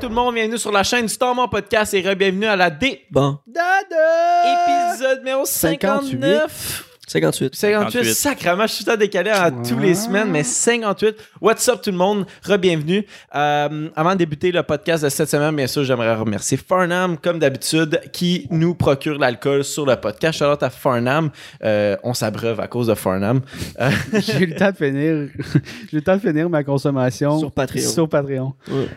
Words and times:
tout 0.00 0.08
le 0.08 0.14
monde? 0.14 0.34
Bienvenue 0.34 0.58
sur 0.58 0.70
la 0.70 0.84
chaîne 0.84 1.06
du 1.06 1.12
Stormont 1.12 1.48
Podcast 1.48 1.92
et 1.92 2.02
bienvenue 2.14 2.46
à 2.46 2.54
la 2.54 2.70
D. 2.70 3.00
Bon. 3.10 3.38
Dada! 3.46 4.92
Épisode 4.92 5.18
numéro 5.18 5.44
59. 5.44 6.84
58. 7.08 7.54
58. 7.54 7.54
58. 7.54 8.14
Sacrement, 8.14 8.66
je 8.66 8.74
suis 8.74 8.84
tout 8.84 8.90
temps 8.92 8.96
décalé 8.96 9.30
à 9.30 9.50
tous 9.50 9.78
les 9.78 9.94
semaines, 9.94 10.30
mais 10.30 10.44
58. 10.44 11.16
What's 11.40 11.66
up 11.68 11.80
tout 11.82 11.90
le 11.90 11.96
monde? 11.96 12.26
Re-bienvenue. 12.44 13.06
Euh, 13.34 13.88
avant 13.96 14.12
de 14.12 14.18
débuter 14.18 14.52
le 14.52 14.62
podcast 14.62 15.02
de 15.02 15.08
cette 15.08 15.30
semaine, 15.30 15.56
bien 15.56 15.66
sûr, 15.66 15.82
j'aimerais 15.82 16.14
remercier 16.14 16.58
Farnham, 16.58 17.16
comme 17.18 17.40
d'habitude, 17.40 18.00
qui 18.12 18.46
nous 18.50 18.74
procure 18.74 19.18
l'alcool 19.18 19.64
sur 19.64 19.84
le 19.84 19.96
podcast. 19.96 20.42
Out 20.42 20.62
à 20.62 20.70
Farnham. 20.70 21.30
Euh, 21.64 21.96
on 22.04 22.14
s'abreuve 22.14 22.60
à 22.60 22.68
cause 22.68 22.86
de 22.86 22.94
Farnham. 22.94 23.40
Euh, 23.80 23.90
J'ai 24.20 24.42
eu 24.42 24.46
le 24.46 24.54
temps 24.54 24.70
de 24.70 24.76
finir. 24.76 25.28
J'ai 25.88 25.92
eu 25.92 25.96
le 25.96 26.02
temps 26.02 26.16
de 26.16 26.20
finir 26.20 26.48
ma 26.48 26.62
consommation 26.62 27.38
Sur 27.40 27.50
Patreon. 27.50 27.88
Sur 27.88 28.08
Patreon. 28.08 28.52
Ouais. 28.70 28.88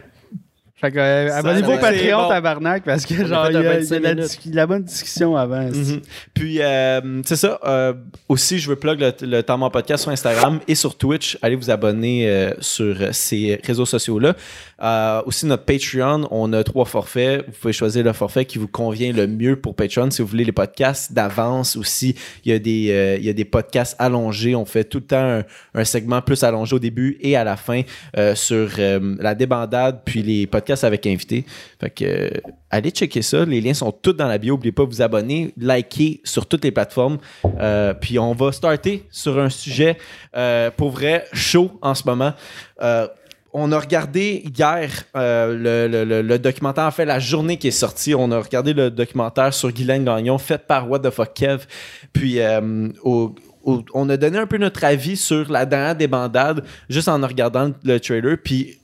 Fait 0.81 0.91
que, 0.91 0.97
euh, 0.97 1.31
abonnez-vous 1.31 1.73
au 1.73 1.77
Patreon, 1.77 2.23
bon. 2.23 2.29
tabarnak, 2.29 2.83
parce 2.83 3.05
que 3.05 3.13
On 3.21 3.27
genre, 3.27 3.45
il 3.51 3.53
y 3.53 3.57
a, 3.57 3.61
25 3.61 3.97
il 3.97 4.01
y 4.03 4.53
a 4.53 4.55
la, 4.55 4.65
bonne 4.65 4.83
discussion 4.83 5.37
avant. 5.37 5.61
Mhm. 5.61 6.01
Puis, 6.33 6.59
euh, 6.59 7.21
c'est 7.23 7.35
ça. 7.35 7.59
euh, 7.63 7.93
aussi, 8.27 8.57
je 8.57 8.67
veux 8.67 8.75
plug 8.75 8.99
le, 8.99 9.13
le 9.21 9.43
Temps 9.43 9.59
Mort 9.59 9.71
Podcast 9.71 10.01
sur 10.01 10.11
Instagram 10.11 10.59
et 10.67 10.73
sur 10.73 10.97
Twitch. 10.97 11.37
Allez 11.43 11.55
vous 11.55 11.69
abonner 11.69 12.27
euh, 12.27 12.51
sur 12.61 12.95
ces 13.11 13.61
réseaux 13.63 13.85
sociaux-là. 13.85 14.33
Aussi, 15.27 15.45
notre 15.45 15.65
Patreon, 15.65 16.27
on 16.31 16.51
a 16.53 16.63
trois 16.63 16.85
forfaits. 16.85 17.45
Vous 17.45 17.53
pouvez 17.61 17.73
choisir 17.73 18.03
le 18.03 18.13
forfait 18.13 18.45
qui 18.45 18.57
vous 18.57 18.67
convient 18.67 19.13
le 19.13 19.27
mieux 19.27 19.57
pour 19.57 19.75
Patreon. 19.75 20.09
Si 20.09 20.23
vous 20.23 20.27
voulez 20.27 20.45
les 20.45 20.51
podcasts 20.51 21.13
d'avance 21.13 21.75
aussi, 21.75 22.15
il 22.43 22.51
y, 22.51 22.55
a 22.55 22.57
des, 22.57 23.17
il 23.19 23.23
y 23.23 23.29
a 23.29 23.33
des 23.33 23.45
podcasts 23.45 23.95
allongés. 23.99 24.55
On 24.55 24.65
fait 24.65 24.83
tout 24.83 24.97
le 24.97 25.05
temps 25.05 25.17
un, 25.17 25.43
un 25.75 25.83
segment 25.83 26.23
plus 26.23 26.43
allongé 26.43 26.75
au 26.75 26.79
début 26.79 27.19
et 27.21 27.35
à 27.35 27.43
la 27.43 27.55
fin 27.55 27.83
sur 28.33 28.69
la 28.77 29.35
débandade, 29.35 30.01
puis 30.03 30.23
les 30.23 30.47
podcasts 30.47 30.70
avec 30.83 31.05
invités. 31.07 31.45
Fait 31.79 31.89
que 31.89 32.05
euh, 32.05 32.29
allez 32.69 32.91
checker 32.91 33.21
ça. 33.21 33.45
Les 33.45 33.61
liens 33.61 33.73
sont 33.73 33.91
tous 33.91 34.13
dans 34.13 34.27
la 34.27 34.37
bio. 34.37 34.55
N'oubliez 34.55 34.71
pas 34.71 34.83
de 34.83 34.89
vous 34.89 35.01
abonner, 35.01 35.53
liker 35.57 36.21
sur 36.23 36.45
toutes 36.45 36.63
les 36.63 36.71
plateformes. 36.71 37.17
Euh, 37.59 37.93
puis 37.93 38.19
on 38.19 38.33
va 38.33 38.51
starter 38.51 39.05
sur 39.11 39.39
un 39.39 39.49
sujet 39.49 39.97
euh, 40.35 40.71
pour 40.71 40.91
vrai 40.91 41.25
chaud 41.33 41.71
en 41.81 41.93
ce 41.95 42.03
moment. 42.05 42.33
On 43.53 43.73
a 43.73 43.79
regardé 43.79 44.43
hier 44.57 44.89
le, 45.13 46.37
documentaire, 46.37 46.85
en 46.85 46.91
fait, 46.91 47.03
la 47.03 47.19
journée 47.19 47.57
qui 47.57 47.67
est 47.67 47.71
sortie. 47.71 48.15
On 48.15 48.31
a 48.31 48.39
regardé 48.39 48.71
le 48.71 48.89
documentaire 48.89 49.53
sur 49.53 49.73
Guylaine 49.73 50.05
Gagnon, 50.05 50.37
fait 50.37 50.65
par 50.65 50.89
What 50.89 50.99
the 50.99 51.09
Fuck 51.09 51.33
Kev. 51.33 51.65
Puis, 52.13 52.39
on 53.03 54.09
a 54.09 54.15
donné 54.15 54.37
un 54.37 54.47
peu 54.47 54.57
notre 54.57 54.85
avis 54.85 55.17
sur 55.17 55.51
la 55.51 55.65
dernière 55.65 55.97
débandade, 55.97 56.63
juste 56.89 57.09
en 57.09 57.19
regardant 57.19 57.71
le 57.83 57.99
trailer. 57.99 58.37
Puis, 58.41 58.77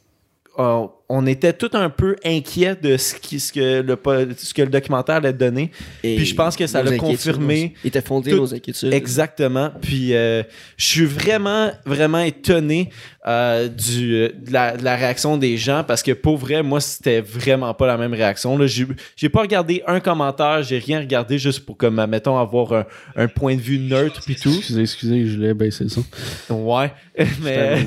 on 1.09 1.25
était 1.25 1.53
tout 1.53 1.69
un 1.73 1.89
peu 1.89 2.17
inquiets 2.25 2.75
de 2.75 2.97
ce, 2.97 3.15
qui, 3.15 3.39
ce, 3.39 3.53
que 3.53 3.81
le, 3.81 3.95
po- 3.95 4.11
ce 4.37 4.53
que 4.53 4.61
le 4.61 4.67
documentaire 4.67 5.15
allait 5.15 5.31
donner. 5.31 5.71
Et 6.03 6.17
Puis 6.17 6.25
je 6.25 6.35
pense 6.35 6.57
que 6.57 6.67
ça 6.67 6.83
l'a 6.83 6.97
confirmé. 6.97 7.73
Il 7.83 7.87
était 7.87 8.01
fondé 8.01 8.31
Tout- 8.31 8.37
nos 8.37 8.53
inquiétudes. 8.53 8.93
Exactement. 8.93 9.71
Puis 9.81 10.13
euh, 10.13 10.43
je 10.75 10.85
suis 10.85 11.05
vraiment, 11.05 11.71
vraiment 11.85 12.19
étonné 12.19 12.89
euh, 13.25 13.69
du, 13.69 14.09
de, 14.11 14.51
la, 14.51 14.75
de 14.75 14.83
la 14.83 14.95
réaction 14.97 15.37
des 15.37 15.57
gens 15.57 15.85
parce 15.85 16.03
que 16.03 16.11
pour 16.11 16.35
vrai, 16.37 16.61
moi, 16.61 16.81
c'était 16.81 17.21
vraiment 17.21 17.73
pas 17.73 17.87
la 17.87 17.97
même 17.97 18.13
réaction. 18.13 18.57
Là, 18.57 18.67
j'ai, 18.67 19.29
pas 19.29 19.41
regardé 19.41 19.83
un 19.87 20.01
commentaire, 20.01 20.61
j'ai 20.63 20.77
rien 20.77 20.99
regardé 20.99 21.37
juste 21.39 21.61
pour, 21.65 21.77
comme, 21.77 22.05
mettons, 22.07 22.37
avoir 22.37 22.73
un, 22.73 22.85
un 23.15 23.27
point 23.29 23.55
de 23.55 23.61
vue 23.61 23.79
neutre 23.79 24.21
puis 24.25 24.35
tout. 24.35 24.53
Excusez, 24.53 24.81
excusez, 24.81 25.25
je 25.27 25.39
l'ai 25.39 25.53
baissé 25.53 25.85
le 25.85 25.89
son. 25.89 26.03
Ouais. 26.49 26.91
Mais, 27.41 27.83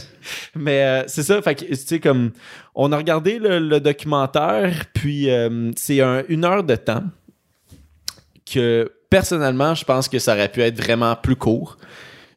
mais 0.54 0.82
euh, 0.82 1.02
c'est 1.06 1.22
ça. 1.22 1.40
Fait 1.42 1.54
que, 1.54 1.64
tu 1.66 1.76
sais, 1.76 1.98
comme, 2.00 2.30
on 2.74 2.92
a 2.92 2.96
regardé 2.96 3.38
le, 3.38 3.58
le 3.58 3.80
documentaire, 3.80 4.86
puis 4.94 5.28
euh, 5.30 5.70
c'est 5.76 6.00
un- 6.00 6.22
une 6.28 6.44
heure 6.44 6.64
de 6.64 6.76
temps 6.76 7.04
que, 8.52 8.90
personnellement, 9.08 9.74
je 9.74 9.84
pense 9.84 10.08
que 10.08 10.18
ça 10.18 10.34
aurait 10.34 10.50
pu 10.50 10.60
être 10.62 10.76
vraiment 10.80 11.14
plus 11.16 11.36
court. 11.36 11.76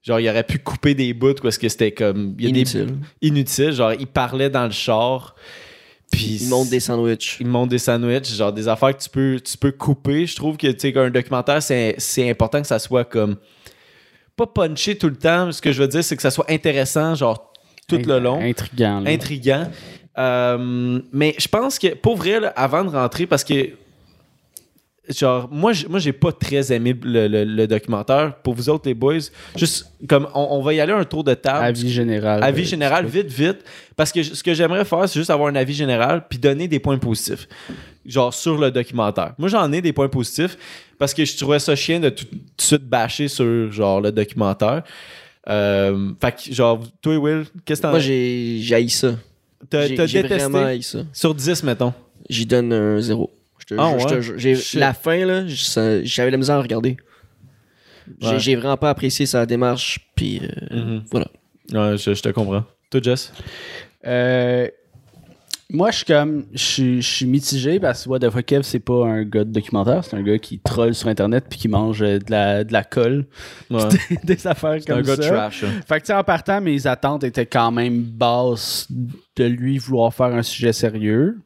Genre, 0.04 0.20
il 0.20 0.30
aurait 0.30 0.44
pu 0.44 0.60
couper 0.60 0.94
des 0.96 1.14
bouts 1.14 1.36
parce 1.42 1.58
que 1.58 1.70
c'était 1.70 1.92
comme. 1.94 2.36
Il 2.38 2.44
y 2.44 2.48
a 2.48 2.50
Inutile. 2.50 2.86
Des, 3.22 3.28
inutile. 3.30 3.72
Genre, 3.72 3.94
il 3.94 4.08
parlait 4.08 4.50
dans 4.50 4.66
le 4.66 4.72
char. 4.72 5.34
Puis. 6.12 6.40
Il 6.42 6.50
monte 6.50 6.70
des 6.70 6.82
sandwichs. 6.82 7.38
Il 7.40 7.48
monte 7.48 7.70
des 7.70 7.78
sandwichs, 7.78 8.28
genre 8.36 8.52
des 8.52 8.68
affaires 8.68 8.96
que 8.98 9.02
tu 9.02 9.10
peux, 9.10 9.40
tu 9.40 9.58
peux 9.58 9.72
couper. 9.72 10.26
Je 10.28 10.36
trouve 10.36 10.58
que, 10.58 10.68
tu 10.68 10.80
sais, 10.80 10.94
qu'un 10.94 11.10
documentaire, 11.10 11.64
c'est 11.64 11.96
c'est 12.00 12.30
important 12.30 12.62
que 12.62 12.68
ça 12.68 12.80
soit 12.80 13.06
comme. 13.06 13.38
Pas 14.36 14.48
punché 14.48 14.98
tout 14.98 15.08
le 15.10 15.16
temps. 15.16 15.52
Ce 15.54 15.62
que 15.62 15.72
je 15.72 15.82
veux 15.82 15.88
dire, 15.88 16.04
c'est 16.04 16.16
que 16.18 16.22
ça 16.22 16.32
soit 16.32 16.50
intéressant, 16.52 17.16
genre, 17.16 17.54
tout 17.88 17.98
le 18.06 18.20
long 18.20 18.42
Intriguant. 18.42 19.00
là. 19.00 19.10
intriguant. 19.12 19.72
Euh, 20.18 21.00
mais 21.12 21.36
je 21.40 21.48
pense 21.48 21.80
que, 21.80 21.96
pour 21.96 22.16
vrai, 22.18 22.40
là, 22.40 22.54
avant 22.56 22.84
de 22.84 22.90
rentrer, 22.90 23.26
parce 23.26 23.44
que, 23.44 23.70
genre, 25.10 25.50
moi, 25.52 25.72
moi 25.90 26.00
j'ai 26.00 26.14
pas 26.14 26.32
très 26.32 26.72
aimé 26.72 26.96
le, 27.04 27.28
le- 27.28 27.44
le 27.44 27.68
documentaire. 27.68 28.36
Pour 28.38 28.54
vous 28.54 28.70
autres, 28.70 28.88
les 28.88 28.94
boys, 28.94 29.18
juste 29.56 29.92
comme, 30.08 30.28
on, 30.34 30.48
on 30.52 30.62
va 30.62 30.74
y 30.74 30.80
aller 30.80 30.94
un 30.94 31.04
tour 31.04 31.24
de 31.24 31.34
table. 31.34 31.66
Avis 31.66 31.92
général. 31.92 32.44
Avis 32.44 32.62
Euh, 32.62 32.66
général, 32.66 33.06
vite, 33.06 33.28
vite. 33.28 33.64
Parce 33.96 34.12
que 34.12 34.24
ce 34.24 34.42
que 34.44 34.54
j'aimerais 34.54 34.86
faire, 34.86 35.08
c'est 35.10 35.20
juste 35.20 35.30
avoir 35.30 35.50
un 35.50 35.56
avis 35.56 35.74
général 35.74 36.26
puis 36.30 36.40
donner 36.40 36.68
des 36.68 36.80
points 36.80 36.98
positifs. 36.98 37.48
Genre 38.06 38.34
sur 38.34 38.58
le 38.58 38.70
documentaire. 38.72 39.34
Moi, 39.38 39.50
j'en 39.50 39.72
ai 39.72 39.82
des 39.82 39.94
points 39.94 40.10
positifs 40.10 40.58
parce 40.98 41.14
que 41.14 41.24
je 41.26 41.38
trouvais 41.38 41.60
ça 41.60 41.76
chien 41.76 42.00
de 42.00 42.10
tout, 42.10 42.26
tout 42.26 42.36
de 42.36 42.62
suite 42.62 42.84
bâcher 42.84 43.28
sur 43.30 43.72
genre 43.72 44.00
le 44.02 44.12
documentaire. 44.12 44.84
Euh, 45.50 46.12
fait 46.22 46.32
que, 46.50 46.54
genre, 46.54 46.82
toi, 47.02 47.18
Will, 47.18 47.46
qu'est-ce 47.66 47.82
que 47.82 47.88
t'en 47.88 47.92
Moi, 47.92 48.00
j'ai 48.00 48.62
haï 48.74 48.90
ça. 48.90 49.16
T'as 49.70 49.88
J'ai 49.88 49.96
t'as 49.96 50.06
j'ai 50.06 50.22
détesté? 50.22 50.50
vraiment 50.50 50.66
haï 50.66 50.84
ça. 50.84 51.00
sur 51.14 51.34
10, 51.34 51.64
mettons. 51.64 51.94
J'y 52.30 52.46
donne 52.46 52.72
un 52.74 53.00
zéro. 53.02 53.32
Je 53.60 53.66
te 53.66 53.76
Ah 53.78 53.90
jure, 53.92 54.00
je 54.00 54.06
te 54.08 54.14
ouais? 54.16 54.22
jure. 54.22 54.34
J'ai- 54.38 54.56
Shit. 54.56 54.80
La 54.80 54.94
fin, 54.94 55.26
là, 55.26 55.48
je- 55.48 55.56
ça- 55.64 56.04
j'avais 56.04 56.32
la 56.32 56.38
misère 56.38 56.56
à 56.56 56.62
regarder. 56.62 56.98
J'ai 58.20 58.28
Ouais. 58.28 58.40
j'ai 58.40 58.56
vraiment 58.56 58.78
pas 58.78 58.90
apprécié 58.90 59.26
sa 59.26 59.46
démarche. 59.46 60.00
Puis 60.16 60.42
euh, 60.72 61.00
voilà. 61.12 61.28
Ouais, 61.72 61.98
je, 61.98 62.14
je 62.14 62.22
te 62.22 62.30
comprends. 62.30 62.66
Toi, 62.90 63.02
Jess? 63.02 63.32
Euh, 64.06 64.68
moi, 65.74 65.92
je 65.92 65.98
suis 65.98 66.06
comme. 66.06 66.46
Je 66.54 66.64
suis- 66.64 67.02
je 67.02 67.08
suis 67.16 67.26
mitigé 67.26 67.80
parce 67.80 68.04
que 68.04 68.10
What 68.10 68.20
the 68.20 68.30
fuck 68.30 68.46
Kev, 68.46 68.62
c'est 68.64 68.80
pas 68.80 69.06
un 69.08 69.24
gars 69.24 69.44
de 69.44 69.52
documentaire, 69.52 70.06
c'est 70.06 70.16
un 70.16 70.22
gars 70.22 70.38
qui 70.38 70.60
troll 70.60 70.94
sur 70.94 71.08
Internet 71.10 71.46
puis 71.50 71.60
qui 71.60 71.68
mange 71.68 72.02
euh, 72.02 72.20
de 72.20 72.30
la, 72.32 72.64
de 72.64 72.72
la 72.72 72.84
colle. 72.84 73.26
Ouais. 73.70 73.82
des 74.24 74.46
affaires 74.48 74.78
C'est 74.80 74.92
un 74.92 74.98
comme 74.98 75.06
gars 75.06 75.16
ça. 75.16 75.30
trash. 75.30 75.64
hein. 75.64 75.82
Fait 75.88 75.96
que, 75.96 76.02
tu 76.02 76.08
sais, 76.08 76.14
en 76.14 76.24
partant, 76.24 76.62
mes 76.62 76.86
attentes 76.88 77.24
étaient 77.24 77.46
quand 77.48 77.72
même 77.72 78.02
basses 78.04 78.88
de 79.36 79.44
lui 79.46 79.78
vouloir 79.80 80.14
faire 80.14 80.28
un 80.28 80.44
sujet 80.44 80.72
sérieux. 80.74 81.40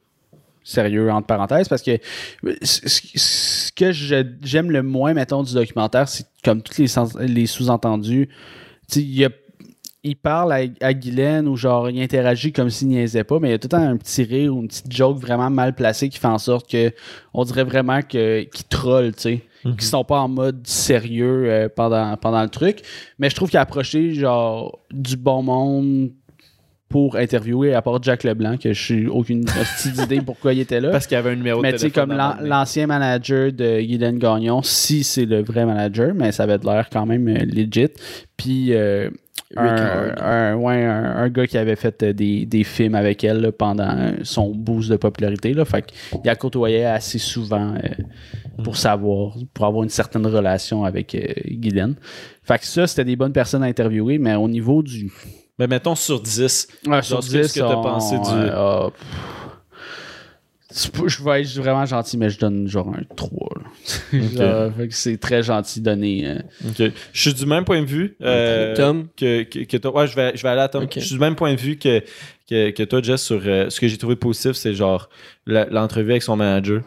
Sérieux, 0.64 1.10
entre 1.10 1.28
parenthèses, 1.28 1.70
parce 1.70 1.82
que 1.82 1.98
ce, 2.62 3.72
que 3.72 3.92
j'aime 3.94 4.70
le 4.72 4.84
moins, 4.84 5.14
mettons, 5.14 5.42
du 5.44 5.54
documentaire, 5.54 6.10
c'est 6.10 6.26
comme 6.44 6.62
tous 6.62 6.78
les, 6.78 6.88
les 7.28 7.46
sous-entendus. 7.46 8.28
Tu 8.28 8.34
sais, 8.96 9.02
il 9.02 9.16
y 9.16 9.24
a- 9.24 9.30
il 10.08 10.16
parle 10.16 10.54
à, 10.54 10.60
à 10.82 10.94
Guylaine 10.94 11.48
ou 11.48 11.56
genre 11.56 11.90
il 11.90 12.02
interagit 12.02 12.52
comme 12.52 12.70
s'il 12.70 12.88
niaisait 12.88 13.24
pas, 13.24 13.40
mais 13.40 13.50
il 13.50 13.52
y 13.52 13.54
a 13.56 13.60
tout 13.60 13.66
le 13.72 13.78
temps 13.78 13.82
un 13.82 13.98
petit 13.98 14.24
rire 14.24 14.56
ou 14.56 14.62
une 14.62 14.68
petite 14.68 14.92
joke 14.92 15.20
vraiment 15.20 15.50
mal 15.50 15.76
placée 15.76 16.10
qui 16.10 16.18
fait 16.20 16.28
en 16.28 16.38
sorte 16.38 16.70
que 16.70 16.92
on 17.34 17.44
dirait 17.44 17.64
vraiment 17.64 18.02
que 18.02 18.44
qu'il 18.44 18.66
troll, 18.66 19.14
tu 19.14 19.22
sais, 19.22 19.44
qui 19.78 19.86
sont 19.86 20.04
pas 20.04 20.20
en 20.20 20.28
mode 20.28 20.66
sérieux 20.66 21.46
euh, 21.48 21.70
pendant, 21.74 22.16
pendant 22.18 22.42
le 22.42 22.50
truc. 22.50 22.82
Mais 23.20 23.30
je 23.30 23.36
trouve 23.36 23.50
qu'il 23.50 23.58
a 23.58 23.62
approché 23.62 24.14
genre 24.14 24.80
du 24.92 25.18
bon 25.18 25.44
monde 25.44 26.12
pour 26.90 27.18
interviewer, 27.18 27.74
à 27.74 27.82
part 27.82 28.02
Jack 28.02 28.24
Leblanc, 28.24 28.58
que 28.58 28.72
je 28.74 28.82
suis 28.82 29.08
aucune 29.08 29.44
petite 29.84 30.02
idée 30.04 30.22
pourquoi 30.22 30.54
il 30.54 30.60
était 30.62 30.80
là. 30.80 30.90
Parce 30.92 31.06
qu'il 31.08 31.16
y 31.16 31.20
avait 31.20 31.32
un 31.32 31.36
numéro 31.36 31.62
mais 31.62 31.74
de 31.74 31.78
tu 31.78 31.82
sais, 31.84 31.90
téléphone. 31.92 32.10
comme 32.18 32.18
le 32.18 32.42
mail. 32.44 32.50
l'ancien 32.50 32.88
manager 32.88 33.52
de 33.52 33.82
Guylaine 33.82 34.20
Gagnon, 34.20 34.62
si 34.64 35.04
c'est 35.04 35.26
le 35.26 35.42
vrai 35.44 35.66
manager, 35.66 36.14
mais 36.16 36.32
ça 36.32 36.44
avait 36.44 36.58
de 36.58 36.66
l'air 36.66 36.88
quand 36.92 37.06
même 37.06 37.28
euh, 37.28 37.40
legit. 37.46 37.90
Puis 38.38 38.74
euh, 38.74 39.10
un, 39.56 40.14
un- 40.18 40.56
ouais, 40.56 40.84
un, 40.84 41.16
un 41.18 41.30
gars 41.30 41.48
qui 41.48 41.58
avait 41.58 41.76
fait 41.76 42.04
euh, 42.04 42.14
des, 42.14 42.46
des 42.46 42.64
films 42.64 42.96
avec 42.96 43.24
elle 43.24 43.42
là, 43.42 43.52
pendant 43.52 44.12
son 44.24 44.54
boost 44.54 44.90
de 44.90 44.96
popularité. 44.98 45.54
Là, 45.54 45.66
fait 45.66 45.86
qu'il 46.22 46.30
a 46.30 46.36
côtoyé 46.36 46.86
assez 46.86 47.18
souvent 47.18 47.74
euh, 47.76 48.04
pour 48.64 48.78
savoir, 48.78 49.36
pour 49.54 49.66
avoir 49.66 49.84
une 49.84 49.90
certaine 49.90 50.26
relation 50.26 50.84
avec 50.86 51.16
euh, 51.16 51.20
Guylaine. 51.46 51.96
Fait 52.44 52.60
que 52.60 52.66
ça, 52.66 52.88
c'était 52.88 53.06
des 53.06 53.16
bonnes 53.18 53.34
personnes 53.34 53.64
à 53.64 53.68
interviewer, 53.68 54.18
mais 54.20 54.36
au 54.36 54.48
niveau 54.48 54.82
du. 54.84 55.12
Mais 55.60 55.68
mettons 55.68 55.96
sur 55.96 56.22
10. 56.22 56.68
Ah, 56.90 57.02
Genre, 57.02 57.20
qu'est-ce 57.22 57.54
que 57.54 57.60
t'as 57.60 57.76
on- 57.76 57.82
pensé 57.84 58.16
du- 58.18 58.24
euh, 58.26 58.50
ah, 58.54 58.90
Je 60.70 61.24
vais 61.24 61.42
être 61.42 61.58
vraiment 61.58 61.86
gentil, 61.86 62.18
mais 62.18 62.30
je 62.30 62.38
donne 62.38 62.68
genre 62.68 62.90
un 62.90 63.04
3. 63.16 63.50
là. 63.56 64.20
Genre, 64.68 64.74
fait 64.76 64.88
que 64.90 64.94
c'est 64.94 65.18
très 65.18 65.42
gentil 65.42 65.80
de 65.80 65.86
donner. 65.86 66.28
euh. 66.28 66.90
Je 67.14 67.22
suis 67.22 67.34
du 67.34 67.46
même 67.46 67.64
point 67.64 67.82
de 67.82 67.86
vue. 67.88 68.16
euh, 68.22 68.76
Tom? 68.76 69.08
Que, 69.16 69.44
que, 69.44 69.60
que 69.64 69.78
toi. 69.78 69.96
Ouais, 69.96 70.08
je 70.08 70.16
vais, 70.16 70.34
je 70.36 70.44
vais 70.44 70.50
aller 70.50 70.62
à 70.62 70.68
Tom. 70.68 70.86
Je 70.94 71.00
suis 71.00 71.14
du 71.16 71.20
même 71.20 71.36
point 71.36 71.54
de 71.54 71.60
vue 71.60 71.78
que, 71.78 72.02
que, 72.50 72.70
que 72.72 72.84
toi, 72.84 73.02
Jess, 73.02 73.24
sur 73.24 73.42
euh, 73.46 73.70
ce 73.70 73.80
que 73.80 73.88
j'ai 73.88 73.98
trouvé 73.98 74.16
positif, 74.18 74.52
c'est 74.54 74.74
genre 74.74 75.10
l'entrevue 75.46 76.12
avec 76.12 76.24
son 76.24 76.36
manager. 76.36 76.82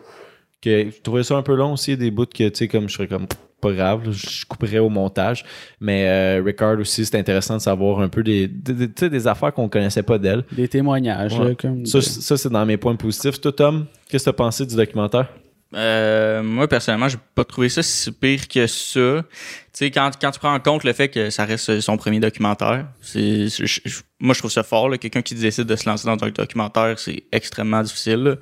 Que 0.63 0.91
je 0.91 1.01
trouvais 1.03 1.23
ça 1.23 1.37
un 1.37 1.43
peu 1.43 1.55
long 1.55 1.73
aussi, 1.73 1.97
des 1.97 2.11
bouts 2.11 2.27
que, 2.27 2.49
tu 2.49 2.57
sais, 2.59 2.69
comme 2.69 2.89
je 2.89 2.95
serais 2.95 3.09
comme 3.09 3.27
pas 3.61 3.73
grave, 3.73 4.07
là, 4.07 4.11
je 4.13 4.45
couperais 4.47 4.79
au 4.79 4.89
montage. 4.89 5.45
Mais 5.81 6.07
euh, 6.09 6.43
Ricard 6.45 6.79
aussi, 6.79 7.05
c'est 7.05 7.19
intéressant 7.19 7.57
de 7.57 7.61
savoir 7.63 8.01
un 8.01 8.09
peu 8.09 8.23
des, 8.23 8.49
des, 8.49 8.73
des- 8.73 8.89
tu 8.89 8.95
sais, 9.01 9.11
des 9.11 9.27
affaires 9.27 9.53
qu'on 9.53 9.69
connaissait 9.69 10.03
pas 10.03 10.17
d'elle. 10.19 10.45
Des 10.53 10.67
témoignages, 10.69 11.39
Ouais. 11.39 11.49
là, 11.51 11.55
comme. 11.55 11.85
Ça, 11.87 12.01
c'est 12.37 12.49
dans 12.51 12.65
mes 12.65 12.77
points 12.79 12.97
positifs. 12.97 13.41
Toi, 13.41 13.53
Tom, 13.53 13.87
qu'est-ce 14.09 14.25
que 14.25 14.31
t'as 14.31 14.37
pensé 14.37 14.65
du 14.65 14.75
documentaire? 14.77 15.29
Euh, 15.75 16.43
moi, 16.43 16.67
personnellement, 16.67 17.09
j'ai 17.09 17.19
pas 17.35 17.45
trouvé 17.45 17.69
ça 17.69 17.83
si 17.83 18.11
pire 18.11 18.49
que 18.49 18.67
ça. 18.67 19.23
Tu 19.23 19.31
sais, 19.73 19.91
quand, 19.93 20.11
quand 20.21 20.31
tu 20.33 20.41
prends 20.41 20.53
en 20.55 20.59
compte 20.59 20.83
le 20.83 20.93
fait 20.93 21.09
que 21.09 21.31
ça 21.31 21.45
reste 21.45 21.81
son 21.81 21.97
premier 21.97 22.19
documentaire, 22.19 22.87
c'est, 23.03 23.49
c'est- 23.51 23.67
je- 23.67 23.81
je- 23.85 24.01
moi, 24.19 24.35
je 24.35 24.41
trouve 24.41 24.51
ça 24.51 24.63
fort. 24.65 24.89
là. 24.89 24.99
Quelqu'un 24.99 25.23
qui 25.23 25.35
décide 25.37 25.67
de 25.67 25.77
se 25.77 25.89
lancer 25.89 26.07
dans 26.07 26.17
un 26.25 26.31
documentaire, 26.31 26.99
c'est 26.99 27.23
extrêmement 27.31 27.83
difficile. 27.83 28.17
là. 28.23 28.35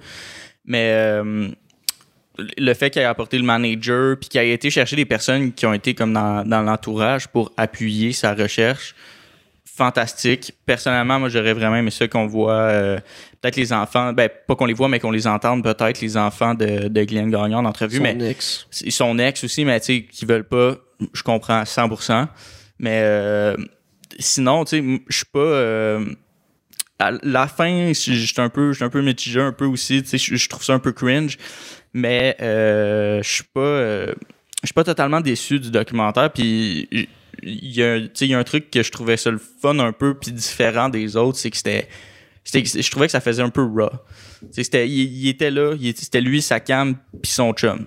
Mais 0.64 0.90
euh, 0.94 1.48
le 2.38 2.74
fait 2.74 2.90
qu'il 2.90 3.02
ait 3.02 3.06
apporté 3.06 3.38
le 3.38 3.44
manager, 3.44 4.16
puis 4.18 4.28
qu'il 4.28 4.40
ait 4.40 4.50
été 4.50 4.70
chercher 4.70 4.96
des 4.96 5.04
personnes 5.04 5.52
qui 5.52 5.66
ont 5.66 5.74
été 5.74 5.94
comme 5.94 6.12
dans, 6.12 6.44
dans 6.44 6.62
l'entourage 6.62 7.28
pour 7.28 7.52
appuyer 7.56 8.12
sa 8.12 8.34
recherche, 8.34 8.94
fantastique. 9.64 10.52
Personnellement, 10.66 11.20
moi, 11.20 11.28
j'aurais 11.28 11.52
vraiment 11.52 11.76
aimé 11.76 11.90
ça 11.90 12.08
qu'on 12.08 12.26
voit 12.26 12.52
euh, 12.52 12.98
peut-être 13.40 13.56
les 13.56 13.72
enfants, 13.72 14.12
ben 14.12 14.28
pas 14.46 14.56
qu'on 14.56 14.66
les 14.66 14.74
voit, 14.74 14.88
mais 14.88 14.98
qu'on 14.98 15.12
les 15.12 15.26
entende 15.26 15.62
peut-être 15.62 16.00
les 16.00 16.16
enfants 16.16 16.54
de, 16.54 16.88
de 16.88 17.04
Glenn 17.04 17.30
Gagnon 17.30 17.58
en 17.58 17.64
entrevue, 17.64 17.98
Son 17.98 18.02
mais 18.02 18.30
ex. 18.30 18.66
son 18.70 19.18
ex 19.18 19.44
aussi, 19.44 19.64
mais 19.64 19.78
tu 19.80 19.86
sais, 19.86 20.02
qui 20.02 20.26
veulent 20.26 20.48
pas, 20.48 20.76
je 21.12 21.22
comprends 21.22 21.60
à 21.60 21.64
100%. 21.64 22.26
Mais 22.80 23.00
euh, 23.02 23.56
sinon, 24.18 24.64
tu 24.64 24.78
sais, 24.78 25.02
je 25.08 25.16
suis 25.16 25.26
pas. 25.26 25.38
euh, 25.38 26.04
à 27.00 27.12
la 27.22 27.46
fin, 27.46 27.92
suis 27.94 28.32
un 28.38 28.48
peu, 28.48 28.72
je 28.72 28.78
suis 28.78 28.84
un 28.84 28.90
peu 28.90 29.02
mitigé 29.02 29.40
un 29.40 29.52
peu 29.52 29.66
aussi. 29.66 30.02
Tu 30.02 30.18
sais, 30.18 30.36
je 30.36 30.48
trouve 30.48 30.64
ça 30.64 30.74
un 30.74 30.80
peu 30.80 30.90
cringe, 30.90 31.38
mais 31.98 32.36
euh, 32.40 33.22
je 33.22 33.28
suis 33.28 33.44
pas, 33.44 33.60
euh, 33.60 34.14
je 34.62 34.68
suis 34.68 34.74
pas 34.74 34.84
totalement 34.84 35.20
déçu 35.20 35.60
du 35.60 35.70
documentaire. 35.70 36.32
Puis 36.32 36.88
il 36.90 37.06
y 37.76 37.80
y 37.80 38.34
a 38.34 38.38
un 38.38 38.44
truc 38.44 38.70
que 38.70 38.82
je 38.82 38.90
trouvais 38.90 39.16
ça 39.16 39.30
le 39.30 39.38
fun 39.62 39.78
un 39.78 39.92
peu 39.92 40.14
puis 40.14 40.32
différent 40.32 40.88
des 40.88 41.16
autres, 41.16 41.38
c'est 41.38 41.50
que 41.50 41.56
c'était 41.56 41.88
je 42.50 42.90
trouvais 42.90 43.06
que 43.06 43.12
ça 43.12 43.20
faisait 43.20 43.42
un 43.42 43.50
peu 43.50 43.62
raw. 43.62 43.90
C'était, 44.52 44.88
il, 44.88 44.94
il 45.24 45.28
était 45.28 45.50
là, 45.50 45.74
c'était 45.94 46.22
lui, 46.22 46.40
sa 46.40 46.60
cam, 46.60 46.96
puis 47.22 47.30
son 47.30 47.52
chum. 47.52 47.84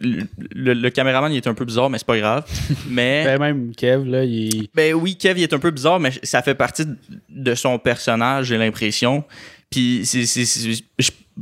Le, 0.00 0.22
le- 0.54 0.72
le 0.74 0.90
caméraman, 0.90 1.32
il 1.32 1.36
est 1.36 1.46
un 1.48 1.54
peu 1.54 1.64
bizarre, 1.64 1.90
mais 1.90 1.98
c'est 1.98 2.06
pas 2.06 2.16
grave. 2.18 2.44
Mais, 2.88 3.24
Ben, 3.24 3.38
même 3.40 3.74
Kev, 3.74 4.04
là, 4.08 4.22
il. 4.24 4.68
ben 4.72 4.94
oui, 4.94 5.16
Kev, 5.16 5.40
il 5.40 5.42
est 5.42 5.52
un 5.52 5.58
peu 5.58 5.72
bizarre, 5.72 5.98
mais 5.98 6.12
ça 6.22 6.42
fait 6.42 6.54
partie 6.54 6.84
de- 7.28 7.54
son 7.56 7.76
personnage, 7.80 8.46
j'ai 8.46 8.56
l'impression. 8.56 9.24
Puis 9.68 10.02
c'est- 10.04 10.24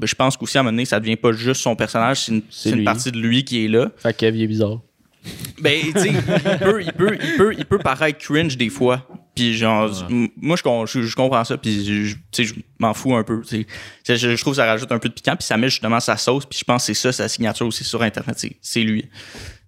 je, 0.00 0.06
je 0.06 0.14
pense 0.14 0.36
qu'aussi, 0.36 0.56
à 0.58 0.60
un 0.60 0.64
moment 0.64 0.72
donné, 0.72 0.84
ça 0.84 1.00
devient 1.00 1.16
pas 1.16 1.32
juste 1.32 1.60
son 1.62 1.76
personnage, 1.76 2.20
c'est 2.24 2.32
une, 2.32 2.42
C'est 2.50 2.62
c'est 2.64 2.70
une 2.70 2.76
lui. 2.78 2.84
partie 2.84 3.12
de 3.12 3.18
lui 3.18 3.44
qui 3.44 3.64
est 3.64 3.68
là. 3.68 3.90
Fait 3.96 4.16
que 4.16 4.26
il 4.26 4.42
est 4.42 4.46
bizarre. 4.46 4.80
Ben, 5.60 5.80
tu 5.92 6.00
sais, 6.00 6.08
il 6.10 6.58
peut, 6.58 6.82
il, 6.82 6.92
peut, 6.92 7.16
il, 7.22 7.36
peut, 7.36 7.54
il 7.56 7.64
peut 7.64 7.78
paraître 7.78 8.18
cringe 8.18 8.56
des 8.56 8.70
fois. 8.70 9.06
Puis 9.36 9.56
genre, 9.56 9.88
m- 10.10 10.28
moi, 10.36 10.56
je, 10.56 10.62
com- 10.64 10.84
je, 10.86 11.02
je 11.02 11.14
comprends 11.14 11.44
ça, 11.44 11.56
puis 11.56 11.84
je, 11.84 12.02
je- 12.04 12.14
tu 12.14 12.20
sais, 12.32 12.44
je 12.44 12.54
m'en 12.80 12.92
fous 12.92 13.14
un 13.14 13.22
peu. 13.22 13.40
tu 13.42 13.48
sais. 13.60 13.66
C'est- 14.02 14.16
Je, 14.16 14.34
je 14.34 14.40
trouve 14.40 14.54
que 14.54 14.56
ça 14.56 14.66
rajoute 14.66 14.90
un 14.90 14.98
peu 14.98 15.08
de 15.08 15.14
piquant, 15.14 15.36
puis 15.36 15.46
ça 15.46 15.56
met 15.56 15.68
justement 15.68 16.00
sa 16.00 16.16
sauce, 16.16 16.44
puis 16.44 16.58
je 16.58 16.64
pense 16.64 16.82
que 16.86 16.92
c'est 16.92 17.00
ça, 17.00 17.12
sa 17.12 17.28
signature 17.28 17.66
aussi 17.66 17.84
sur 17.84 18.02
Internet, 18.02 18.36
c'est- 18.38 18.56
c'est 18.60 18.80
lui. 18.80 19.04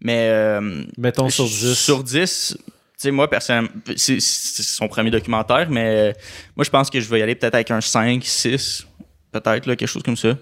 Mais... 0.00 0.29
euh, 0.31 0.82
Mettons 0.99 1.31
sur 1.31 1.44
10. 1.44 1.75
Sur 1.75 2.03
10, 2.03 2.56
tu 2.59 2.65
sais, 2.97 3.11
moi, 3.12 3.31
personnellement, 3.31 3.70
c'est 3.97 4.20
c'est 4.20 4.62
son 4.65 4.88
premier 4.88 5.11
documentaire, 5.12 5.70
mais 5.70 5.85
euh, 5.87 6.12
moi, 6.56 6.65
je 6.65 6.70
pense 6.70 6.91
que 6.91 7.00
je 7.00 7.09
vais 7.09 7.20
y 7.20 7.23
aller 7.23 7.37
peut-être 7.37 7.55
avec 7.55 7.70
un 7.70 7.81
5, 7.81 8.23
6, 8.25 8.87
peut-être, 9.40 9.64
quelque 9.64 9.86
chose 9.86 10.02
comme 10.02 10.16
ça. 10.16 10.36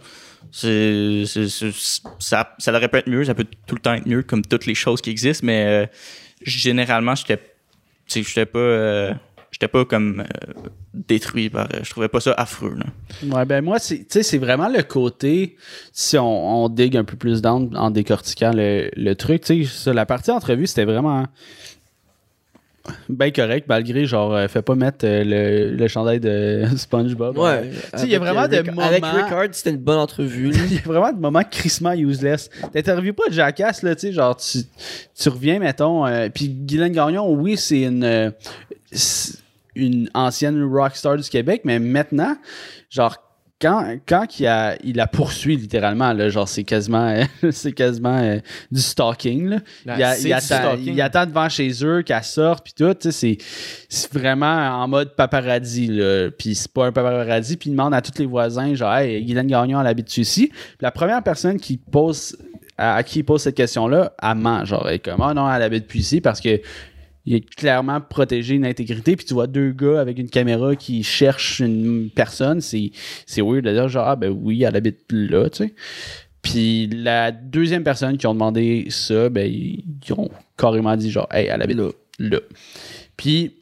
Ça, 0.50 2.54
ça 2.58 2.72
aurait 2.72 2.88
pu 2.88 2.98
être 2.98 3.08
mieux, 3.08 3.24
ça 3.24 3.34
peut 3.34 3.46
tout 3.66 3.74
le 3.74 3.80
temps 3.80 3.94
être 3.94 4.06
mieux, 4.06 4.22
comme 4.22 4.42
toutes 4.42 4.66
les 4.66 4.74
choses 4.74 5.00
qui 5.00 5.10
existent, 5.10 5.46
mais 5.46 5.66
euh, 5.66 5.86
généralement, 6.42 7.14
j'étais, 7.14 7.40
j'étais 8.06 8.46
pas, 8.46 8.58
euh, 8.58 9.14
j'étais 9.50 9.68
pas 9.68 9.84
comme 9.84 10.20
euh, 10.20 10.52
détruit 10.92 11.48
par, 11.48 11.68
je 11.82 11.88
trouvais 11.90 12.08
pas 12.08 12.20
ça 12.20 12.32
affreux, 12.32 12.76
là. 12.76 12.86
Ouais, 13.34 13.44
ben 13.44 13.64
moi, 13.64 13.78
c'est, 13.78 14.06
c'est 14.10 14.38
vraiment 14.38 14.68
le 14.68 14.82
côté, 14.82 15.56
si 15.92 16.18
on, 16.18 16.68
digue 16.68 16.96
un 16.96 17.04
peu 17.04 17.16
plus 17.16 17.40
dans 17.40 17.72
en 17.74 17.90
décortiquant 17.90 18.52
le, 18.54 18.90
le 18.96 19.14
truc, 19.14 19.42
tu 19.42 19.64
sais, 19.64 19.92
la 19.92 20.06
partie 20.06 20.30
entrevue, 20.30 20.66
c'était 20.66 20.84
vraiment 20.84 21.26
bien 23.08 23.30
correct, 23.30 23.66
malgré, 23.68 24.06
genre, 24.06 24.34
euh, 24.34 24.48
fais 24.48 24.62
pas 24.62 24.74
mettre 24.74 25.04
euh, 25.06 25.22
le, 25.24 25.76
le 25.76 25.88
chandail 25.88 26.18
de 26.20 26.64
SpongeBob. 26.76 27.38
Ouais. 27.38 27.70
Tu 27.92 27.98
sais, 27.98 28.04
il 28.06 28.10
y 28.10 28.16
a 28.16 28.18
vraiment 28.18 28.42
euh, 28.42 28.48
des 28.48 28.58
Rick- 28.60 28.78
Avec 28.78 29.02
moments- 29.02 29.24
Rickard, 29.24 29.46
c'était 29.52 29.70
une 29.70 29.76
bonne 29.76 29.98
entrevue. 29.98 30.50
Il 30.70 30.74
y 30.74 30.78
a 30.78 30.82
vraiment 30.82 31.12
des 31.12 31.20
moments 31.20 31.44
crissement 31.48 31.92
useless. 31.92 32.50
T'interviews 32.72 33.12
pas 33.14 33.24
Jackass, 33.30 33.82
là, 33.82 33.94
tu 33.94 34.00
sais, 34.08 34.12
genre, 34.12 34.36
tu, 34.36 34.58
tu 35.14 35.28
reviens, 35.28 35.58
mettons, 35.58 36.06
euh, 36.06 36.28
puis 36.28 36.48
Guylaine 36.48 36.92
Gagnon, 36.92 37.32
oui, 37.32 37.56
c'est 37.56 37.82
une, 37.82 38.32
une 39.74 40.10
ancienne 40.14 40.62
rockstar 40.64 41.16
du 41.16 41.28
Québec, 41.28 41.62
mais 41.64 41.78
maintenant, 41.78 42.36
genre, 42.90 43.16
quand, 43.62 43.96
quand 44.06 44.40
il, 44.40 44.46
a, 44.48 44.76
il 44.82 44.96
la 44.96 45.06
poursuit 45.06 45.56
littéralement, 45.56 46.12
là, 46.12 46.28
genre, 46.28 46.48
c'est 46.48 46.64
quasiment, 46.64 47.14
c'est 47.52 47.70
quasiment 47.72 48.18
euh, 48.18 48.38
du 48.72 48.80
stalking, 48.80 49.46
là. 49.48 49.58
Là, 49.86 49.94
il, 49.96 50.02
a- 50.02 50.18
il 50.18 50.32
attend, 50.32 50.40
stalking. 50.44 50.94
il 50.94 51.00
attend 51.00 51.26
devant 51.26 51.48
chez 51.48 51.70
eux 51.84 52.02
qu'elle 52.02 52.24
sorte, 52.24 52.64
puis 52.64 52.74
tout, 52.76 52.96
c'est, 53.10 53.38
c'est 53.88 54.12
vraiment 54.12 54.82
en 54.82 54.88
mode 54.88 55.14
paparazzi, 55.14 55.86
là. 55.86 56.30
Puis 56.36 56.56
c'est 56.56 56.72
pas 56.72 56.86
un 56.86 56.92
paparazzi, 56.92 57.56
puis 57.56 57.70
il 57.70 57.72
demande 57.72 57.94
à 57.94 58.02
tous 58.02 58.18
les 58.18 58.26
voisins, 58.26 58.74
genre, 58.74 58.94
hey, 58.96 59.24
Guylaine 59.24 59.46
Gagnon, 59.46 59.80
elle 59.80 59.86
habite 59.86 60.16
ici. 60.18 60.48
Puis 60.48 60.76
la 60.80 60.90
première 60.90 61.22
personne 61.22 61.58
qui 61.60 61.76
pose, 61.76 62.36
à, 62.76 62.96
à 62.96 63.02
qui 63.04 63.20
il 63.20 63.22
pose 63.22 63.42
cette 63.42 63.54
question-là, 63.54 64.12
elle 64.20 64.34
ment, 64.34 64.64
genre, 64.64 64.88
elle 64.88 64.96
est 64.96 64.98
comme, 64.98 65.20
ah 65.22 65.32
non, 65.34 65.48
elle 65.52 65.62
habite 65.62 65.86
plus 65.86 66.00
ici 66.00 66.20
parce 66.20 66.40
que 66.40 66.60
il 67.24 67.34
est 67.34 67.54
clairement 67.54 68.00
protégé 68.00 68.54
une 68.54 68.66
intégrité, 68.66 69.16
puis 69.16 69.24
tu 69.24 69.34
vois 69.34 69.46
deux 69.46 69.70
gars 69.70 70.00
avec 70.00 70.18
une 70.18 70.28
caméra 70.28 70.74
qui 70.74 71.02
cherchent 71.02 71.60
une 71.60 72.10
personne, 72.10 72.60
c'est, 72.60 72.90
c'est 73.26 73.42
weird 73.42 73.64
de 73.64 73.72
dire, 73.72 73.88
genre, 73.88 74.08
ah 74.08 74.16
ben 74.16 74.30
oui, 74.30 74.62
elle 74.64 74.76
habite 74.76 75.00
là, 75.10 75.48
tu 75.48 75.64
sais. 75.64 75.74
Puis 76.42 76.88
la 76.88 77.30
deuxième 77.30 77.84
personne 77.84 78.18
qui 78.18 78.26
ont 78.26 78.34
demandé 78.34 78.86
ça, 78.90 79.28
ben, 79.28 79.48
ils, 79.48 79.84
ont 80.16 80.28
carrément 80.56 80.96
dit, 80.96 81.10
genre, 81.10 81.28
hey, 81.30 81.46
elle 81.46 81.62
habite 81.62 81.76
là. 81.76 81.90
là. 82.18 82.40
Puis, 83.16 83.54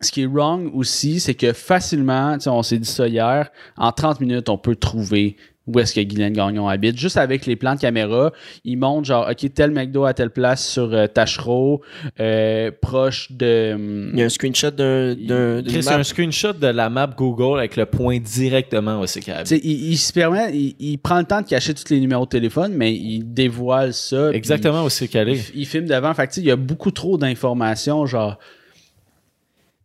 ce 0.00 0.12
qui 0.12 0.22
est 0.22 0.26
wrong 0.26 0.70
aussi, 0.72 1.18
c'est 1.18 1.34
que 1.34 1.52
facilement, 1.52 2.34
tu 2.34 2.44
sais, 2.44 2.50
on 2.50 2.62
s'est 2.62 2.78
dit 2.78 2.88
ça 2.88 3.08
hier, 3.08 3.50
en 3.76 3.90
30 3.90 4.20
minutes, 4.20 4.48
on 4.48 4.56
peut 4.56 4.76
trouver 4.76 5.36
où 5.66 5.78
est-ce 5.78 5.94
que 5.94 6.00
Guylaine 6.00 6.32
Gagnon 6.32 6.68
habite. 6.68 6.98
Juste 6.98 7.16
avec 7.16 7.46
les 7.46 7.54
plans 7.54 7.74
de 7.76 7.80
caméra, 7.80 8.32
ils 8.64 8.76
montrent 8.76 9.06
genre, 9.06 9.28
OK, 9.30 9.52
tel 9.54 9.70
McDo 9.70 10.04
à 10.04 10.14
telle 10.14 10.30
place 10.30 10.66
sur 10.66 10.92
euh, 10.92 11.06
Tachereau, 11.06 11.82
euh, 12.18 12.70
proche 12.80 13.30
de... 13.30 13.72
hum, 13.74 14.10
Il 14.14 14.18
y 14.18 14.22
a 14.22 14.24
un 14.24 14.28
screenshot 14.30 14.70
d'un. 14.70 15.62
c'est 15.68 15.88
un 15.92 16.02
screenshot 16.02 16.54
de 16.54 16.66
la 16.66 16.90
map 16.90 17.08
Google 17.16 17.58
avec 17.58 17.76
le 17.76 17.86
point 17.86 18.18
directement 18.18 19.00
où 19.00 19.06
c'est 19.06 19.20
qu'elle 19.20 19.42
Tu 19.44 19.46
sais, 19.46 19.54
habite. 19.56 19.64
il, 19.64 19.90
il 19.92 19.98
se 19.98 20.12
permet, 20.12 20.50
il, 20.56 20.74
il 20.80 20.98
prend 20.98 21.18
le 21.18 21.24
temps 21.24 21.42
de 21.42 21.46
cacher 21.46 21.74
tous 21.74 21.90
les 21.90 22.00
numéros 22.00 22.24
de 22.24 22.30
téléphone, 22.30 22.72
mais 22.74 22.92
il 22.92 23.22
dévoile 23.32 23.92
ça. 23.94 24.30
Exactement 24.32 24.82
où 24.84 24.88
c'est 24.88 25.06
qu'elle 25.08 25.28
Il, 25.28 25.36
est. 25.36 25.52
il 25.54 25.66
filme 25.66 25.86
devant. 25.86 26.12
Fait 26.14 26.26
que, 26.26 26.32
il 26.38 26.44
y 26.46 26.50
a 26.50 26.56
beaucoup 26.56 26.90
trop 26.90 27.16
d'informations, 27.18 28.06
genre. 28.06 28.38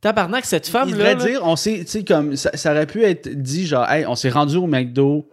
Tabarnak, 0.01 0.46
cette 0.46 0.67
il 0.67 0.72
femme-là. 0.72 0.91
devrait 0.96 1.15
là, 1.15 1.25
dire, 1.25 1.39
on 1.44 1.55
s'est, 1.55 1.79
tu 1.79 1.88
sais, 1.88 2.03
comme, 2.03 2.36
ça, 2.36 2.51
ça 2.55 2.72
aurait 2.72 2.86
pu 2.86 3.03
être 3.03 3.27
dit, 3.29 3.65
genre, 3.65 3.89
hey, 3.89 4.05
on 4.05 4.15
s'est 4.15 4.29
rendu 4.29 4.55
au 4.58 4.67
McDo 4.67 5.27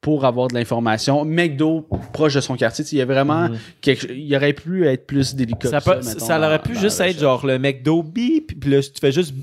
pour 0.00 0.24
avoir 0.24 0.48
de 0.48 0.54
l'information. 0.54 1.24
McDo, 1.24 1.86
proche 2.12 2.34
de 2.34 2.40
son 2.40 2.56
quartier, 2.56 2.84
il 2.92 2.98
y 2.98 3.00
a 3.02 3.04
vraiment 3.04 3.48
quelque 3.80 4.06
il 4.10 4.26
y 4.26 4.34
aurait 4.36 4.54
pu 4.54 4.86
être 4.86 5.06
plus 5.06 5.34
délicat. 5.34 5.68
Ça, 5.68 5.80
peut- 5.80 5.96
mettons, 6.04 6.18
ça 6.24 6.38
aurait 6.38 6.58
pu 6.62 6.72
dans 6.72 6.80
juste 6.80 7.00
être 7.00 7.18
genre 7.20 7.44
le 7.46 7.58
McDo 7.58 8.02
bip, 8.02 8.58
puis 8.58 8.70
là, 8.70 8.80
tu 8.82 8.90
fais 9.00 9.12
juste 9.12 9.34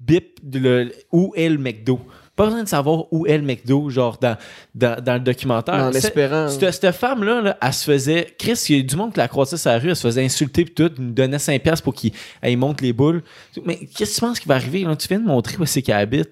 bip 0.00 0.38
de 0.42 0.58
le- 0.58 0.92
où 1.12 1.32
est 1.36 1.48
le 1.48 1.58
McDo? 1.58 2.00
Pas 2.36 2.44
besoin 2.44 2.62
de 2.62 2.68
savoir 2.68 3.12
où 3.12 3.26
est 3.26 3.36
le 3.36 3.42
McDo, 3.42 3.90
genre 3.90 4.16
dans, 4.20 4.36
dans, 4.72 5.02
dans 5.02 5.14
le 5.14 5.20
documentaire. 5.20 5.74
En 5.74 5.90
C'est- 5.90 5.98
espérant. 5.98 6.48
Cette, 6.48 6.70
cette 6.72 6.94
femme-là, 6.94 7.40
là, 7.42 7.58
elle 7.60 7.72
se 7.72 7.84
faisait. 7.84 8.32
Chris, 8.38 8.64
il 8.68 8.76
y 8.76 8.78
a 8.78 8.82
du 8.84 8.94
monde 8.94 9.12
qui 9.12 9.18
la 9.18 9.26
croisait 9.26 9.56
sur 9.56 9.70
la 9.72 9.78
rue, 9.80 9.88
elle 9.88 9.96
se 9.96 10.06
faisait 10.06 10.24
insulter 10.24 10.64
pis 10.64 10.72
tout, 10.72 10.90
nous 10.98 11.10
donnait 11.10 11.38
5$ 11.38 11.58
piastres 11.58 11.82
pour 11.82 11.94
qu'il 11.94 12.12
monte 12.56 12.80
les 12.80 12.92
boules. 12.92 13.24
Mais 13.64 13.76
qu'est-ce 13.78 14.10
que 14.12 14.14
tu 14.14 14.20
penses 14.20 14.38
qui 14.38 14.46
va 14.46 14.54
arriver? 14.54 14.84
Là? 14.84 14.94
Tu 14.94 15.08
viens 15.08 15.18
de 15.18 15.26
montrer 15.26 15.56
où 15.58 15.66
c'est 15.66 15.82
qu'elle 15.82 15.96
habite. 15.96 16.28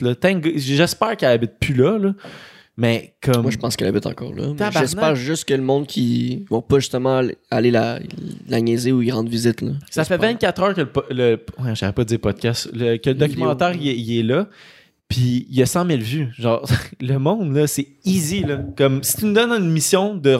J'espère 0.54 1.16
qu'elle 1.16 1.30
habite 1.32 1.58
plus 1.58 1.74
là. 1.74 1.98
là. 1.98 2.12
Mais 2.76 3.14
comme. 3.22 3.42
Moi, 3.42 3.50
je 3.50 3.56
pense 3.56 3.74
qu'elle 3.76 3.88
habite 3.88 4.06
encore 4.06 4.34
là. 4.34 4.48
Mais. 4.58 4.70
J'espère 4.72 5.16
juste 5.16 5.46
que 5.46 5.54
le 5.54 5.62
monde 5.62 5.86
qui 5.86 6.44
vont 6.50 6.60
pas 6.60 6.78
justement 6.78 7.22
aller- 7.50 7.70
la, 7.70 7.98
la 8.48 8.60
niaiser 8.60 8.92
ou 8.92 9.00
y 9.02 9.10
rendre 9.10 9.30
visite. 9.30 9.62
Là. 9.62 9.72
Ça 9.90 10.04
fait 10.04 10.18
24 10.18 10.62
heures 10.62 10.74
que 10.74 10.82
le, 11.10 11.40
ouais, 11.58 11.74
j'avais 11.74 11.92
pas 11.92 12.04
dit 12.04 12.18
podcast, 12.18 12.68
le- 12.74 12.98
que 12.98 13.10
le 13.10 13.14
documentaire 13.16 13.72
il, 13.74 13.88
est- 13.88 13.96
il 13.96 14.18
est 14.18 14.22
là. 14.22 14.48
Puis 15.08 15.46
il 15.48 15.56
y 15.56 15.62
a 15.62 15.66
100 15.66 15.86
000 15.86 16.00
vues. 16.00 16.28
Genre, 16.36 16.68
le 17.00 17.16
monde, 17.18 17.54
là, 17.54 17.66
c'est 17.68 17.86
easy. 18.04 18.40
Là. 18.42 18.58
Comme 18.76 19.02
si 19.04 19.16
tu 19.18 19.24
nous 19.26 19.32
donnes 19.34 19.52
une 19.52 19.70
mission 19.70 20.14
de, 20.16 20.36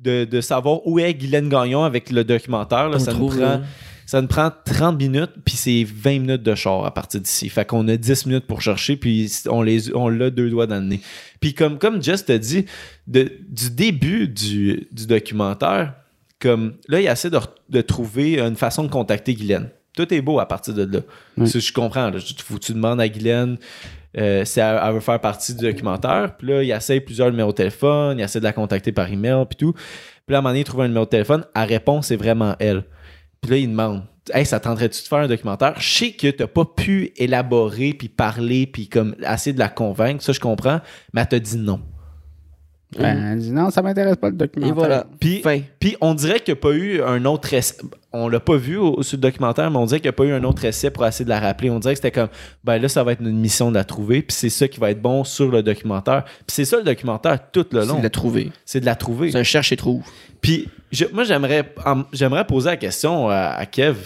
de, 0.00 0.24
de 0.24 0.40
savoir 0.40 0.86
où 0.86 0.98
est 0.98 1.12
Guylaine 1.14 1.48
Gagnon 1.50 1.84
avec 1.84 2.10
le 2.10 2.24
documentaire, 2.24 2.88
là, 2.88 2.96
On 2.96 2.98
ça 2.98 3.12
nous 3.12 3.18
trouve, 3.18 3.36
prend. 3.36 3.44
là. 3.46 3.60
Ça 4.06 4.22
nous 4.22 4.28
prend 4.28 4.50
30 4.64 4.98
minutes, 4.98 5.32
puis 5.44 5.56
c'est 5.56 5.84
20 5.84 6.20
minutes 6.20 6.42
de 6.44 6.54
char 6.54 6.84
à 6.86 6.94
partir 6.94 7.20
d'ici. 7.20 7.48
Fait 7.48 7.64
qu'on 7.66 7.86
a 7.88 7.96
10 7.96 8.26
minutes 8.26 8.46
pour 8.46 8.62
chercher, 8.62 8.96
puis 8.96 9.30
on 9.50 9.62
les 9.62 9.94
on 9.94 10.08
l'a 10.08 10.30
deux 10.30 10.48
doigts 10.48 10.66
dans 10.68 10.76
le 10.76 10.86
nez. 10.86 11.00
Puis 11.40 11.52
comme, 11.54 11.78
comme 11.78 12.00
Jess 12.02 12.24
t'a 12.24 12.38
dit, 12.38 12.66
de- 13.08 13.32
du 13.48 13.70
début 13.70 14.28
du, 14.28 14.86
du 14.92 15.06
documentaire, 15.06 15.94
comme 16.40 16.74
là, 16.88 17.00
il 17.00 17.06
essaie 17.06 17.30
de, 17.30 17.38
de 17.68 17.80
trouver 17.80 18.38
une 18.40 18.56
façon 18.56 18.84
de 18.84 18.88
contacter 18.90 19.34
Guylaine. 19.34 19.70
Tout 19.96 20.12
est 20.12 20.20
beau 20.20 20.38
à 20.38 20.46
partir 20.46 20.74
de 20.74 20.84
là. 20.84 21.00
Oui. 21.38 21.48
Je 21.48 21.72
comprends. 21.72 22.10
Là. 22.10 22.18
Faut 22.44 22.54
que 22.56 22.60
tu 22.60 22.74
demandes 22.74 23.00
à 23.00 23.08
Guylaine 23.08 23.56
euh, 24.18 24.44
si 24.44 24.60
elle, 24.60 24.78
elle 24.84 24.92
veut 24.94 25.00
faire 25.00 25.20
partie 25.20 25.54
du 25.54 25.64
documentaire. 25.64 26.36
Puis 26.36 26.46
là, 26.48 26.62
il 26.62 26.70
essaie 26.70 27.00
plusieurs 27.00 27.30
numéros 27.30 27.50
de 27.52 27.56
téléphone, 27.56 28.18
il 28.18 28.22
essaie 28.22 28.38
de 28.38 28.44
la 28.44 28.52
contacter 28.52 28.92
par 28.92 29.10
email, 29.10 29.44
puis 29.48 29.56
tout. 29.56 29.72
Puis 29.72 29.82
là, 30.32 30.36
à 30.36 30.38
un 30.38 30.42
moment 30.42 30.50
donné, 30.50 30.60
il 30.60 30.64
trouve 30.64 30.82
un 30.82 30.88
numéro 30.88 31.06
de 31.06 31.10
téléphone. 31.10 31.44
Elle 31.54 31.68
répond, 31.68 32.02
c'est 32.02 32.16
vraiment 32.16 32.54
elle. 32.58 32.84
Là, 33.48 33.56
il 33.56 33.70
demande 33.70 34.02
Hey, 34.32 34.44
ça 34.44 34.58
tenterait-tu 34.58 35.02
de 35.02 35.06
faire 35.06 35.18
un 35.18 35.28
documentaire? 35.28 35.74
Je 35.78 35.88
sais 35.88 36.10
que 36.10 36.28
t'as 36.28 36.48
pas 36.48 36.64
pu 36.64 37.12
élaborer, 37.16 37.92
puis 37.92 38.08
parler, 38.08 38.66
puis 38.66 38.88
comme 38.88 39.14
essayer 39.20 39.52
de 39.52 39.58
la 39.60 39.68
convaincre. 39.68 40.22
Ça, 40.22 40.32
je 40.32 40.40
comprends. 40.40 40.80
Mais 41.12 41.20
elle 41.20 41.28
t'a 41.28 41.38
dit 41.38 41.56
non. 41.56 41.80
Ben, 42.98 43.32
elle 43.32 43.38
dit 43.38 43.52
non, 43.52 43.70
ça 43.70 43.82
m'intéresse 43.82 44.16
pas 44.16 44.28
le 44.30 44.36
documentaire. 44.36 44.72
Et 44.72 44.78
voilà. 44.78 45.06
Puis, 45.20 45.40
Fin. 45.42 45.60
puis 45.78 45.96
on 46.00 46.14
dirait 46.14 46.40
qu'il 46.40 46.54
n'y 46.54 46.58
a 46.58 46.62
pas 46.62 46.72
eu 46.72 47.02
un 47.02 47.24
autre 47.24 47.52
essai. 47.54 47.76
On 48.12 48.28
l'a 48.28 48.40
pas 48.40 48.56
vu 48.56 48.76
au, 48.78 49.02
sur 49.02 49.16
le 49.18 49.20
documentaire, 49.22 49.70
mais 49.70 49.76
on 49.76 49.84
dirait 49.86 50.00
qu'il 50.00 50.06
n'y 50.08 50.14
a 50.14 50.14
pas 50.14 50.24
eu 50.24 50.32
un 50.32 50.42
autre 50.44 50.64
essai 50.64 50.90
pour 50.90 51.04
essayer 51.06 51.24
de 51.24 51.30
la 51.30 51.38
rappeler. 51.40 51.68
On 51.70 51.78
dirait 51.78 51.94
que 51.94 51.98
c'était 51.98 52.10
comme, 52.12 52.28
ben 52.64 52.78
là, 52.78 52.88
ça 52.88 53.04
va 53.04 53.12
être 53.12 53.20
une 53.20 53.38
mission 53.38 53.70
de 53.70 53.74
la 53.74 53.84
trouver, 53.84 54.22
puis 54.22 54.34
c'est 54.34 54.48
ça 54.48 54.68
qui 54.68 54.80
va 54.80 54.90
être 54.90 55.02
bon 55.02 55.22
sur 55.24 55.50
le 55.50 55.62
documentaire. 55.62 56.24
Puis 56.24 56.44
c'est 56.48 56.64
ça 56.64 56.78
le 56.78 56.82
documentaire 56.84 57.38
tout 57.52 57.66
le 57.72 57.82
C'est 57.82 57.86
long. 57.88 57.98
de 57.98 58.02
la 58.04 58.10
trouver. 58.10 58.52
C'est 58.64 58.80
de 58.80 58.86
la 58.86 58.94
trouver. 58.94 59.30
C'est 59.32 59.38
un 59.38 59.42
cherche 59.42 59.72
et 59.72 59.76
trouve. 59.76 60.02
Puis 60.40 60.68
je- 60.92 61.04
moi, 61.12 61.24
j'aimerais, 61.24 61.72
j'aimerais 62.12 62.46
poser 62.46 62.70
la 62.70 62.76
question 62.76 63.28
à, 63.28 63.36
à 63.56 63.66
Kev, 63.66 63.96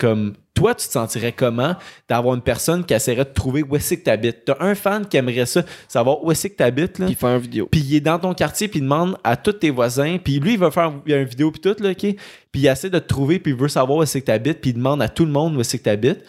comme 0.00 0.32
toi, 0.54 0.74
tu 0.74 0.86
te 0.86 0.92
sentirais 0.92 1.32
comment 1.32 1.76
d'avoir 2.08 2.34
une 2.34 2.40
personne 2.40 2.84
qui 2.84 2.94
essaierait 2.94 3.26
de 3.26 3.32
trouver 3.32 3.62
où 3.62 3.76
est-ce 3.76 3.94
que 3.94 4.04
tu 4.04 4.10
habites? 4.10 4.46
T'as 4.46 4.56
un 4.60 4.74
fan 4.74 5.06
qui 5.06 5.18
aimerait 5.18 5.46
ça, 5.46 5.62
savoir 5.86 6.24
où 6.24 6.32
est-ce 6.32 6.48
que 6.48 6.56
tu 6.56 6.62
habites. 6.62 7.04
Puis 7.04 7.14
faire 7.14 7.36
une 7.36 7.42
vidéo. 7.42 7.68
Puis 7.70 7.80
il 7.80 7.94
est 7.96 8.00
dans 8.00 8.18
ton 8.18 8.32
quartier, 8.32 8.66
puis 8.66 8.80
il 8.80 8.82
demande 8.82 9.16
à 9.22 9.36
tous 9.36 9.52
tes 9.52 9.70
voisins, 9.70 10.16
puis 10.22 10.40
lui, 10.40 10.54
il 10.54 10.58
va 10.58 10.70
faire 10.70 10.90
une 11.04 11.24
vidéo, 11.24 11.50
puis 11.50 11.60
tout, 11.60 11.76
là, 11.82 11.90
OK? 11.90 11.98
Puis 12.00 12.16
il 12.54 12.66
essaie 12.66 12.88
de 12.88 12.98
te 12.98 13.06
trouver, 13.06 13.38
puis 13.38 13.52
il 13.52 13.58
veut 13.58 13.68
savoir 13.68 13.98
où 13.98 14.02
est-ce 14.02 14.18
que 14.18 14.24
tu 14.24 14.32
habites, 14.32 14.60
puis 14.60 14.70
il 14.70 14.74
demande 14.74 15.02
à 15.02 15.08
tout 15.08 15.26
le 15.26 15.32
monde 15.32 15.54
où 15.56 15.60
est-ce 15.60 15.76
que 15.76 15.82
tu 15.82 15.90
habites. 15.90 16.24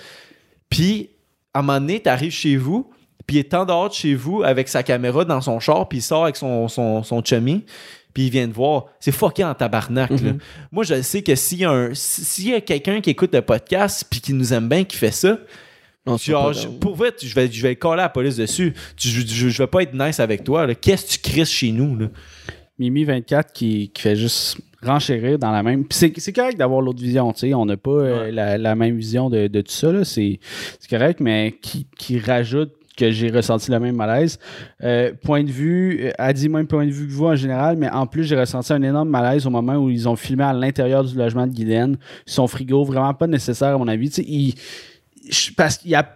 Puis, 0.69 1.09
à 1.53 1.59
un 1.59 1.61
moment 1.61 1.79
donné, 1.79 2.01
tu 2.01 2.09
arrives 2.09 2.31
chez 2.31 2.57
vous, 2.57 2.91
puis 3.25 3.37
il 3.37 3.39
est 3.39 3.53
en 3.53 3.65
dehors 3.65 3.89
de 3.89 3.93
chez 3.93 4.15
vous 4.15 4.43
avec 4.43 4.67
sa 4.67 4.83
caméra 4.83 5.23
dans 5.23 5.39
son 5.41 5.59
char, 5.61 5.87
puis 5.87 5.99
il 5.99 6.01
sort 6.01 6.23
avec 6.23 6.35
son, 6.35 6.67
son, 6.67 7.03
son 7.03 7.23
chummy, 7.23 7.65
puis 8.13 8.25
il 8.25 8.29
vient 8.29 8.47
te 8.47 8.53
voir. 8.53 8.85
C'est 8.99 9.11
fucké 9.11 9.43
en 9.43 9.53
tabarnak, 9.53 10.09
là. 10.09 10.33
Mhm. 10.33 10.39
Moi, 10.71 10.83
je 10.83 11.01
sais 11.01 11.21
que 11.21 11.35
s'il 11.35 11.59
y 11.59 11.65
a, 11.65 11.89
y 12.39 12.53
a 12.53 12.61
quelqu'un 12.61 13.01
qui 13.01 13.09
écoute 13.09 13.33
le 13.33 13.41
podcast, 13.41 14.05
puis 14.09 14.19
qui 14.21 14.33
nous 14.33 14.53
aime 14.53 14.67
bien, 14.69 14.83
qui 14.83 14.97
fait 14.97 15.11
ça, 15.11 15.39
Non, 16.05 16.17
Genre, 16.17 16.51
je- 16.53 16.67
pour 16.67 16.95
vrai, 16.95 17.11
je 17.21 17.33
vais, 17.35 17.51
je 17.51 17.61
vais 17.61 17.75
coller 17.75 18.01
la 18.01 18.09
police 18.09 18.35
dessus. 18.35 18.73
Tu- 18.97 19.09
je, 19.09 19.49
je, 19.49 19.57
vais 19.61 19.67
pas 19.67 19.83
être 19.83 19.93
nice 19.93 20.19
avec 20.19 20.43
toi. 20.43 20.73
Qu'est-ce 20.73 21.05
que 21.05 21.11
tu 21.23 21.31
crises 21.31 21.49
chez 21.49 21.71
nous? 21.71 21.95
Là? 21.95 22.07
Mimi24 22.79 23.51
qui, 23.53 23.91
qui 23.93 24.01
fait 24.01 24.15
juste 24.15 24.57
renchérir 24.81 25.37
dans 25.37 25.51
la 25.51 25.61
même. 25.61 25.85
C'est, 25.91 26.11
correct 26.33 26.57
d'avoir 26.57 26.81
l'autre 26.81 27.01
vision, 27.01 27.31
tu 27.33 27.39
sais. 27.41 27.53
On 27.53 27.65
n'a 27.65 27.77
pas 27.77 27.91
euh, 27.91 28.31
la, 28.31 28.57
la 28.57 28.75
même 28.75 28.97
vision 28.97 29.29
de, 29.29 29.45
de 29.47 29.61
tout 29.61 29.71
ça, 29.71 30.03
c'est 30.03 30.39
correct, 30.89 31.19
mais 31.19 31.55
qui, 31.61 31.85
qui 31.97 32.17
rajoute 32.19 32.73
que 32.97 33.11
j'ai 33.11 33.29
ressenti 33.29 33.71
le 33.71 33.79
même 33.79 33.95
malaise. 33.95 34.37
Euh, 34.83 35.11
point 35.23 35.43
de 35.43 35.51
vue, 35.51 35.99
euh, 36.03 36.11
a 36.17 36.33
dit 36.33 36.49
même 36.49 36.67
point 36.67 36.85
de 36.85 36.91
vue 36.91 37.07
que 37.07 37.11
vous 37.13 37.25
en 37.25 37.35
général, 37.35 37.77
mais 37.77 37.89
en 37.89 38.05
plus, 38.05 38.23
j'ai 38.25 38.35
ressenti 38.39 38.73
un 38.73 38.81
énorme 38.81 39.09
malaise 39.09 39.45
au 39.47 39.49
moment 39.49 39.75
où 39.75 39.89
ils 39.89 40.07
ont 40.09 40.15
filmé 40.15 40.43
à 40.43 40.53
l'intérieur 40.53 41.03
du 41.03 41.15
logement 41.17 41.47
de 41.47 41.53
Guylaine. 41.53 41.97
Son 42.25 42.47
frigo, 42.47 42.83
vraiment 42.83 43.13
pas 43.13 43.27
nécessaire 43.27 43.69
à 43.75 43.77
mon 43.77 43.87
avis. 43.87 44.09
Tu 44.09 44.15
sais, 44.15 44.25
il- 44.27 44.55
je- 45.29 45.51
parce 45.55 45.77
qu'il 45.77 45.91
y 45.91 45.95
a 45.95 46.07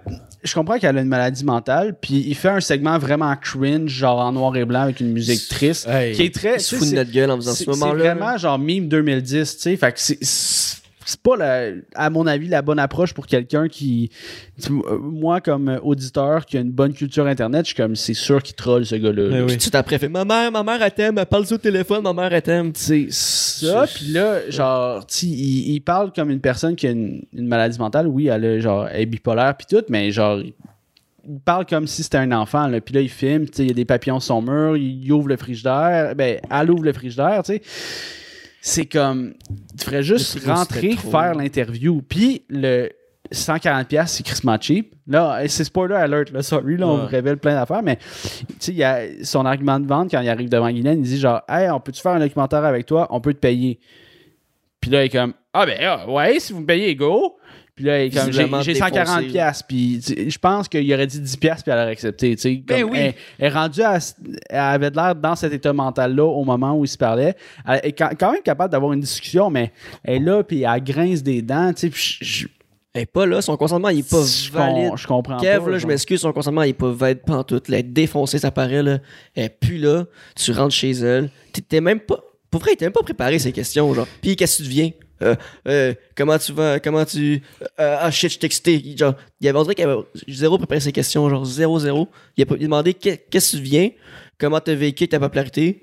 je 0.44 0.54
comprends 0.54 0.78
qu'elle 0.78 0.96
a 0.96 1.02
une 1.02 1.08
maladie 1.08 1.44
mentale, 1.44 1.96
puis 2.00 2.24
il 2.28 2.36
fait 2.36 2.50
un 2.50 2.60
segment 2.60 3.00
vraiment 3.00 3.36
cringe, 3.36 3.90
genre 3.90 4.20
en 4.20 4.32
noir 4.32 4.56
et 4.58 4.64
blanc 4.64 4.82
avec 4.82 5.00
une 5.00 5.12
musique 5.12 5.48
triste, 5.50 5.88
qui 6.14 6.22
est 6.22 6.34
très. 6.36 6.58
Il 6.58 6.60
se 6.62 6.76
fout 6.76 6.88
de 6.92 6.96
notre 6.98 7.12
gueule 7.12 7.32
en 7.32 7.36
faisant 7.38 7.54
ce 7.54 7.64
moment-là. 7.72 8.04
c'est 8.04 8.10
vraiment 8.14 8.38
genre 8.38 8.60
meme 8.60 8.88
2010, 8.88 9.56
tu 9.56 9.62
sais. 9.64 9.76
Fait 9.76 9.92
que 9.92 10.00
c'est- 10.00 10.82
c'est 11.06 11.16
c'est 11.16 11.22
pas, 11.22 11.38
la- 11.38 11.72
à 11.96 12.10
mon 12.10 12.28
avis, 12.28 12.48
la 12.50 12.62
bonne 12.62 12.78
approche 12.80 13.14
pour 13.14 13.26
quelqu'un 13.26 13.68
qui. 13.70 14.10
euh, 14.70 14.98
Moi, 15.00 15.40
comme 15.40 15.80
auditeur 15.82 16.46
qui 16.46 16.58
a 16.58 16.60
une 16.60 16.72
bonne 16.72 16.94
culture 16.94 17.26
Internet, 17.26 17.62
je 17.66 17.68
suis 17.68 17.76
comme, 17.76 17.96
c'est 17.96 18.14
sûr 18.14 18.44
qu'il 18.44 18.56
troll 18.56 18.86
ce 18.86 18.96
gars-là. 18.96 19.24
Mais 19.30 19.38
là. 19.38 19.42
oui. 19.42 19.48
Puis 19.48 19.58
tu 19.58 19.70
t'apprêtes, 19.70 20.02
fait 20.02 20.10
Ma 20.10 20.26
mère, 20.26 20.52
ma 20.52 20.62
mère, 20.64 20.82
elle 20.82 20.92
t'aime, 20.92 21.18
elle 21.18 21.26
parle 21.26 21.46
sur 21.46 21.56
le 21.56 21.62
téléphone, 21.62 22.04
ma 22.04 22.12
mère, 22.12 22.34
elle 22.34 22.42
t'aime. 22.42 22.74
Tu 22.74 22.82
sais, 22.82 23.08
ça, 23.10 23.86
puis 23.94 24.08
là, 24.08 24.50
genre, 24.50 25.06
tu 25.08 25.26
il, 25.28 25.76
il 25.76 25.80
parle 25.80 26.12
comme 26.12 26.30
une 26.32 26.42
personne 26.42 26.76
qui 26.76 26.88
a 26.88 26.92
une, 26.92 27.22
une 27.34 27.48
maladie 27.48 27.80
mentale. 27.80 28.08
Oui, 28.08 28.28
elle, 28.28 28.44
a, 28.44 28.60
genre, 28.60 28.88
elle 28.92 29.02
est 29.02 29.06
bipolaire, 29.06 29.56
puis 29.56 29.68
tout, 29.70 29.86
mais 29.90 30.12
genre, 30.12 30.40
il 30.40 31.40
parle 31.46 31.66
comme 31.66 31.88
si 31.88 32.04
c'était 32.04 32.18
un 32.18 32.32
enfant, 32.34 32.68
là. 32.68 32.82
Puis 32.82 32.94
là, 32.94 33.02
il 33.02 33.10
filme, 33.10 33.46
tu 33.46 33.54
sais, 33.58 33.64
il 33.64 33.68
y 33.70 33.72
a 33.72 33.74
des 33.74 33.86
papillons 33.86 34.20
sur 34.20 34.36
son 34.36 34.42
mur, 34.42 34.76
il 34.76 35.10
ouvre 35.14 35.30
le 35.30 35.38
frigidaire, 35.38 36.14
ben, 36.16 36.40
elle 36.52 36.72
ouvre 36.72 36.84
le 36.84 36.94
frigidaire, 36.94 37.42
tu 37.44 37.54
sais. 37.54 37.62
C'est 38.68 38.88
comme, 38.88 39.36
tu 39.78 39.86
ferais 39.86 40.02
juste 40.02 40.44
rentrer, 40.44 40.96
faire 40.96 41.36
l'interview. 41.36 42.02
Puis 42.02 42.46
le 42.50 42.90
140$, 43.32 43.86
piastres, 43.86 44.18
c'est 44.18 44.24
crissement 44.24 44.58
cheap. 44.60 44.96
Là, 45.06 45.40
c'est 45.48 45.64
spoiler 45.64 45.94
alert, 45.94 46.32
là, 46.32 46.42
sorry, 46.42 46.76
là, 46.76 46.88
on 46.88 46.96
Ouais. 46.96 47.02
vous 47.02 47.08
révèle 47.08 47.38
plein 47.38 47.54
d'affaires, 47.54 47.84
mais 47.84 47.98
tu 47.98 48.46
sais, 48.58 48.72
il 48.72 48.78
y 48.78 48.84
a 48.84 49.02
son 49.24 49.46
argument 49.46 49.80
de 49.80 49.86
vente 49.86 50.10
quand 50.10 50.20
il 50.20 50.30
arrive 50.30 50.50
devant 50.50 50.72
Guylaine, 50.72 50.98
il 50.98 51.04
dit 51.06 51.20
genre, 51.20 51.42
hey, 51.48 51.70
on 51.70 51.80
peut-tu 51.80 52.02
faire 52.02 52.14
un 52.14 52.20
documentaire 52.20 52.66
avec 52.66 52.88
toi? 52.88 53.06
On 53.12 53.22
peut 53.22 53.36
te 53.36 53.40
payer. 53.40 53.80
Puis 54.82 54.90
là, 54.90 55.04
il 55.04 55.06
est 55.06 55.10
comme, 55.10 55.34
ah 55.54 55.68
ben, 55.68 55.78
ah, 55.84 56.10
ouais, 56.10 56.40
si 56.40 56.52
vous 56.52 56.62
me 56.62 56.66
payez, 56.66 56.96
go. 56.96 57.38
Puis 57.76 57.84
là, 57.84 58.00
comme, 58.04 58.12
j'ai 58.12 58.20
Visiblement 58.32 58.62
j'ai 58.62 58.74
défoncé. 58.74 58.94
140 58.96 59.28
pièces 59.28 59.64
Puis 59.68 60.02
je 60.30 60.38
pense 60.38 60.70
qu'il 60.70 60.94
aurait 60.94 61.08
dit 61.08 61.20
10 61.20 61.36
pièces 61.38 61.62
puis 61.62 61.72
elle 61.74 61.80
aurait 61.80 61.92
accepté. 61.92 62.34
Tu 62.38 62.42
sais, 62.42 62.64
Ben 62.66 62.82
comme, 62.84 62.92
oui. 62.92 62.98
Elle, 63.00 63.14
elle 63.38 63.46
est 63.48 63.50
rendue 63.50 63.82
à, 63.82 63.98
elle 64.50 64.58
avait 64.60 64.90
l'air 64.92 65.14
dans 65.16 65.36
cet 65.36 65.52
état 65.52 65.74
mental-là 65.74 66.24
au 66.24 66.46
moment 66.46 66.74
où 66.78 66.86
il 66.86 66.88
se 66.88 66.98
parlait. 66.98 67.36
Elle 67.68 67.82
est 67.84 67.92
quand 67.92 68.32
même 68.32 68.42
capable 68.44 68.72
d'avoir 68.72 68.94
une 68.94 69.02
discussion, 69.02 69.50
mais 69.50 69.74
elle 70.06 70.16
est 70.16 70.20
là 70.26 70.42
puis 70.44 70.64
elle 70.64 70.84
grince 70.84 71.22
des 71.22 71.42
dents. 71.42 71.74
Tu 71.74 71.82
sais, 71.82 71.90
puis 71.90 72.02
je, 72.22 72.26
je- 72.44 72.48
Elle 72.94 73.02
est 73.02 73.06
pas 73.08 73.26
là, 73.26 73.42
son 73.42 73.58
consentement, 73.58 73.90
il 73.90 74.00
est 74.00 74.10
pas 74.10 74.24
je 74.24 74.50
valide. 74.54 74.88
com- 74.92 74.98
je 74.98 75.08
comprends 75.08 75.38
Kev, 75.38 75.66
pas. 75.66 75.72
là, 75.72 75.78
je 75.78 75.86
m'excuse, 75.88 76.22
son 76.22 76.32
consentement, 76.32 76.64
il 76.64 76.70
est 76.70 76.74
pas 76.74 76.92
valide 76.92 77.24
pantoute. 77.26 77.68
Là, 77.68 77.80
elle 77.80 77.86
est 77.86 77.92
défoncée, 77.92 78.40
ça 78.40 78.52
paraît, 78.52 78.84
là. 78.84 79.00
Elle 79.36 79.44
est 79.44 79.50
plus 79.50 79.80
là. 79.80 80.06
Tu 80.34 80.54
rentres 80.54 80.74
chez 80.74 80.92
elle. 80.92 81.30
T'es- 81.52 81.60
T'es 81.62 81.82
même 81.82 82.00
pas. 82.00 82.22
Pour 82.50 82.62
vrai, 82.62 82.72
il 82.72 82.74
était 82.76 82.86
même 82.86 82.94
pas 82.94 83.04
préparé 83.04 83.38
ces 83.38 83.52
questions, 83.52 83.94
genre. 83.94 84.08
Puis 84.22 84.38
qu'est-ce 84.38 84.60
que 84.60 84.64
tu 84.64 84.70
deviens? 84.70 84.92
Euh, 85.22 85.36
euh, 85.68 85.94
comment 86.16 86.38
tu 86.38 86.52
vas? 86.52 86.80
Comment 86.80 87.06
tu. 87.06 87.42
euh, 87.80 87.98
ah 88.00 88.12
shit, 88.12 88.32
je. 88.32 88.38
Il- 88.72 88.98
Genre, 88.98 89.16
il 89.40 89.48
avait 89.48 89.58
on 89.58 89.64
dirait 89.64 89.76
qu'il 89.76 89.86
avait 89.86 90.02
zéro 90.28 90.58
préparé 90.58 90.80
ses 90.82 90.92
questions, 90.92 91.30
genre 91.30 91.46
zéro, 91.46 91.80
zéro. 91.80 92.10
Il 92.38 92.44
a, 92.44 92.46
demandé 92.58 92.94
qu'est- 92.94 93.26
qu'est-ce 93.30 93.52
que 93.54 93.58
tu 93.58 93.64
deviens? 93.64 93.90
Comment 94.38 94.60
t'as 94.60 94.76
vécu 94.76 95.08
ta 95.08 95.20
popularité? 95.20 95.82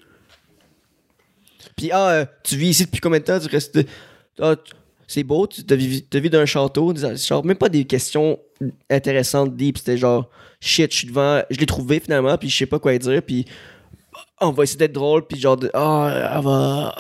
Puis 1.77 1.91
ah, 1.93 2.09
euh, 2.11 2.25
tu 2.45 2.57
vis 2.57 2.69
ici 2.71 2.85
depuis 2.85 3.01
combien 3.01 3.21
de 3.21 3.25
temps? 3.25 3.39
Tu 3.41 3.49
restes. 3.49 3.79
Ah, 4.39 4.55
c'est 5.07 5.25
beau, 5.25 5.47
tu 5.47 5.65
te 5.65 5.75
vis, 5.75 6.05
vis 6.11 6.31
d'un 6.31 6.47
château, 6.47 6.95
genre, 6.95 7.45
même 7.45 7.57
pas 7.57 7.69
des 7.69 7.85
questions 7.85 8.39
intéressantes, 8.89 9.55
deep, 9.57 9.77
c'était 9.79 9.99
genre, 9.99 10.31
shit, 10.61 10.91
je 10.91 10.97
suis 10.99 11.09
devant, 11.09 11.43
je 11.51 11.59
l'ai 11.59 11.67
trouvé 11.67 12.01
finalement, 12.01 12.39
puis 12.39 12.49
je 12.49 12.57
sais 12.57 12.67
pas 12.67 12.79
quoi 12.79 12.97
dire, 12.97 13.23
puis 13.23 13.45
on 14.41 14.51
va 14.53 14.62
essayer 14.62 14.79
d'être 14.79 14.93
drôle, 14.95 15.27
puis 15.27 15.39
genre, 15.39 15.59
ah, 15.75 16.33
elle 16.37 16.43
va. 16.43 16.95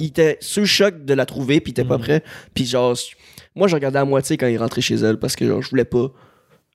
Il 0.00 0.06
était 0.06 0.38
sous 0.40 0.60
le 0.60 0.66
choc 0.66 1.04
de 1.04 1.14
la 1.14 1.26
trouver, 1.26 1.60
puis 1.60 1.70
il 1.70 1.80
était 1.80 1.84
pas 1.88 1.98
prêt, 1.98 2.22
puis 2.52 2.66
genre, 2.66 2.96
moi, 3.54 3.68
je 3.68 3.74
regardais 3.74 3.98
à 4.00 4.04
moitié 4.04 4.36
quand 4.36 4.48
il 4.48 4.58
rentrait 4.58 4.80
chez 4.80 4.96
elle, 4.96 5.18
parce 5.18 5.36
que 5.36 5.46
genre, 5.46 5.62
je 5.62 5.70
voulais 5.70 5.84
pas, 5.84 6.08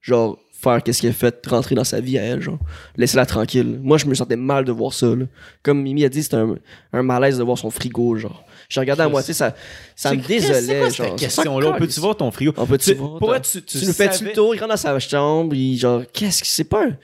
genre, 0.01 0.37
faire 0.53 0.83
qu'est-ce 0.83 0.99
qu'il 1.01 1.09
a 1.09 1.13
fait, 1.13 1.45
rentrer 1.47 1.73
dans 1.75 1.83
sa 1.83 1.99
vie 2.01 2.17
à 2.17 2.21
elle, 2.23 2.41
genre, 2.41 2.59
laisser-la 2.97 3.25
tranquille. 3.25 3.79
Moi, 3.81 3.97
je 3.97 4.05
me 4.05 4.13
sentais 4.13 4.35
mal 4.35 4.65
de 4.65 4.71
voir 4.71 4.93
ça, 4.93 5.07
là. 5.07 5.25
Comme 5.63 5.81
Mimi 5.81 6.03
a 6.05 6.09
dit, 6.09 6.21
c'était 6.23 6.35
un, 6.37 6.55
un 6.93 7.03
malaise 7.03 7.37
de 7.37 7.43
voir 7.43 7.57
son 7.57 7.69
frigo, 7.69 8.15
genre. 8.15 8.43
Je 8.69 8.79
regardais 8.79 9.03
à 9.03 9.09
moitié, 9.09 9.33
ça, 9.33 9.55
ça 9.95 10.13
me 10.13 10.21
désolait, 10.21 10.79
quoi 10.79 10.89
genre. 10.89 11.07
cette 11.07 11.15
question-là? 11.17 11.69
On 11.69 11.77
peut-tu 11.77 11.99
voir 11.99 12.15
ton 12.17 12.29
frigo? 12.31 12.53
On 12.57 12.65
peut-tu 12.65 12.91
Tu- 12.91 12.97
voir, 12.97 13.17
Pour 13.17 13.29
vrai, 13.29 13.41
toi? 13.41 13.49
tu, 13.51 13.61
tu 13.63 13.79
Tu 13.79 13.85
nous 13.85 13.93
fais-tu 13.93 14.25
le 14.25 14.31
tour, 14.33 14.53
il 14.53 14.59
rentre 14.59 14.71
dans 14.71 14.77
sa 14.77 14.97
chambre, 14.99 15.55
il 15.55 15.77
genre, 15.77 16.03
qu'est-ce 16.13 16.41
que 16.41 16.47
c'est 16.47 16.63
pas 16.65 16.85
un... 16.85 16.97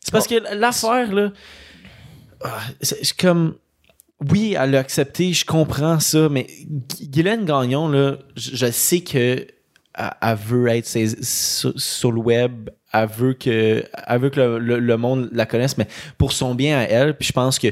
C'est 0.00 0.12
parce 0.12 0.28
que 0.28 0.54
l'affaire, 0.54 1.12
là, 1.12 1.32
ah, 2.44 2.60
c'est 2.80 3.16
comme. 3.16 3.56
Oui, 4.30 4.56
elle 4.58 4.70
l'a 4.70 4.78
accepté, 4.80 5.32
je 5.32 5.44
comprends 5.44 6.00
ça, 6.00 6.28
mais 6.30 6.46
Gu- 6.68 7.06
Guylaine 7.10 7.44
Gagnon, 7.44 7.88
là, 7.88 8.16
je, 8.34 8.70
sais 8.70 9.00
que 9.00 9.46
elle, 9.94 10.36
veut 10.36 10.68
être 10.68 10.86
sur, 11.22 12.12
le 12.12 12.20
web, 12.20 12.70
elle 12.92 13.08
veut 13.08 13.34
que, 13.34 13.84
elle 14.06 14.20
veut 14.20 14.30
que 14.30 14.40
le, 14.40 14.58
le- 14.58 14.78
le 14.78 14.96
monde 14.96 15.28
la 15.32 15.44
connaisse, 15.46 15.76
mais 15.76 15.86
pour 16.16 16.32
son 16.32 16.54
bien 16.54 16.78
à 16.78 16.82
elle, 16.82 17.16
puis 17.16 17.26
je 17.28 17.32
pense 17.32 17.58
que 17.58 17.68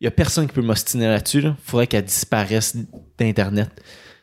y 0.00 0.06
a 0.06 0.10
personne 0.12 0.46
qui 0.46 0.52
peut 0.54 0.62
m'ostiner 0.62 1.06
là-dessus. 1.08 1.42
Il 1.42 1.54
faudrait 1.64 1.86
qu'elle 1.88 2.04
disparaisse 2.04 2.76
d'Internet. 3.18 3.70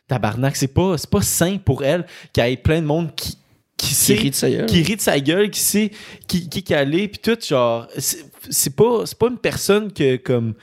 Tabarnak, 0.08 0.56
c'est 0.56 0.68
pas, 0.72 0.96
pas 1.10 1.20
sain 1.22 1.58
pour 1.58 1.84
elle 1.84 2.06
qu'il 2.32 2.42
y 2.44 2.52
ait 2.52 2.56
plein 2.56 2.80
de 2.80 2.86
monde 2.86 3.14
qui, 3.14 3.36
qui, 3.76 3.88
Qui 3.88 3.94
sait- 3.94 4.14
rit 4.14 4.30
de 4.30 4.34
sa 4.34 4.48
gueule. 4.50 4.66
qui 4.66 4.82
rit 4.82 4.96
de 4.96 5.00
sa 5.02 5.20
gueule, 5.20 5.50
qui 5.50 5.60
sait 5.60 5.90
qui, 6.26 6.48
qui 6.48 6.62
calé, 6.62 7.08
puis 7.08 7.18
tout, 7.22 7.36
genre, 7.46 7.86
c'est 7.98 8.24
c'est 8.48 8.74
pas, 8.76 9.04
c'est 9.04 9.18
pas 9.18 9.28
une 9.28 9.38
personne 9.38 9.92
que, 9.92 10.16
comme. 10.16 10.54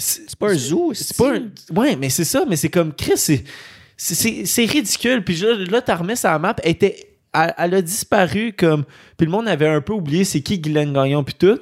C'est 0.00 0.36
pas 0.36 0.50
un 0.50 0.56
zoo, 0.56 0.92
C'est 0.94 1.16
pas 1.16 1.34
un. 1.36 1.50
Ouais, 1.74 1.96
mais 1.96 2.08
c'est 2.08 2.24
ça, 2.24 2.44
mais 2.48 2.56
c'est 2.56 2.70
comme 2.70 2.92
Chris, 2.94 3.42
c'est. 3.96 4.64
ridicule. 4.64 5.22
Puis 5.24 5.36
là, 5.36 5.54
là 5.70 5.82
t'as 5.82 5.96
remis 5.96 6.16
sa 6.16 6.38
map, 6.38 6.56
elle 6.62 6.72
était. 6.72 7.06
Elle, 7.32 7.54
elle 7.58 7.74
a 7.74 7.82
disparu 7.82 8.52
comme. 8.56 8.84
Puis 9.16 9.26
le 9.26 9.30
monde 9.30 9.46
avait 9.46 9.68
un 9.68 9.80
peu 9.80 9.92
oublié 9.92 10.24
c'est 10.24 10.40
qui 10.40 10.58
Guylaine 10.58 10.92
Gagnon, 10.92 11.22
puis 11.22 11.34
tout. 11.38 11.60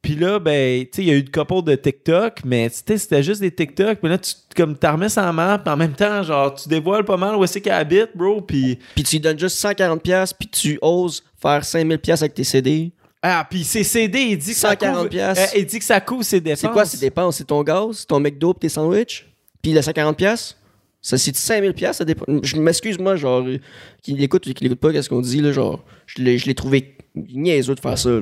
Puis 0.00 0.14
là, 0.14 0.38
ben, 0.38 0.84
tu 0.84 0.88
sais, 0.92 1.02
il 1.02 1.08
y 1.08 1.10
a 1.10 1.14
eu 1.14 1.20
une 1.20 1.30
couple 1.30 1.62
de 1.62 1.74
TikTok, 1.74 2.40
mais 2.44 2.70
c'était 2.70 3.22
juste 3.22 3.42
des 3.42 3.50
TikTok. 3.50 3.98
Mais 4.02 4.08
là, 4.08 4.18
tu, 4.18 4.32
comme, 4.56 4.78
t'as 4.78 4.92
remis 4.92 5.10
sa 5.10 5.30
map, 5.30 5.62
en 5.66 5.76
même 5.76 5.92
temps, 5.92 6.22
genre, 6.22 6.54
tu 6.54 6.70
dévoiles 6.70 7.04
pas 7.04 7.18
mal 7.18 7.36
où 7.36 7.46
c'est 7.46 7.60
qu'elle 7.60 7.74
habite, 7.74 8.10
bro. 8.14 8.40
Puis. 8.40 8.78
Puis 8.94 9.04
tu 9.04 9.16
lui 9.16 9.20
donnes 9.20 9.38
juste 9.38 9.62
140$, 9.62 9.98
piastres, 9.98 10.38
puis 10.38 10.48
tu 10.48 10.78
oses 10.80 11.22
faire 11.40 11.62
5000$ 11.62 11.98
piastres 11.98 12.24
avec 12.24 12.34
tes 12.34 12.44
CD. 12.44 12.92
Ah, 13.22 13.46
puis 13.48 13.64
ses 13.64 13.84
CD, 13.84 14.18
il 14.30 14.38
dit 14.38 14.52
que 14.52 14.56
ça 14.56 14.70
140 14.70 14.96
couvre. 14.96 15.08
piastres. 15.10 15.44
euh, 15.54 15.58
il 15.58 15.66
dit 15.66 15.78
que 15.78 15.84
ça 15.84 16.00
couvre 16.00 16.22
ses 16.24 16.40
dépenses. 16.40 16.60
C'est 16.60 16.68
quoi 16.70 16.84
ces 16.86 16.96
dépenses? 16.98 17.36
C'est 17.36 17.44
ton 17.44 17.62
gaz, 17.62 18.06
ton 18.06 18.18
McDo 18.20 18.54
pis 18.54 18.60
tes 18.60 18.68
sandwichs? 18.70 19.26
Puis 19.62 19.72
le 19.72 19.80
140$? 19.82 20.14
piastres? 20.14 20.56
Ça, 21.02 21.18
c'est 21.18 21.34
5000$? 21.36 21.72
piastres, 21.74 21.98
Ça 21.98 22.04
dépend. 22.04 22.24
Je 22.42 22.56
m'excuse, 22.56 22.98
moi, 22.98 23.16
genre, 23.16 23.40
euh, 23.46 23.58
qui 24.02 24.12
l'écoute 24.14 24.46
ou 24.46 24.52
qui 24.54 24.64
l'écoute 24.64 24.80
pas, 24.80 24.92
qu'est-ce 24.92 25.08
qu'on 25.10 25.20
dit, 25.20 25.40
là, 25.42 25.52
genre, 25.52 25.84
je 26.06 26.22
l'ai 26.22 26.38
je 26.38 26.46
l'ai 26.46 26.54
trouvé 26.54 26.96
niaiseux 27.14 27.74
de 27.74 27.80
faire 27.80 27.98
ça, 27.98 28.08
là. 28.10 28.20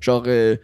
Genre, 0.00 0.24
euh, 0.26 0.56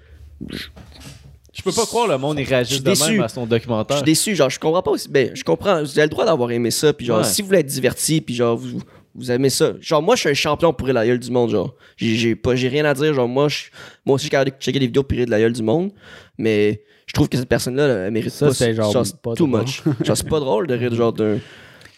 Je 1.53 1.63
peux 1.63 1.73
pas 1.73 1.87
croire 1.87 2.07
le 2.09 2.19
monde, 2.19 2.39
il 2.39 2.45
Je 2.45 2.51
réagit 2.51 2.75
suis 2.75 2.83
de 2.83 2.91
déçu. 2.91 3.13
même 3.13 3.23
à 3.23 3.29
son 3.29 3.45
je 3.45 3.51
documentaire. 3.51 3.97
suis 3.99 4.05
déçu, 4.05 4.35
genre, 4.35 4.51
je 4.51 4.59
comprends 4.61 4.83
pas 4.83 4.91
aussi. 4.91 5.09
Ben, 5.09 5.31
je 5.35 5.43
comprends, 5.45 5.81
vous 5.83 5.91
avez 5.99 6.03
le 6.03 6.09
droit 6.11 6.25
d'avoir 6.27 6.51
aimé 6.51 6.71
ça, 6.71 6.93
puis 6.93 7.07
genre, 7.07 7.19
Ouais. 7.19 7.25
si 7.25 7.41
vous 7.43 7.49
voulez 7.49 7.61
être 7.61 7.67
diverti, 7.67 8.21
puis 8.21 8.35
genre, 8.35 8.57
vous, 8.57 8.81
vous 9.17 9.31
aimez 9.31 9.51
ça. 9.51 9.73
Genre, 9.81 10.03
moi, 10.03 10.15
je 10.15 10.21
suis 10.21 10.29
un 10.29 10.35
champion 10.35 10.73
pour 10.73 10.87
rire 10.87 10.95
de 10.95 11.01
la 11.01 11.07
gueule 11.07 11.19
du 11.19 11.31
monde, 11.31 11.51
genre. 11.51 11.75
J'ai 11.97 12.37
pas, 12.37 12.55
j'ai 12.55 12.69
rien 12.69 12.85
à 12.85 12.95
dire, 12.95 13.15
genre, 13.15 13.29
moi, 13.29 13.49
je, 13.49 13.65
moi 14.05 14.15
aussi, 14.17 14.23
je 14.23 14.27
suis 14.27 14.31
capable 14.31 14.51
de 14.53 14.57
checker 14.63 14.79
des 14.79 14.87
vidéos 14.87 15.03
pour 15.03 15.17
rire 15.17 15.27
de 15.27 15.31
la 15.31 15.39
gueule 15.41 15.53
du 15.53 15.63
monde, 15.63 15.91
mais 16.39 16.83
je 17.07 17.13
trouve 17.15 17.29
que 17.29 17.37
cette 17.39 17.49
personne-là, 17.49 17.87
là, 17.89 17.95
elle 18.07 18.13
mérite 18.13 18.31
Ça, 18.33 18.53
c'est 18.53 18.75
genre 18.75 18.93
pas 19.23 19.35
too 19.35 19.47
drôle. 19.47 19.61
much. 19.63 19.83
genre, 20.05 20.17
c'est 20.17 20.29
pas 20.29 20.41
drôle 20.41 20.67
de 20.67 20.75
rire 20.75 20.95
genre 20.95 21.13
d'un, 21.13 21.39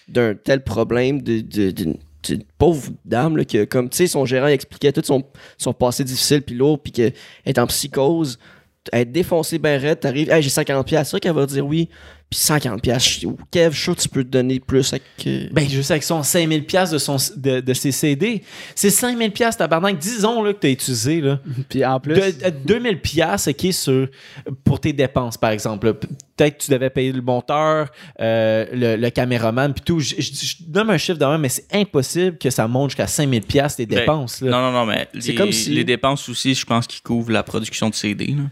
d'un 0.09 0.35
tel 0.35 0.63
problème 0.63 1.21
de, 1.23 1.41
de- 1.41 1.71
d'une 1.71 2.43
pauvre 2.59 2.91
dame, 3.05 3.37
là, 3.37 3.45
que, 3.45 3.65
comme, 3.65 3.89
tu 3.89 3.97
sais, 3.99 4.07
son 4.07 4.25
gérant 4.27 4.49
il 4.49 4.53
expliquait 4.53 4.93
tout 4.93 5.03
son, 5.05 5.23
son 5.57 5.73
passé 5.73 6.05
difficile 6.05 6.43
puis 6.43 6.55
lourd, 6.57 6.79
puis 6.83 6.93
qu'elle 6.93 7.13
est 7.47 7.59
en 7.59 7.67
psychose, 7.69 8.39
elle 8.93 9.03
est 9.03 9.05
défoncée 9.07 9.59
ben 9.59 9.81
raide, 9.81 10.01
t'arrives, 10.01 10.31
hey, 10.31 10.43
j'ai 10.43 10.51
50$, 10.51 10.85
piastres. 10.85 11.07
c'est 11.07 11.11
sûr 11.11 11.21
qu'elle 11.21 11.33
va 11.33 11.47
dire 11.47 11.65
oui, 11.67 11.89
puis 12.31 12.39
50$, 12.39 12.81
piastres. 12.81 13.21
Je- 13.23 13.29
Kev, 13.51 13.71
je 13.73 13.77
suis 13.77 13.85
sûr 13.85 13.97
que 13.97 14.01
tu 14.03 14.09
peux 14.09 14.23
te 14.23 14.29
donner 14.29 14.61
plus 14.61 14.93
avec. 14.93 15.03
euh, 15.27 15.49
Ben, 15.53 15.69
juste 15.69 15.91
avec 15.91 16.03
son 16.03 16.23
5000 16.23 16.65
pièces 16.67 16.91
de, 16.91 16.99
son, 16.99 17.17
de, 17.37 17.61
de 17.61 17.73
ses 17.75 17.91
CD. 17.93 18.43
C'est 18.75 18.91
5000 18.91 19.31
pièces 19.33 19.57
tabarnak. 19.57 19.99
Disons 19.99 20.43
là, 20.43 20.53
que 20.53 20.59
t'as 20.59 20.69
utilisé 20.71 21.21
là. 21.23 21.41
Puis 21.71 21.85
en 21.85 21.99
plus, 22.01 22.15
De, 22.15 22.21
de 22.51 22.51
2000 22.65 23.01
pièces 23.01 23.49
OK, 23.49 23.73
sur, 23.73 24.09
pour 24.65 24.79
tes 24.81 24.93
dépenses, 24.93 25.37
par 25.39 25.51
exemple. 25.51 25.95
Peut-être 25.95 26.59
que 26.59 26.65
tu 26.65 26.71
devais 26.71 26.91
payer 26.91 27.13
le 27.13 27.23
monteur, 27.23 27.89
euh, 28.21 28.67
le, 28.73 28.97
le 28.97 29.11
caméraman, 29.11 29.73
puis 29.73 29.83
tout. 29.85 29.99
Je, 29.99 30.15
je- 30.19 30.23
je 30.33 30.57
donne 30.69 30.91
un 30.91 30.99
chiffre 30.99 31.19
de 31.19 31.25
même, 31.25 31.41
mais 31.41 31.49
c'est 31.49 31.67
impossible 31.75 32.37
que 32.39 32.51
ça 32.51 32.69
monte 32.69 32.91
jusqu'à 32.91 33.07
5000 33.07 33.43
pièces 33.43 33.77
tes 33.77 33.87
Ben, 33.87 34.01
dépenses. 34.01 34.41
là. 34.43 34.51
Non, 34.51 34.61
non, 34.61 34.73
non, 34.73 34.87
mais 34.87 35.09
C'est 35.19 35.29
les, 35.29 35.35
comme 35.35 35.51
si- 35.51 35.71
les 35.71 35.85
dépenses 35.85 36.29
aussi, 36.29 36.55
je 36.55 36.65
pense 36.67 36.87
qu'ils 36.87 37.03
couvrent 37.03 37.33
la 37.33 37.43
production 37.43 37.89
de 37.91 37.95
CD. 37.95 38.27
Là. 38.27 38.43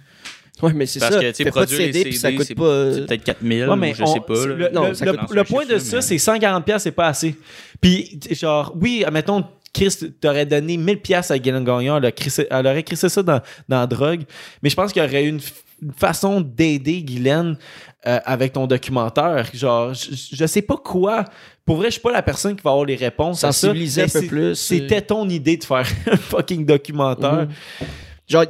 Ouais, 0.62 0.72
mais 0.72 0.86
c'est 0.86 1.00
Parce 1.00 1.14
ça. 1.14 1.20
que, 1.20 1.30
tu 1.32 1.44
sais, 1.44 1.86
les 1.86 1.92
CD, 1.92 2.12
ça 2.12 2.32
coûte 2.32 2.54
pas. 2.54 2.62
euh, 2.64 2.94
C'est 2.94 3.06
peut-être 3.06 3.24
4000, 3.24 3.68
Ouais, 3.68 3.76
mais 3.76 3.92
ou 3.92 3.94
je 3.94 4.02
on- 4.04 4.06
sais 4.14 4.20
pas. 4.20 4.34
là. 4.46 4.54
Le, 4.54 4.68
Non, 4.70 4.88
le- 4.88 4.94
ça 4.94 5.04
le- 5.04 5.12
coûte- 5.12 5.34
le 5.34 5.44
point 5.44 5.66
de 5.66 5.78
ça, 5.78 6.00
c'est 6.00 6.16
140 6.18 6.64
pièces, 6.64 6.82
c'est 6.84 6.92
pas 6.92 7.08
assez. 7.08 7.34
Puis, 7.80 8.18
genre, 8.30 8.72
oui, 8.80 9.04
admettons, 9.06 9.44
Chris 9.74 9.94
t'aurais 10.20 10.46
donné 10.46 10.78
1000 10.78 11.00
pièces 11.02 11.30
à 11.30 11.38
Guylaine 11.38 11.62
Gagnon, 11.64 11.98
elle, 12.02 12.10
crissé- 12.12 12.46
elle 12.50 12.66
aurait 12.66 12.82
crissé 12.82 13.10
ça 13.10 13.22
dans, 13.22 13.40
dans 13.68 13.80
la 13.80 13.86
drogue, 13.86 14.22
mais 14.62 14.70
je 14.70 14.74
pense 14.76 14.90
qu'il 14.94 15.02
y 15.02 15.06
aurait 15.06 15.26
une, 15.26 15.40
une 15.82 15.92
façon 15.92 16.40
d'aider 16.40 17.02
Guylaine 17.02 17.58
euh, 18.06 18.18
avec 18.24 18.54
ton 18.54 18.66
documentaire. 18.66 19.50
Genre, 19.52 19.92
je, 19.92 20.06
je 20.32 20.46
sais 20.46 20.62
pas 20.62 20.76
quoi. 20.78 21.24
Pour 21.66 21.76
vrai, 21.76 21.88
je 21.88 21.92
suis 21.92 22.00
pas 22.00 22.12
la 22.12 22.22
personne 22.22 22.56
qui 22.56 22.62
va 22.62 22.70
avoir 22.70 22.86
les 22.86 22.94
réponses 22.96 23.44
à 23.44 23.52
ça. 23.52 23.66
Sensibiliser 23.68 24.02
un 24.04 24.08
peu 24.08 24.22
plus, 24.22 24.54
C'était 24.54 25.02
ton 25.02 25.28
idée 25.28 25.58
de 25.58 25.64
faire 25.64 25.86
un 26.10 26.16
fucking 26.16 26.64
documentaire. 26.64 27.42
Mhm. 27.46 27.86
Genre, 28.26 28.44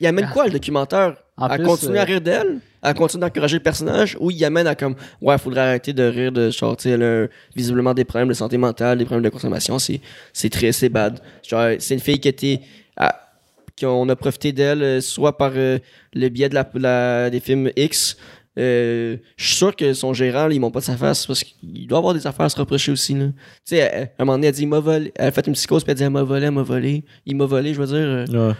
il 0.00 0.06
amène 0.06 0.30
quoi 0.32 0.46
le 0.46 0.52
documentaire? 0.52 1.14
En 1.40 1.46
À 1.46 1.56
plus, 1.56 1.64
continuer 1.66 1.98
à 1.98 2.02
euh, 2.02 2.04
rire 2.04 2.20
d'elle 2.20 2.58
À 2.82 2.94
continuer 2.94 3.22
d'encourager 3.22 3.56
le 3.56 3.62
personnage 3.62 4.16
Ou 4.20 4.30
il 4.30 4.44
amène 4.44 4.66
à 4.68 4.74
comme 4.76 4.94
Ouais, 5.20 5.36
faudrait 5.38 5.62
arrêter 5.62 5.92
de 5.92 6.02
rire 6.04 6.30
de 6.30 6.50
genre, 6.50 6.76
tu 6.76 6.84
sais, 6.84 6.90
elle 6.90 7.02
a 7.02 7.26
visiblement 7.56 7.94
des 7.94 8.04
problèmes 8.04 8.28
de 8.28 8.34
santé 8.34 8.56
mentale, 8.58 8.98
des 8.98 9.04
problèmes 9.04 9.24
de 9.24 9.30
consommation. 9.30 9.78
C'est 9.78 10.00
c'est 10.32 10.50
très, 10.50 10.70
c'est 10.72 10.88
bad. 10.90 11.18
Genre, 11.48 11.70
c'est 11.78 11.94
une 11.94 12.00
fille 12.00 12.20
qui 12.20 12.28
était. 12.28 12.60
à- 12.96 13.16
qu'on 13.80 14.06
a 14.10 14.16
profité 14.16 14.52
d'elle, 14.52 14.82
euh, 14.82 15.00
soit 15.00 15.38
par 15.38 15.52
euh, 15.56 15.78
le 16.12 16.28
biais 16.28 16.50
de 16.50 16.54
la, 16.54 16.68
la- 16.74 17.30
des 17.30 17.40
films 17.40 17.70
X. 17.74 18.14
Euh, 18.58 19.16
je 19.38 19.44
suis 19.46 19.54
sûr 19.56 19.74
que 19.74 19.94
son 19.94 20.12
gérant, 20.12 20.48
là, 20.48 20.52
il 20.52 20.60
monte 20.60 20.74
pas 20.74 20.80
de 20.80 20.84
sa 20.84 20.96
face 20.98 21.24
parce 21.24 21.42
qu'il 21.44 21.86
doit 21.86 21.96
avoir 21.98 22.12
des 22.12 22.26
affaires 22.26 22.44
à 22.44 22.48
se 22.50 22.58
reprocher 22.58 22.92
aussi. 22.92 23.14
Tu 23.14 23.32
sais, 23.64 23.76
elle- 23.78 24.10
à 24.18 24.22
un 24.22 24.24
moment 24.26 24.36
donné, 24.36 24.48
elle 24.48 24.52
dit 24.54 24.62
il 24.62 24.68
m'a 24.68 24.80
volé. 24.80 25.12
Elle 25.16 25.28
a 25.28 25.30
fait 25.30 25.46
une 25.46 25.54
psychose, 25.54 25.82
puis 25.82 25.92
elle 25.92 25.96
dit 25.96 26.02
elle 26.02 26.10
m'a 26.10 26.22
volé, 26.24 26.44
elle 26.46 26.50
m'a 26.52 26.62
volé. 26.62 27.04
Il 27.24 27.36
m'a 27.36 27.46
volé, 27.46 27.72
je 27.72 27.80
veux 27.80 27.86
dire. 27.86 27.96
euh, 27.96 28.48
Ouais. 28.50 28.54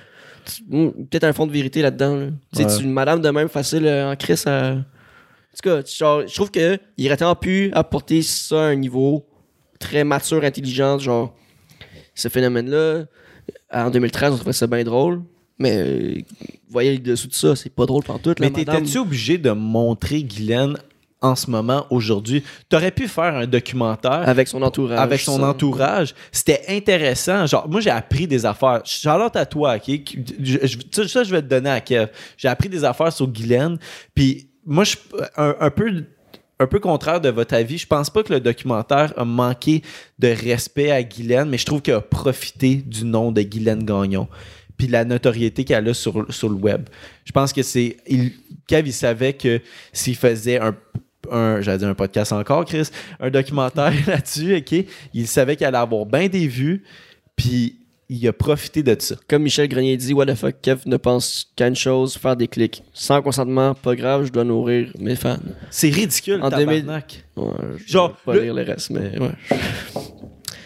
Peut-être 0.71 1.25
un 1.25 1.33
fond 1.33 1.47
de 1.47 1.53
vérité 1.53 1.83
là-dedans. 1.83 2.17
là. 2.17 2.27
Tu 2.55 2.63
sais, 2.63 2.83
une 2.83 2.93
madame 2.93 3.21
de 3.21 3.31
même 3.31 3.49
facile 3.49 3.87
euh, 3.87 4.13
en 4.13 4.17
crise 4.17 4.47
à. 4.47 4.73
En 4.73 4.77
tout 5.57 5.69
cas, 5.69 5.83
genre, 5.85 6.27
je 6.27 6.35
trouve 6.35 6.51
que 6.51 6.79
il 6.97 7.07
aurait 7.07 7.17
tant 7.17 7.35
pu 7.35 7.71
apporter 7.73 8.23
ça 8.23 8.67
à 8.67 8.67
un 8.67 8.77
niveau 8.77 9.27
très 9.81 10.05
mature, 10.05 10.45
intelligent, 10.45 10.99
genre 10.99 11.35
ce 12.15 12.29
phénomène-là. 12.29 13.07
En 13.73 13.91
2013, 13.91 14.33
on 14.33 14.37
trouvait 14.37 14.53
ça 14.53 14.67
bien 14.67 14.85
drôle. 14.85 15.23
Mais 15.59 15.77
euh, 15.77 16.15
vous 16.17 16.73
voyez 16.73 16.93
le 16.93 16.99
dessous 16.99 17.29
de 17.29 17.35
ça, 17.35 17.55
c'est 17.55 17.69
pas 17.75 17.85
drôle 17.85 18.03
pantoute, 18.03 18.41
là, 18.41 18.47
Mais 18.47 18.53
t'étais-tu 18.53 18.99
obligé 18.99 19.37
de 19.39 19.51
montrer 19.51 20.23
Guylaine 20.23 20.77
en 21.23 21.35
ce 21.37 21.51
moment, 21.51 21.87
aujourd'hui? 21.91 22.43
T'aurais 22.69 22.91
pu 22.91 23.07
faire 23.09 23.35
un 23.37 23.47
documentaire 23.47 24.27
Avec 24.29 24.49
son 24.49 24.63
entourage. 24.63 24.99
avec 24.99 25.21
son 25.21 25.39
ça. 25.39 25.49
entourage. 25.51 26.15
C'était 26.33 26.63
intéressant. 26.69 27.47
Genre, 27.47 27.69
moi, 27.69 27.81
j'ai 27.81 27.91
appris 27.91 28.27
des 28.27 28.47
affaires. 28.47 28.81
Charlotte 28.85 29.37
à 29.37 29.45
toi, 29.47 29.77
OK? 29.77 30.01
Je- 30.43 30.67
je- 30.67 31.07
ça, 31.07 31.23
je 31.25 31.31
vais 31.31 31.43
te 31.43 31.47
donner 31.49 31.71
à 31.71 31.81
Kev. 31.81 32.07
J'ai 32.37 32.49
appris 32.49 32.69
des 32.69 32.85
affaires 32.85 33.13
sur 33.13 33.27
Guylaine. 33.29 33.79
Puis, 34.15 34.49
moi, 34.65 34.85
je 34.85 34.97
un, 35.37 35.55
un 35.61 35.71
peu 35.71 36.05
un 36.63 36.67
peu 36.67 36.79
contraire 36.79 37.23
de 37.23 37.31
votre 37.31 37.55
avis, 37.55 37.79
je 37.79 37.87
pense 37.87 38.11
pas 38.11 38.23
que 38.23 38.35
le 38.35 38.39
documentaire 38.41 39.15
a 39.17 39.25
manqué 39.25 39.81
de 40.19 40.29
respect 40.29 40.91
à 40.91 41.03
Guylaine, 41.03 41.49
mais 41.49 41.57
je 41.57 41.65
trouve 41.65 41.81
qu'il 41.81 41.95
a 41.95 42.03
profité 42.03 42.75
du 42.77 43.07
nom 43.07 43.33
de 43.33 43.41
Guylaine 43.41 43.83
Gagnon 43.85 44.29
puis 44.77 44.87
la 44.87 45.05
notoriété 45.05 45.65
qu'elle 45.65 45.89
a 45.89 45.95
sur, 45.95 46.27
sur 46.33 46.49
le 46.49 46.55
web. 46.55 46.89
Je 47.27 47.33
pense 47.33 47.53
que 47.53 47.63
c'est... 47.63 47.99
Kev, 48.67 48.89
il 48.89 48.93
savait 48.95 49.35
que 49.35 49.61
s'il 49.93 50.17
faisait 50.17 50.59
un 50.59 50.75
un, 51.31 51.61
j'allais 51.61 51.79
dire 51.79 51.89
un 51.89 51.95
podcast 51.95 52.33
encore, 52.33 52.65
Chris, 52.65 52.89
un 53.19 53.31
documentaire 53.31 53.93
là-dessus, 54.07 54.57
OK? 54.57 54.85
Il 55.15 55.27
savait 55.27 55.57
qu'elle 55.57 55.69
allait 55.69 55.79
avoir 55.79 56.07
bien 56.07 56.29
des 56.29 56.47
vues, 56.47 56.85
puis 57.37 57.77
il 58.13 58.27
a 58.27 58.33
profité 58.33 58.83
de 58.83 58.97
ça. 58.99 59.15
Comme 59.29 59.43
Michel 59.45 59.69
Grenier 59.69 59.97
dit, 59.97 60.13
What 60.13 60.27
the 60.27 60.35
fuck, 60.35 60.57
Kev 60.63 60.81
ne 60.87 60.97
pense 60.97 61.53
qu'à 61.55 61.69
une 61.69 61.77
chose, 61.77 62.17
faire 62.17 62.35
des 62.37 62.49
clics. 62.49 62.83
Sans 62.93 63.23
consentement, 63.23 63.75
pas 63.75 63.95
grave, 63.95 64.25
je 64.27 64.33
dois 64.33 64.43
nourrir 64.45 64.91
mes 64.99 65.15
fans. 65.15 65.39
C'est 65.71 65.91
ridicule, 65.91 66.41
En 66.43 66.49
2000 66.51 66.81
tabarnak. 66.81 67.25
Ouais, 67.37 67.53
je 67.77 67.93
Genre, 67.93 68.09
vais 68.09 68.15
pas 68.25 68.35
le- 68.35 68.43
lire 68.43 68.55
le 68.55 68.63
reste, 68.63 68.91
mais 68.91 69.17
ouais. 69.19 69.31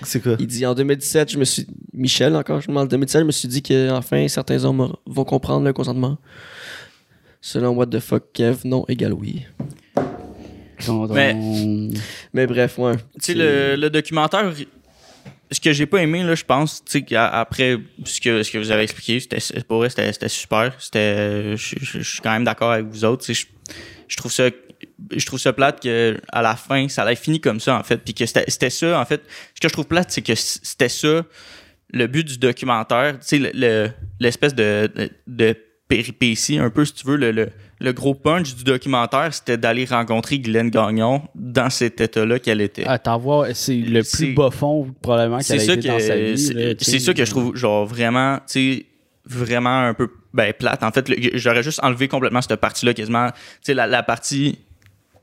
C'est 0.02 0.22
quoi? 0.22 0.36
Il 0.38 0.46
dit 0.46 0.64
en 0.66 0.74
2017, 0.74 1.32
je 1.32 1.38
me 1.38 1.44
suis. 1.44 1.66
Michel, 1.92 2.34
encore, 2.36 2.60
je 2.60 2.66
me 2.68 2.72
demande, 2.72 2.84
en 2.86 2.88
2017, 2.88 3.20
je 3.22 3.26
me 3.26 3.32
suis 3.32 3.48
dit 3.48 3.62
que 3.62 3.90
enfin 3.90 4.26
certains 4.28 4.62
hommes 4.64 4.94
vont 5.06 5.24
comprendre 5.24 5.64
le 5.64 5.72
consentement. 5.72 6.18
Selon 7.40 7.70
What 7.70 7.86
the 7.86 8.00
fuck, 8.00 8.24
Kev, 8.32 8.60
non 8.64 8.84
égale 8.88 9.12
oui. 9.12 9.44
Mais- 11.14 11.34
Mais 12.32 12.46
bref, 12.46 12.78
ouais. 12.78 12.96
Tu 12.96 13.02
sais, 13.20 13.34
le, 13.34 13.76
le 13.76 13.90
documentaire, 13.90 14.52
ce 15.50 15.60
que 15.60 15.72
j'ai 15.72 15.86
pas 15.86 15.98
aimé, 16.02 16.22
là, 16.24 16.34
je 16.34 16.44
pense, 16.44 16.84
tu 16.84 16.92
sais, 16.92 17.02
qu'après 17.02 17.76
ce 18.04 18.20
que, 18.20 18.42
ce 18.42 18.50
que 18.50 18.58
vous 18.58 18.70
avez 18.70 18.82
expliqué, 18.82 19.20
c'était, 19.20 19.38
pour 19.62 19.78
vrai, 19.78 19.88
c'était, 19.90 20.12
c'était 20.12 20.28
super. 20.28 20.72
C'était, 20.78 21.56
je, 21.56 21.76
je- 21.80 21.98
je 22.00 22.10
suis 22.10 22.20
quand 22.20 22.32
même 22.32 22.44
d'accord 22.44 22.72
avec 22.72 22.86
vous 22.86 23.04
autres. 23.04 23.24
Je, 23.32 23.44
je 24.08 24.16
trouve 24.16 24.32
ça, 24.32 24.48
je 25.16 25.26
trouve 25.26 25.38
ça 25.38 25.52
plate 25.52 25.80
que 25.82 26.18
à 26.32 26.42
la 26.42 26.56
fin, 26.56 26.88
ça 26.88 27.02
allait 27.02 27.14
fini 27.16 27.40
comme 27.40 27.60
ça, 27.60 27.78
en 27.78 27.82
fait. 27.82 27.98
Puis 27.98 28.14
que 28.14 28.26
c'était, 28.26 28.44
c'était 28.48 28.70
ça, 28.70 28.98
en 29.00 29.04
fait. 29.04 29.22
Ce 29.54 29.60
que 29.60 29.68
je 29.68 29.72
trouve 29.72 29.86
plate, 29.86 30.10
c'est 30.10 30.22
que 30.22 30.34
c'était 30.34 30.88
ça, 30.88 31.22
le 31.92 32.06
but 32.08 32.24
du 32.26 32.38
documentaire. 32.38 33.12
Tu 33.20 33.26
sais, 33.26 33.38
le- 33.38 33.52
le- 33.54 33.90
l'espèce 34.18 34.54
de, 34.54 34.90
de, 34.96 35.10
de 35.28 35.56
péripétie, 35.86 36.58
un 36.58 36.70
peu, 36.70 36.84
si 36.84 36.94
tu 36.94 37.06
veux, 37.06 37.16
le, 37.16 37.30
le, 37.30 37.50
le 37.84 37.92
gros 37.92 38.14
punch 38.14 38.54
du 38.56 38.64
documentaire, 38.64 39.32
c'était 39.32 39.56
d'aller 39.56 39.84
rencontrer 39.84 40.38
Guylaine 40.38 40.70
Gagnon 40.70 41.22
dans 41.34 41.70
cet 41.70 42.00
état-là 42.00 42.38
qu'elle 42.40 42.60
était. 42.60 42.84
Ah, 42.86 42.98
t'en 42.98 43.18
vois, 43.18 43.54
c'est 43.54 43.76
le 43.76 44.02
plus 44.02 44.34
bas 44.34 44.50
fond, 44.50 44.92
probablement, 45.02 45.38
qu'elle 45.38 45.60
a 45.60 45.74
été 45.74 45.88
dans 45.88 45.98
sa 46.00 46.16
que 46.16 46.32
vie. 46.34 46.76
c'est 46.80 46.98
ça 46.98 47.14
que 47.14 47.24
je 47.24 47.30
trouve 47.30 47.54
genre 47.56 47.86
vraiment 47.86 48.38
tu 48.38 48.42
sais 48.46 48.86
vraiment 49.26 49.80
un 49.86 49.94
peu 49.94 50.08
ben 50.32 50.52
plate. 50.52 50.82
En 50.82 50.90
fait 50.90 51.10
j'aurais 51.34 51.62
juste 51.62 51.80
enlevé 51.82 52.08
complètement 52.08 52.42
cette 52.42 52.60
partie 52.60 52.84
là 52.86 52.92
quasiment. 52.94 53.30
Tu 53.30 53.36
sais 53.62 53.74
la, 53.74 53.86
la 53.86 54.02
partie 54.02 54.58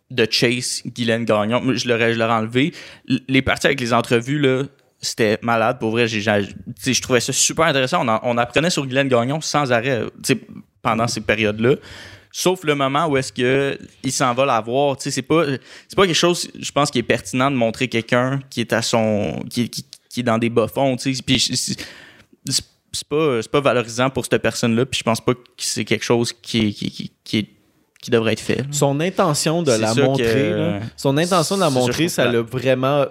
de 0.09 0.25
Chase 0.29 0.81
Guylaine 0.85 1.25
Gagnon 1.25 1.61
je 1.73 1.87
l'aurais 1.87 2.13
je 2.13 2.19
l'aurais 2.19 2.33
enlevé. 2.33 2.73
Les 3.27 3.41
parties 3.41 3.67
avec 3.67 3.79
les 3.79 3.93
entrevues 3.93 4.39
là 4.39 4.63
c'était 5.03 5.39
malade 5.41 5.77
pour 5.79 5.91
vrai. 5.91 6.07
J'ai 6.07 6.21
je 6.21 7.01
trouvais 7.01 7.19
ça 7.19 7.33
super 7.33 7.65
intéressant. 7.65 8.05
On, 8.05 8.07
en- 8.07 8.19
on 8.23 8.37
apprenait 8.37 8.69
sur 8.69 8.85
Guylaine 8.85 9.07
Gagnon 9.07 9.41
sans 9.41 9.71
arrêt 9.71 10.01
pendant 10.81 11.07
ces 11.07 11.21
périodes 11.21 11.59
là 11.59 11.75
Sauf 12.31 12.63
le 12.63 12.75
moment 12.75 13.07
où 13.07 13.17
est-ce 13.17 13.33
que 13.33 13.77
il 14.03 14.11
s'en 14.11 14.33
va 14.33 14.45
la 14.45 14.61
voir. 14.61 14.95
Tu 14.97 15.03
sais, 15.03 15.11
c'est 15.11 15.21
pas, 15.21 15.43
c'est 15.87 15.95
pas 15.95 16.05
quelque 16.05 16.15
chose, 16.15 16.49
je 16.57 16.71
pense, 16.71 16.89
qui 16.89 16.99
est 16.99 17.03
pertinent 17.03 17.51
de 17.51 17.55
montrer 17.57 17.87
quelqu'un 17.89 18.39
qui 18.49 18.61
est 18.61 18.71
à 18.73 18.81
son, 18.81 19.43
qui, 19.49 19.69
qui, 19.69 19.85
qui 20.09 20.19
est 20.21 20.23
dans 20.23 20.37
des 20.37 20.49
bas 20.49 20.67
fonds. 20.67 20.95
Tu 20.95 21.13
sais, 21.13 21.21
puis 21.23 21.39
c'est- 21.39 21.75
pas, 23.09 23.41
c'est 23.41 23.51
pas 23.51 23.61
valorisant 23.61 24.09
pour 24.09 24.25
cette 24.25 24.41
personne-là. 24.41 24.85
Puis 24.85 24.99
je 24.99 25.03
pense 25.03 25.21
pas 25.21 25.33
que 25.33 25.39
c'est 25.57 25.85
quelque 25.85 26.03
chose 26.03 26.33
qui, 26.33 26.67
est- 26.67 26.71
qui, 26.73 26.91
qui, 26.91 27.11
qui, 27.23 27.37
est- 27.39 27.49
qui 28.01 28.11
devrait 28.11 28.33
être 28.33 28.39
fait. 28.41 28.63
Son 28.71 28.99
intention 28.99 29.61
de 29.63 29.71
la 29.71 29.93
montrer, 30.07 30.23
que- 30.25 30.55
là, 30.55 30.79
son 30.97 31.17
intention 31.17 31.55
de 31.55 31.61
la 31.61 31.69
montrer, 31.69 32.07
ça 32.09 32.25
l'a 32.31 32.41
vraiment 32.41 33.05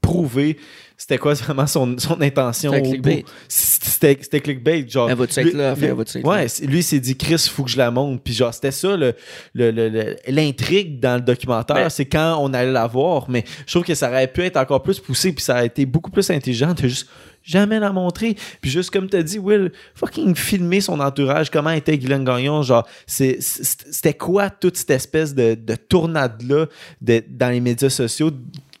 prouvé. 0.00 0.56
C'était 1.00 1.16
quoi 1.16 1.32
vraiment 1.32 1.66
son, 1.66 1.96
son 1.98 2.20
intention 2.20 2.72
C'était 2.74 2.88
au 2.88 3.00
bout? 3.22 3.28
C'était 3.48 4.40
clickbait. 4.40 4.86
Genre, 4.86 5.08
Elle 5.08 5.16
va-tu 5.16 5.40
être 5.40 5.54
là, 5.54 5.74
elle 5.80 5.92
va-tu 5.94 6.18
être 6.18 6.26
Ouais, 6.26 6.46
lui, 6.66 6.80
il 6.80 6.82
s'est 6.82 7.00
dit, 7.00 7.16
Chris, 7.16 7.38
faut 7.50 7.64
que 7.64 7.70
je 7.70 7.78
la 7.78 7.90
montre. 7.90 8.22
Puis 8.22 8.34
genre, 8.34 8.52
c'était 8.52 8.70
ça 8.70 8.96
le- 8.98 9.14
le- 9.54 9.70
le- 9.70 9.88
le- 9.88 10.16
l'intrigue 10.28 11.00
dans 11.00 11.14
le 11.14 11.22
documentaire. 11.22 11.76
Mais- 11.76 11.88
c'est 11.90 12.04
quand 12.04 12.36
on 12.42 12.52
allait 12.52 12.70
la 12.70 12.86
voir. 12.86 13.30
Mais 13.30 13.44
je 13.66 13.72
trouve 13.72 13.84
que 13.84 13.94
ça 13.94 14.10
aurait 14.10 14.26
pu 14.30 14.42
être 14.42 14.58
encore 14.58 14.82
plus 14.82 15.00
poussé. 15.00 15.32
Puis 15.32 15.42
ça 15.42 15.56
a 15.56 15.64
été 15.64 15.86
beaucoup 15.86 16.10
plus 16.10 16.28
intelligent 16.30 16.74
de 16.74 16.82
juste 16.82 17.08
jamais 17.42 17.80
la 17.80 17.92
montrer. 17.92 18.36
Puis 18.60 18.70
juste 18.70 18.90
comme 18.90 19.08
t'as 19.08 19.22
dit, 19.22 19.38
Will, 19.38 19.72
fucking 19.94 20.34
filmer 20.36 20.82
son 20.82 21.00
entourage, 21.00 21.48
comment 21.50 21.70
était 21.70 21.96
Guylaine 21.96 22.24
Gagnon. 22.24 22.60
Genre, 22.62 22.86
c'était 23.06 24.14
quoi 24.14 24.50
toute 24.50 24.76
cette 24.76 24.90
espèce 24.90 25.34
de, 25.34 25.54
de 25.54 25.74
tournade-là 25.76 26.66
de- 27.00 27.24
dans 27.26 27.48
les 27.48 27.60
médias 27.60 27.88
sociaux 27.90 28.30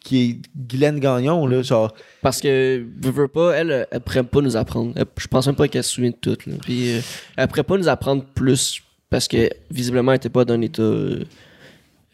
qui 0.02 0.22
est 0.30 0.38
Guylaine 0.56 0.98
Gagnon, 0.98 1.46
là, 1.46 1.62
genre. 1.62 1.92
Parce 2.22 2.40
que, 2.40 2.84
veux, 3.02 3.10
veux 3.10 3.28
pas, 3.28 3.52
elle, 3.52 3.86
elle 3.90 4.00
pourrait 4.00 4.22
pas 4.24 4.40
nous 4.40 4.56
apprendre. 4.56 4.92
Elle- 4.96 5.04
je 5.18 5.26
pense 5.28 5.46
même 5.46 5.56
pas 5.56 5.68
qu'elle 5.68 5.84
se 5.84 5.92
souvient 5.92 6.10
de 6.10 6.16
tout. 6.16 6.36
Là. 6.46 6.54
Puis, 6.62 6.92
euh, 6.94 7.00
elle 7.36 7.48
pourrait 7.48 7.64
pas 7.64 7.76
nous 7.76 7.88
apprendre 7.88 8.24
plus 8.34 8.82
parce 9.10 9.28
que, 9.28 9.50
visiblement, 9.70 10.12
elle 10.12 10.16
était 10.16 10.28
pas 10.30 10.44
dans 10.44 10.54
un 10.54 10.60
état 10.62 10.82
euh, 10.82 11.24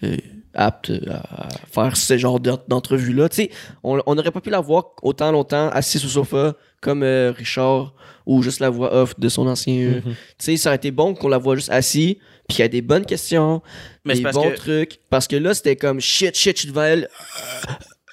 euh, 0.02 0.16
apte 0.54 0.90
à 1.10 1.48
faire 1.70 1.96
ce 1.96 2.16
genre 2.16 2.40
d'en- 2.40 2.58
d'entrevue-là. 2.66 3.28
Tu 3.28 3.36
sais, 3.36 3.50
on 3.84 3.96
n'aurait 4.14 4.30
pas 4.30 4.40
pu 4.40 4.50
la 4.50 4.60
voir 4.60 4.86
autant 5.02 5.30
longtemps 5.30 5.68
assise 5.68 6.04
au 6.04 6.08
sofa 6.08 6.54
comme 6.80 7.02
Richard 7.02 7.92
ou 8.24 8.42
juste 8.42 8.60
la 8.60 8.70
voix 8.70 8.92
off 8.94 9.18
de 9.20 9.28
son 9.28 9.46
ancien. 9.46 9.74
euh, 9.74 10.00
Tu 10.02 10.12
sais, 10.38 10.56
ça 10.56 10.70
aurait 10.70 10.76
été 10.76 10.90
bon 10.90 11.14
qu'on 11.14 11.28
la 11.28 11.38
voit 11.38 11.56
juste 11.56 11.70
assis 11.70 12.18
puis 12.48 12.56
qu'il 12.56 12.62
y 12.62 12.66
a 12.66 12.68
des 12.68 12.82
bonnes 12.82 13.04
questions, 13.06 13.62
Mais 14.04 14.14
des 14.14 14.22
parce 14.22 14.36
bons 14.36 14.50
que- 14.50 14.56
trucs. 14.56 14.98
Parce 15.10 15.26
que 15.26 15.36
là, 15.36 15.54
c'était 15.54 15.76
comme 15.76 16.00
shit, 16.00 16.34
shit, 16.36 16.56
je 16.56 16.60
suis 16.60 16.68
devant 16.68 16.82
elle. 16.82 17.08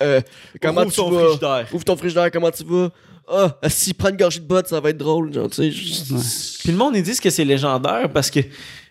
Euh, 0.01 0.21
comment 0.61 0.81
Ouvre 0.81 0.89
tu 0.91 0.95
ton 0.97 1.09
vas? 1.11 1.23
frigidaire. 1.25 1.67
Ouvre 1.73 1.85
ton 1.85 1.95
frigidaire, 1.95 2.31
comment 2.31 2.51
tu 2.51 2.63
vas? 2.63 2.89
Ah, 3.27 3.57
si 3.69 3.93
prends 3.93 4.09
une 4.09 4.17
gorgée 4.17 4.39
de 4.41 4.45
botte, 4.45 4.67
ça 4.67 4.79
va 4.81 4.89
être 4.89 4.97
drôle. 4.97 5.33
Genre, 5.33 5.49
tu 5.49 5.55
sais, 5.55 5.71
je- 5.71 6.59
Puis 6.59 6.71
le 6.71 6.77
monde, 6.77 6.95
ils 6.95 7.03
disent 7.03 7.19
que 7.21 7.29
c'est 7.29 7.45
légendaire 7.45 8.09
parce 8.11 8.29
que. 8.29 8.39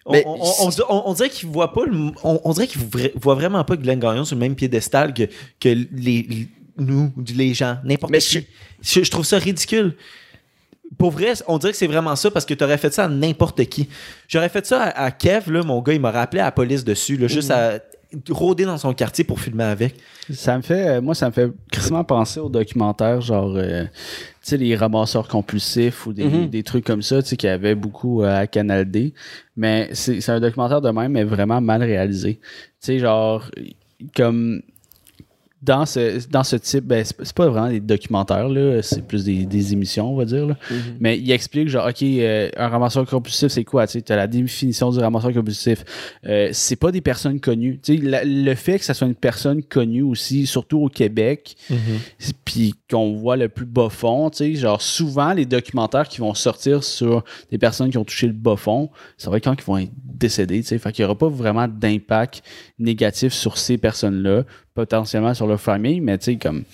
On, 0.05 0.13
Mais- 0.13 0.25
on- 0.27 0.41
on- 0.41 0.71
on- 0.89 1.03
on 1.11 1.15
dirait 1.15 1.29
qu'ils 1.31 1.49
voient 1.49 1.73
pas 1.73 1.85
le- 1.85 2.11
on, 2.25 2.41
on 2.45 2.53
dirait 2.53 2.67
qu'ils 2.67 2.81
voient 3.21 3.35
vraiment 3.37 3.63
pas 3.63 3.77
Glenn 3.77 4.01
Gagnon 4.01 4.25
sur 4.25 4.35
le 4.37 4.41
même 4.41 4.57
piédestal 4.57 5.15
que, 5.15 5.25
que 5.61 5.69
les, 5.69 5.87
les- 5.93 6.49
nous, 6.79 7.13
les 7.37 7.55
gens, 7.55 7.77
n'importe 7.85 8.11
Mais 8.11 8.19
qui. 8.19 8.45
Je, 8.83 9.05
je 9.05 9.11
trouve 9.11 9.25
ça 9.25 9.39
ridicule. 9.39 9.95
Pour 10.99 11.11
vrai, 11.11 11.33
on 11.49 11.59
dirait 11.59 11.73
que 11.73 11.79
c'est 11.79 11.87
vraiment 11.87 12.15
ça 12.17 12.31
parce 12.31 12.45
que 12.45 12.55
tu 12.55 12.63
aurais 12.65 12.79
fait 12.79 12.93
ça 12.93 13.05
à 13.05 13.09
n'importe 13.09 13.65
qui. 13.67 13.89
J'aurais 14.29 14.49
fait 14.49 14.67
ça 14.67 14.83
à, 14.83 15.05
à 15.05 15.11
Kev, 15.11 15.51
là, 15.53 15.63
mon 15.63 15.81
gars, 15.81 15.93
il 15.95 16.01
m'a 16.01 16.11
rappelé 16.11 16.41
à 16.41 16.47
la 16.47 16.53
police 16.53 16.85
dessus, 16.85 17.17
là, 17.17 17.27
juste 17.29 17.51
à 17.51 17.79
rôder 18.29 18.67
dans 18.67 18.77
son 18.77 18.93
quartier 18.93 19.25
pour 19.25 19.41
filmer 19.41 19.65
avec. 19.65 19.95
Ça 20.31 20.55
me 20.59 20.63
fait, 20.63 21.01
moi, 21.01 21.15
ça 21.15 21.29
me 21.29 21.33
fait 21.33 21.51
crissement 21.71 22.05
penser 22.05 22.41
aux 22.41 22.51
documentaires, 22.51 23.23
genre, 23.23 23.55
euh, 23.57 23.85
tu 23.85 23.89
sais, 24.43 24.57
les 24.59 24.77
ramasseurs 24.77 25.29
compulsifs 25.29 26.07
ou 26.07 26.13
des, 26.13 26.25
Mhm. 26.25 26.49
des 26.51 26.63
trucs 26.63 26.85
comme 26.85 27.01
ça, 27.01 27.23
tu 27.23 27.31
sais, 27.31 27.37
qu'il 27.39 27.49
y 27.49 27.53
avait 27.53 27.75
beaucoup 27.75 28.23
euh, 28.23 28.41
à 28.41 28.47
Canal 28.47 28.91
D. 28.91 29.15
Mais 29.57 29.89
c'est 29.95 30.21
c'est 30.21 30.31
un 30.33 30.41
documentaire 30.41 30.83
de 30.83 30.91
même, 30.91 31.13
mais 31.13 31.25
vraiment 31.25 31.63
mal 31.63 31.83
réalisé. 31.83 32.35
Tu 32.35 32.43
sais, 32.81 32.99
genre, 32.99 33.51
comme 34.15 34.61
dans 35.63 35.87
ce, 35.87 36.27
dans 36.29 36.43
ce 36.43 36.57
type, 36.57 36.85
ben, 36.85 37.05
c'est 37.05 37.33
pas 37.33 37.47
vraiment 37.49 37.69
des 37.69 37.79
documentaires, 37.79 38.49
c'est 38.83 39.07
plus 39.07 39.25
des, 39.25 39.47
des 39.47 39.73
émissions, 39.73 40.13
on 40.13 40.17
va 40.17 40.25
dire. 40.25 40.45
Là. 40.45 40.57
Mais 40.99 41.17
il 41.19 41.31
explique, 41.31 41.69
genre, 41.69 41.87
OK, 41.89 42.03
euh, 42.03 42.51
un 42.57 42.67
ramasseur 42.69 43.07
compulsif, 43.07 43.49
c'est 43.49 43.63
quoi? 43.63 43.87
Tu 43.87 44.03
as 44.09 44.17
la 44.17 44.27
définition 44.27 44.91
du 44.91 44.99
ramasseur 44.99 45.33
compulsif. 45.33 45.85
Euh, 46.27 46.49
c'est 46.53 46.75
pas 46.75 46.91
des 46.91 47.01
personnes 47.01 47.39
connues. 47.39 47.81
La- 47.89 48.25
le 48.25 48.55
fait 48.57 48.81
que 48.81 48.85
ça 48.85 48.93
soit 48.93 49.07
une 49.07 49.15
personne 49.15 49.63
connue 49.63 50.03
aussi, 50.03 50.47
surtout 50.47 50.81
au 50.81 50.89
Québec, 50.89 51.57
puis 52.45 52.75
qu'on 52.91 53.15
voit 53.15 53.37
le 53.37 53.49
plus 53.49 53.67
bas 53.67 53.89
fond, 53.89 54.31
tu 54.31 54.39
sais, 54.39 54.55
genre, 54.57 54.83
souvent, 54.83 55.33
les 55.33 55.47
documentaires 55.47 56.09
qui 56.09 56.21
vont 56.21 56.35
sortir 56.35 56.83
sur 56.83 57.25
des 57.53 57.59
personnes 57.59 57.91
qui 57.91 57.99
ont 57.99 58.05
touché 58.05 58.27
le 58.27 58.33
bas 58.33 58.57
fond, 58.57 58.91
ça 59.17 59.31
va 59.31 59.37
être 59.37 59.45
quand 59.45 59.55
ils 59.57 59.65
vont 59.65 59.79
être 59.79 59.93
décédés, 60.05 60.61
tu 60.63 60.69
sais. 60.69 60.79
Fait 60.79 60.91
qu'il 60.93 61.03
y 61.03 61.07
aura 61.07 61.17
pas 61.17 61.29
vraiment 61.29 61.69
d'impact 61.69 62.43
négatif 62.81 63.33
sur 63.33 63.59
ces 63.59 63.79
personnes-là, 63.79 64.43
potentiellement 64.75 65.35
sur 65.35 65.47
leur 65.47 65.61
famille, 65.61 66.01
mais 66.01 66.19
tu 66.19 66.25
sais, 66.25 66.37
comme 66.37 66.65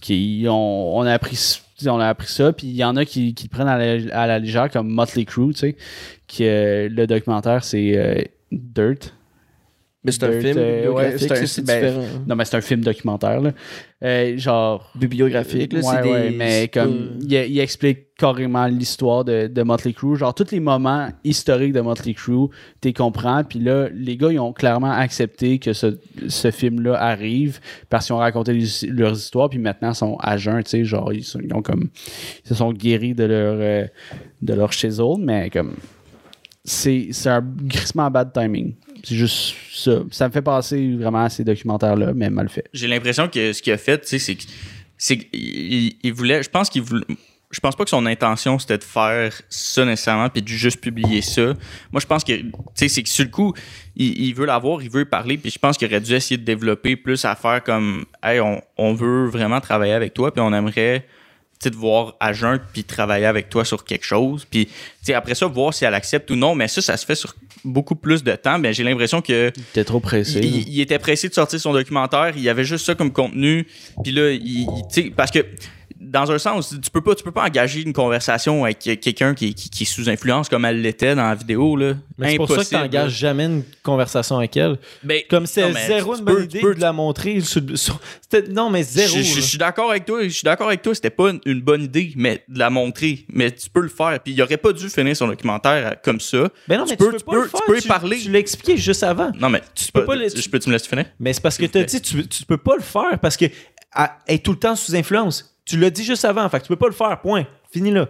qui 0.00 0.46
on, 0.48 1.02
a 1.02 1.12
appris 1.12 1.60
on 1.86 2.00
a 2.00 2.08
appris 2.08 2.28
ça 2.28 2.52
puis 2.52 2.66
il 2.66 2.74
y 2.76 2.84
en 2.84 2.96
a 2.96 3.04
qui, 3.04 3.34
qui 3.34 3.48
prennent 3.48 3.68
à 3.68 3.78
la, 3.78 4.20
à 4.20 4.26
la 4.26 4.38
légère 4.38 4.70
comme 4.70 4.88
Motley 4.88 5.24
Crue 5.24 5.52
tu 5.52 5.60
sais 5.60 5.76
qui 6.26 6.44
euh, 6.46 6.88
le 6.88 7.06
documentaire 7.06 7.62
c'est 7.62 7.96
euh, 7.96 8.22
Dirt 8.50 9.14
Mais 10.06 10.12
c'est 10.12 10.24
un 10.24 10.40
film 10.40 10.56
euh, 10.58 10.88
ouais, 10.92 11.10
bibliographique, 11.12 11.48
c'est 11.48 11.64
ben, 11.64 11.80
différent. 11.80 12.06
non 12.26 12.36
mais 12.36 12.44
c'est 12.46 12.56
un 12.56 12.60
film 12.62 12.80
documentaire 12.80 13.40
là 13.40 13.52
Euh, 14.04 14.36
genre 14.38 14.90
Bibliographique, 14.94 15.72
là, 15.72 15.80
Ouais, 15.80 15.84
c'est 15.96 16.02
des. 16.02 16.08
ouais, 16.10 16.30
mais 16.30 16.68
comme 16.72 17.18
il, 17.22 17.32
il 17.32 17.58
explique 17.60 18.14
carrément 18.18 18.66
l'histoire 18.66 19.24
de, 19.24 19.46
de 19.46 19.62
Motley 19.62 19.92
Crue, 19.94 20.16
genre 20.16 20.34
tous 20.34 20.50
les 20.52 20.60
moments 20.60 21.08
historiques 21.24 21.72
de 21.72 21.80
Motley 21.80 22.14
Crue, 22.14 22.48
tu 22.80 22.92
comprends, 22.92 23.42
puis 23.44 23.58
là 23.58 23.88
les 23.94 24.16
gars 24.16 24.30
ils 24.32 24.38
ont 24.38 24.52
clairement 24.52 24.90
accepté 24.92 25.58
que 25.58 25.72
ce, 25.72 25.98
ce 26.28 26.50
film-là 26.50 26.94
arrive 27.00 27.58
parce 27.90 28.06
qu'ils 28.06 28.14
ont 28.14 28.18
raconté 28.18 28.52
les- 28.54 28.88
leurs 28.88 29.16
histoires, 29.16 29.48
puis 29.50 29.58
maintenant 29.58 29.90
ils 29.92 29.94
sont 29.96 30.16
à 30.20 30.36
jeun, 30.36 30.62
tu 30.62 30.70
sais, 30.70 30.84
genre 30.84 31.12
ils, 31.12 31.24
sont- 31.24 31.40
ils 31.42 31.52
ont 31.54 31.62
comme 31.62 31.88
ils 32.44 32.48
se 32.48 32.54
sont 32.54 32.72
guéris 32.72 33.14
de 33.14 33.24
leur 33.24 33.56
euh, 33.58 33.86
de 34.42 34.54
leur 34.54 34.72
chisel, 34.72 35.16
mais 35.18 35.48
comme 35.50 35.74
c'est 36.64 37.08
c'est 37.12 37.30
un 37.30 37.42
grissement 37.64 38.10
bad 38.10 38.32
timing. 38.32 38.74
C'est 39.06 39.14
juste 39.14 39.54
ça. 39.72 40.00
Ça 40.10 40.26
me 40.26 40.32
fait 40.32 40.42
passer 40.42 40.96
vraiment 40.96 41.22
à 41.22 41.28
ces 41.28 41.44
documentaires-là, 41.44 42.12
mais 42.12 42.28
mal 42.28 42.48
fait. 42.48 42.64
J'ai 42.72 42.88
l'impression 42.88 43.28
que 43.28 43.52
ce 43.52 43.62
qu'il 43.62 43.72
a 43.72 43.78
fait, 43.78 44.00
tu 44.00 44.18
sais, 44.18 44.36
c'est 44.98 45.16
qu'il 45.16 45.94
il 46.02 46.12
voulait. 46.12 46.42
Je 46.42 46.50
pense 46.50 46.68
qu'il 46.68 46.82
voulait. 46.82 47.04
Je 47.52 47.60
pense 47.60 47.76
pas 47.76 47.84
que 47.84 47.90
son 47.90 48.04
intention 48.06 48.58
c'était 48.58 48.78
de 48.78 48.82
faire 48.82 49.32
ça 49.48 49.84
nécessairement 49.84 50.28
puis 50.28 50.42
de 50.42 50.48
juste 50.48 50.80
publier 50.80 51.22
ça. 51.22 51.54
Moi, 51.92 52.00
je 52.00 52.06
pense 52.06 52.24
que, 52.24 52.32
tu 52.32 52.50
sais, 52.74 52.88
c'est 52.88 53.04
que 53.04 53.08
sur 53.08 53.24
le 53.24 53.30
coup, 53.30 53.54
il, 53.94 54.26
il 54.26 54.34
veut 54.34 54.44
l'avoir, 54.44 54.82
il 54.82 54.90
veut 54.90 55.04
parler, 55.04 55.38
puis 55.38 55.52
je 55.52 55.58
pense 55.60 55.78
qu'il 55.78 55.86
aurait 55.86 56.00
dû 56.00 56.12
essayer 56.12 56.36
de 56.36 56.44
développer 56.44 56.96
plus 56.96 57.24
à 57.24 57.36
faire 57.36 57.62
comme, 57.62 58.06
hey, 58.24 58.40
on, 58.40 58.60
on 58.76 58.92
veut 58.94 59.26
vraiment 59.26 59.60
travailler 59.60 59.92
avec 59.92 60.14
toi, 60.14 60.32
puis 60.34 60.40
on 60.40 60.52
aimerait, 60.52 61.06
te 61.58 61.68
voir 61.74 62.14
à 62.20 62.32
jeun 62.32 62.60
puis 62.72 62.84
travailler 62.84 63.26
avec 63.26 63.48
toi 63.48 63.64
sur 63.64 63.84
quelque 63.84 64.04
chose, 64.04 64.46
puis, 64.50 64.66
tu 64.66 64.72
sais, 65.02 65.14
après 65.14 65.34
ça, 65.34 65.46
voir 65.46 65.72
si 65.74 65.84
elle 65.84 65.94
accepte 65.94 66.30
ou 66.30 66.36
non. 66.36 66.54
Mais 66.54 66.68
ça, 66.68 66.80
ça 66.82 66.96
se 66.96 67.04
fait 67.06 67.14
sur 67.14 67.34
beaucoup 67.64 67.94
plus 67.96 68.22
de 68.22 68.32
temps. 68.36 68.58
Mais 68.58 68.72
j'ai 68.74 68.84
l'impression 68.84 69.20
que 69.22 69.50
T'es 69.72 69.84
trop 69.84 70.00
pressé. 70.00 70.38
il, 70.40 70.44
il- 70.56 70.68
il 70.74 70.80
était 70.80 70.98
pressé 70.98 71.28
de 71.28 71.34
sortir 71.34 71.58
son 71.60 71.72
documentaire. 71.72 72.32
Il 72.36 72.42
y 72.42 72.48
avait 72.48 72.64
juste 72.64 72.84
ça 72.86 72.94
comme 72.94 73.12
contenu. 73.12 73.66
Puis 74.02 74.12
là, 74.12 74.30
il, 74.30 74.46
il- 74.46 74.66
tu 74.92 75.02
sais, 75.02 75.10
parce 75.16 75.30
que 75.30 75.44
dans 76.08 76.30
un 76.30 76.38
sens, 76.38 76.74
tu 76.82 76.90
peux 76.90 77.00
pas, 77.00 77.14
tu 77.14 77.22
peux 77.24 77.32
pas 77.32 77.44
engager 77.44 77.82
une 77.82 77.92
conversation 77.92 78.64
avec 78.64 78.78
quelqu'un 78.78 79.34
qui, 79.34 79.54
qui- 79.54 79.68
qui 79.70 79.82
est 79.82 79.86
sous 79.86 80.08
influence 80.08 80.48
comme 80.48 80.64
elle 80.64 80.80
l'était 80.80 81.14
dans 81.14 81.24
la 81.28 81.34
vidéo 81.34 81.76
là. 81.76 81.94
Mais 82.18 82.30
c'est 82.32 82.36
pour 82.36 82.48
ça 82.48 82.54
que 82.56 82.60
Impossible, 82.60 82.80
t'engages 82.80 83.12
jamais 83.12 83.44
une 83.44 83.62
conversation 83.82 84.38
avec 84.38 84.56
elle. 84.56 84.78
Ben, 85.02 85.20
Comme 85.28 85.46
c'est 85.46 85.68
non, 85.68 85.74
zéro 85.86 86.14
tu 86.14 86.20
une 86.20 86.24
peux- 86.24 86.32
bonne 86.34 86.48
tu 86.48 86.56
idée 86.56 86.60
peux- 86.60 86.74
de 86.74 86.80
la 86.80 86.92
montrer. 86.92 87.40
sur- 87.40 87.60
sur- 87.74 88.00
c'était- 88.20 88.48
non, 88.50 88.70
mais 88.70 88.82
zéro. 88.82 89.16
Je, 89.16 89.22
je- 89.22 89.30
je 89.32 89.36
là. 89.36 89.42
suis 89.42 89.58
d'accord 89.58 89.90
avec 89.90 90.04
toi, 90.04 90.22
je 90.22 90.28
suis 90.28 90.44
d'accord 90.44 90.68
avec 90.68 90.82
toi, 90.82 90.94
c'était 90.94 91.10
pas 91.10 91.30
une, 91.30 91.40
une 91.44 91.60
bonne 91.60 91.82
idée, 91.82 92.12
mais 92.16 92.44
de 92.48 92.58
la 92.58 92.70
montrer, 92.70 93.24
mais 93.32 93.50
tu 93.50 93.68
peux 93.68 93.80
le 93.82 93.88
faire. 93.88 94.18
Puis 94.22 94.32
il 94.32 94.42
aurait 94.42 94.56
pas 94.56 94.72
dû 94.72 94.88
finir 94.88 95.16
son 95.16 95.26
documentaire 95.28 95.96
comme 96.02 96.20
ça. 96.20 96.48
Ben 96.68 96.78
non, 96.78 96.84
tu 96.84 96.90
mais 96.90 96.96
peux- 96.96 97.06
tu 97.06 97.10
peux 97.12 97.18
tu 97.18 97.24
pas 97.24 97.32
peux- 97.32 97.38
le 97.38 97.44
tu 97.44 97.50
faire. 97.50 97.60
peux 97.66 97.78
y 97.78 97.82
parler. 97.82 98.18
Tu 98.18 98.30
l'as 98.30 98.38
expliqué 98.38 98.76
juste 98.76 99.02
avant. 99.02 99.30
Non 99.38 99.50
mais 99.50 99.60
tu, 99.74 99.90
peux 99.92 100.04
pas 100.04 100.14
Je 100.16 100.48
peux 100.48 100.58
tu 100.58 100.68
me 100.68 100.74
laisser 100.74 100.88
finir 100.88 101.06
Mais 101.20 101.32
c'est 101.32 101.40
parce 101.42 101.58
que 101.58 101.66
t'as 101.66 101.80
vous 101.80 101.86
dit, 101.86 102.00
tu, 102.00 102.26
tu 102.26 102.44
peux 102.44 102.56
pas 102.58 102.76
le 102.76 102.82
faire 102.82 103.18
parce 103.20 103.36
que 103.36 103.46
elle 103.94 104.08
est 104.28 104.44
tout 104.44 104.52
le 104.52 104.58
temps 104.58 104.76
sous 104.76 104.94
influence. 104.94 105.55
Tu 105.66 105.76
l'as 105.76 105.90
dit 105.90 106.04
juste 106.04 106.24
avant, 106.24 106.48
fait 106.48 106.58
que 106.58 106.64
tu 106.64 106.68
peux 106.68 106.76
pas 106.76 106.86
le 106.86 106.92
faire, 106.92 107.20
point. 107.20 107.46
Fini 107.70 107.90
là. 107.90 108.08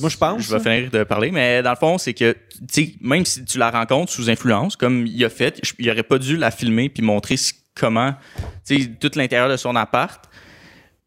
Moi, 0.00 0.10
je 0.10 0.16
pense. 0.16 0.42
Je 0.42 0.56
vais 0.56 0.60
finir 0.60 0.90
de 0.90 1.04
parler, 1.04 1.30
mais 1.30 1.62
dans 1.62 1.70
le 1.70 1.76
fond, 1.76 1.96
c'est 1.96 2.12
que, 2.12 2.32
tu 2.32 2.66
sais, 2.70 2.94
même 3.00 3.24
si 3.24 3.44
tu 3.44 3.56
la 3.56 3.70
rencontres 3.70 4.12
sous 4.12 4.28
influence, 4.28 4.76
comme 4.76 5.06
il 5.06 5.24
a 5.24 5.30
fait, 5.30 5.60
il 5.78 5.88
aurait 5.88 6.02
pas 6.02 6.18
dû 6.18 6.36
la 6.36 6.50
filmer 6.50 6.88
puis 6.88 7.02
montrer 7.02 7.36
comment, 7.74 8.14
tu 8.66 8.82
sais, 8.82 8.90
tout 9.00 9.12
l'intérieur 9.14 9.48
de 9.48 9.56
son 9.56 9.76
appart. 9.76 10.28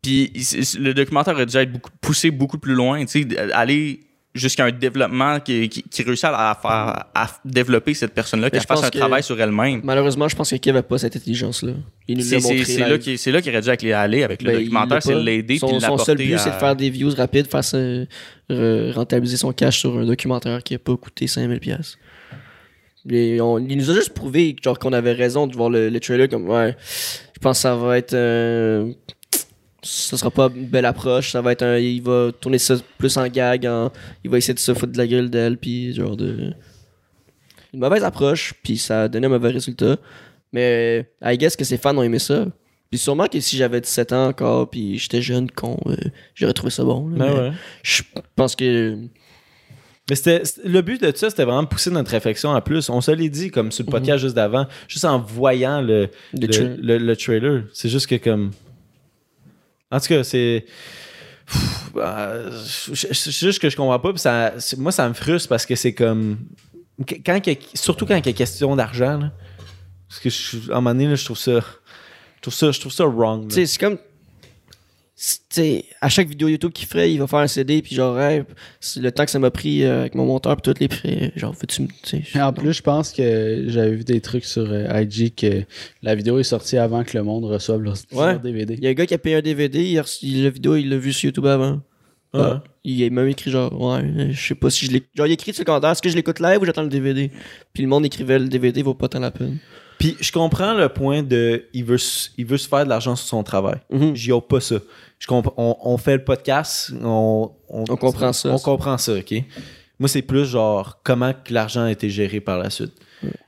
Puis 0.02 0.32
le 0.80 0.94
documentaire 0.94 1.34
aurait 1.34 1.46
dû 1.46 1.58
être 1.58 1.72
beaucoup, 1.72 1.92
poussé 2.02 2.32
beaucoup 2.32 2.58
plus 2.58 2.74
loin, 2.74 3.06
tu 3.06 3.28
sais, 3.28 3.38
aller 3.52 4.00
jusqu'à 4.36 4.66
un 4.66 4.72
développement 4.72 5.40
qui, 5.40 5.70
qui, 5.70 5.84
qui 5.84 6.02
réussit 6.04 6.26
à, 6.26 6.58
faire, 6.60 7.06
à 7.14 7.28
développer 7.46 7.94
cette 7.94 8.14
personne-là, 8.14 8.50
qu'elle 8.50 8.62
fasse 8.62 8.84
un 8.84 8.90
que- 8.90 8.98
travail 8.98 9.22
sur 9.22 9.40
elle-même. 9.40 9.82
Malheureusement, 9.84 10.28
je 10.28 10.36
pense 10.36 10.50
que 10.50 10.56
Kev 10.56 10.74
n'a 10.76 10.82
pas 10.84 10.98
cette 10.98 11.16
intelligence-là. 11.16 11.74
Il 12.08 12.18
nous 12.18 12.24
C'est 12.24 12.38
là 12.80 12.98
qu'il 12.98 13.18
c'est 13.20 13.32
là 13.32 13.42
qu'il 13.42 13.52
aurait 13.56 13.78
dû 13.78 13.94
aller 13.94 14.24
avec 14.24 14.42
le 14.42 14.52
Ben, 14.52 14.58
documentaire, 14.60 15.04
c'est 15.04 15.16
l'aider 15.16 15.58
Son, 15.60 15.80
son 15.80 15.98
seul 16.00 16.18
but, 16.18 16.34
à- 16.34 16.38
c'est 16.40 16.50
de 16.50 16.56
faire 16.56 16.76
des 16.76 16.90
views 16.90 17.14
rapides, 17.16 17.48
faire 17.48 17.62
re- 18.50 18.92
rentabiliser 18.92 19.38
son 19.38 19.54
cash 19.54 19.80
sur 19.80 19.98
un 20.00 20.06
documentaire 20.06 20.64
qui 20.64 20.76
a 20.76 20.80
pas 20.80 20.96
coûté 20.98 21.28
5000$. 21.28 21.60
pièces. 21.60 21.98
Et 23.10 23.40
on- 23.42 23.60
il 23.60 23.78
nous 23.78 23.92
a 23.92 23.94
juste 23.94 24.14
prouvé 24.14 24.56
genre 24.64 24.80
qu'on 24.80 24.94
avait 24.94 25.12
raison 25.12 25.46
de 25.46 25.56
voir 25.56 25.70
le, 25.70 25.90
le 25.90 26.00
trailer 26.00 26.30
comme 26.30 26.48
ouais. 26.50 26.76
Je 27.36 27.40
pense 27.40 27.58
que 27.58 27.62
ça 27.62 27.76
va 27.76 27.98
être 27.98 28.14
euh, 28.14 28.92
ça 29.84 30.18
sera 30.18 30.32
pas 30.32 30.50
une 30.56 30.68
belle 30.68 30.86
approche, 30.86 31.32
ça 31.32 31.42
va 31.42 31.52
être 31.52 31.62
un 31.64 31.78
il 31.78 32.02
va 32.02 32.32
tourner 32.40 32.58
ça 32.58 32.76
plus 32.98 33.16
en 33.18 33.28
gag, 33.28 33.66
en- 33.68 33.92
il 34.24 34.30
va 34.32 34.38
essayer 34.38 34.54
de 34.54 34.60
se 34.60 34.74
foutre 34.74 34.94
de 34.94 34.98
la 34.98 35.06
gueule 35.08 35.30
d'elle 35.30 35.58
puis 35.58 35.94
genre 35.94 36.16
de 36.18 36.54
une 37.74 37.80
mauvaise 37.80 38.04
approche 38.04 38.54
puis 38.64 38.78
ça 38.78 39.04
a 39.04 39.08
donné 39.08 39.26
un 39.28 39.30
mauvais 39.30 39.50
résultat. 39.50 39.98
Mais 40.52 41.10
I 41.24 41.38
guess 41.38 41.56
que 41.56 41.64
ses 41.66 41.78
fans 41.78 41.98
ont 41.98 42.04
aimé 42.04 42.20
ça. 42.20 42.46
Puis 42.92 43.00
sûrement 43.00 43.26
que 43.28 43.40
si 43.40 43.58
j'avais 43.58 43.82
17 43.82 44.14
ans 44.14 44.28
encore 44.28 44.70
puis 44.70 45.00
j'étais 45.00 45.22
jeune 45.22 45.50
con, 45.50 45.80
euh, 45.88 45.96
j'aurais 46.36 46.54
trouvé 46.54 46.70
ça 46.72 46.84
bon. 46.84 47.10
là. 47.10 47.18
Ben 47.18 47.34
Mais 47.34 47.40
ouais. 47.40 47.52
Je 47.82 48.04
pense 48.36 48.56
que 48.56 48.96
Mais 50.10 50.16
c'était, 50.16 50.44
le 50.64 50.82
but 50.82 51.02
de 51.02 51.12
ça, 51.16 51.30
c'était 51.32 51.46
vraiment 51.46 51.64
de 51.64 51.68
pousser 51.70 51.90
notre 51.90 52.12
réflexion 52.12 52.54
à 52.54 52.62
plus. 52.62 52.90
On 52.90 53.02
se 53.02 53.10
l'est 53.10 53.30
dit, 53.30 53.50
comme 53.50 53.72
sur 53.72 53.84
le 53.86 53.90
podcast 53.90 54.20
juste 54.22 54.36
d'avant, 54.36 54.68
juste 54.88 55.06
en 55.06 55.18
voyant 55.20 55.82
le, 55.82 56.10
Le 56.34 56.42
le, 56.42 56.48
tra- 56.48 56.76
le- 56.80 56.98
le 57.00 57.16
trailer. 57.18 57.64
C'est 57.74 57.90
juste 57.90 58.06
que 58.08 58.16
comme. 58.16 58.52
En 59.94 60.00
tout 60.00 60.08
cas, 60.08 60.24
c'est. 60.24 60.66
Bah, 61.94 62.34
C'est 62.66 63.32
juste 63.32 63.60
que 63.60 63.70
je 63.70 63.76
comprends 63.76 64.00
pas. 64.00 64.12
moi, 64.78 64.92
ça 64.92 65.08
me 65.10 65.14
frustre 65.14 65.50
parce 65.50 65.66
que 65.66 65.76
c'est 65.76 65.94
comme. 65.94 66.40
Qu- 67.06 67.22
Quand 67.24 67.40
surtout 67.76 68.06
quand 68.06 68.16
il 68.16 68.26
y 68.26 68.30
a 68.30 68.34
question 68.34 68.76
d'argent. 68.76 69.30
Parce 70.08 70.20
que 70.20 70.30
je, 70.30 70.72
à 70.72 70.74
un 70.74 70.82
moment 70.82 70.92
donné, 70.92 71.08
là, 71.08 71.16
je 71.16 71.26
trouve 71.26 71.38
ça. 71.38 71.60
Je 72.38 72.42
trouve 72.42 72.54
ça, 72.54 72.72
je 72.72 72.80
trouve 72.80 72.92
ça 72.92 73.06
wrong. 73.06 73.52
c'est 73.66 73.80
comme. 73.80 73.98
C'est- 75.16 75.40
tu 75.50 75.56
sais, 75.62 75.86
à 76.02 76.10
chaque 76.10 76.28
vidéo 76.28 76.48
YouTube 76.48 76.72
qu'il 76.72 76.88
ferait, 76.88 77.12
il 77.14 77.18
va 77.20 77.28
faire 77.28 77.40
un 77.40 77.48
CD, 77.48 77.82
puis 77.82 77.96
genre, 77.96 78.20
hey, 78.20 78.44
c'est 78.80 79.00
le 79.00 79.12
temps 79.12 79.26
que 79.26 79.32
ça 79.32 79.40
m'a 79.40 79.52
pris 79.52 79.84
euh, 79.84 80.02
avec 80.02 80.16
mon 80.16 80.26
monteur, 80.26 80.56
puis 80.58 80.74
tous 80.74 80.80
les 80.80 80.88
prix, 80.88 81.32
genre, 81.36 81.54
veux-tu 81.54 81.84
me. 81.84 82.42
En 82.42 82.54
plus, 82.54 82.74
je 82.74 82.82
pense 82.82 83.12
que 83.12 83.66
j'avais 83.68 83.96
vu 83.96 84.04
des 84.04 84.22
trucs 84.22 84.46
sur 84.46 84.66
euh, 84.72 85.02
IG 85.02 85.36
que 85.36 85.64
la 86.02 86.16
vidéo 86.16 86.40
est 86.40 86.44
sortie 86.44 86.78
avant 86.78 87.04
que 87.04 87.16
le 87.18 87.24
monde 87.24 87.46
reçoive 87.46 87.82
leur, 87.82 87.96
Ouais. 88.12 88.40
DVD. 88.40 88.74
Il 88.76 88.84
y 88.84 88.88
a 88.88 88.90
un 88.90 88.94
gars 88.94 89.06
qui 89.06 89.14
a 89.14 89.18
payé 89.20 89.36
un 89.36 89.42
DVD, 89.42 89.84
il 89.84 89.98
a 90.00 90.02
reçu- 90.02 90.26
il- 90.26 90.44
la 90.44 90.50
vidéo, 90.50 90.76
il 90.76 90.90
l'a 90.90 90.98
vu 90.98 91.14
sur 91.14 91.26
YouTube 91.28 91.46
avant. 91.46 91.82
Ouais. 92.34 92.42
Ouais. 92.42 92.48
Il 92.84 93.04
a 93.04 93.10
même 93.12 93.28
écrit 93.28 93.52
genre, 93.52 93.80
ouais, 93.80 94.32
je 94.32 94.48
sais 94.48 94.56
pas 94.56 94.70
si 94.72 94.88
je 94.88 94.92
l'ai. 94.92 95.04
Genre, 95.16 95.28
il 95.28 95.30
a 95.30 95.34
écrit 95.34 95.54
sur 95.54 95.62
le 95.62 95.66
commentaire, 95.66 95.92
est-ce 95.92 96.02
que 96.02 96.10
je 96.10 96.16
l'écoute 96.16 96.40
live 96.40 96.60
ou 96.62 96.66
j'attends 96.66 96.82
le 96.82 96.90
DVD? 96.90 97.30
Puis 97.74 97.84
le 97.84 97.88
monde 97.90 98.06
écrivait, 98.06 98.40
le 98.40 98.48
DVD 98.50 98.82
vaut 98.82 98.96
pas 98.96 99.08
tant 99.08 99.20
la 99.20 99.30
peine. 99.32 99.60
Puis 100.00 100.18
je 100.20 100.32
comprends 100.32 100.74
le 100.74 100.90
point 100.90 101.24
de. 101.24 101.66
Il 101.74 101.86
veut, 101.86 101.98
se- 101.98 102.30
il 102.38 102.46
veut 102.46 102.58
se 102.58 102.68
faire 102.68 102.84
de 102.84 102.90
l'argent 102.90 103.16
sur 103.16 103.28
son 103.28 103.44
travail. 103.44 103.78
J'y 104.14 104.32
ose 104.32 104.42
pas 104.48 104.60
ça. 104.60 104.76
Je 105.20 105.28
on, 105.30 105.44
on 105.82 105.98
fait 105.98 106.18
le 106.18 106.24
podcast, 106.24 106.92
on, 107.02 107.52
On 107.70 107.84
comprend 107.86 108.34
ça. 108.34 108.50
On 108.50 108.60
comprend 108.60 108.98
ça, 108.98 109.14
OK? 109.14 109.34
Moi, 110.00 110.10
c'est 110.10 110.22
plus 110.22 110.46
genre 110.46 111.00
comment 111.04 111.34
l'argent 111.50 111.84
a 111.84 111.92
été 111.92 112.10
géré 112.10 112.42
par 112.42 112.58
la 112.58 112.70
suite. 112.70 112.92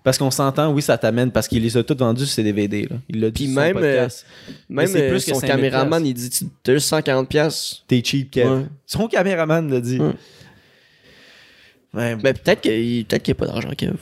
Parce 0.05 0.17
qu'on 0.17 0.31
s'entend, 0.31 0.71
oui, 0.71 0.81
ça 0.81 0.97
t'amène, 0.97 1.31
parce 1.31 1.49
qu'il 1.49 1.61
les 1.61 1.75
a 1.75 1.83
tous 1.83 1.97
vendus 1.97 2.25
sur 2.25 2.35
ses 2.35 2.43
DVD. 2.43 2.83
Là. 2.89 2.95
Il 3.09 3.19
l'a 3.19 3.29
dit 3.29 3.43
Puis 3.45 3.53
même, 3.53 3.73
podcast. 3.73 4.25
Même 4.69 4.87
c'est 4.87 5.01
euh, 5.01 5.09
plus 5.09 5.25
que 5.25 5.33
son 5.33 5.39
5000 5.41 5.49
caméraman, 5.49 6.05
il 6.05 6.13
dit, 6.13 6.29
tu- 6.29 6.45
t'as 6.63 6.73
juste 6.75 6.89
140$. 6.93 7.25
piastres. 7.27 7.83
T'es 7.85 8.01
cheap, 8.01 8.31
Kev. 8.31 8.49
Ouais. 8.49 8.65
Son 8.85 9.07
caméraman 9.09 9.69
l'a 9.69 9.81
dit. 9.81 9.99
Ouais, 11.93 12.15
Mais 12.23 12.33
peut-être 12.33 12.61
qu'il 12.61 13.05
peut 13.05 13.17
qu'il 13.17 13.33
n'y 13.33 13.37
a 13.37 13.39
pas 13.39 13.47
d'argent, 13.47 13.71
Kev. 13.77 13.95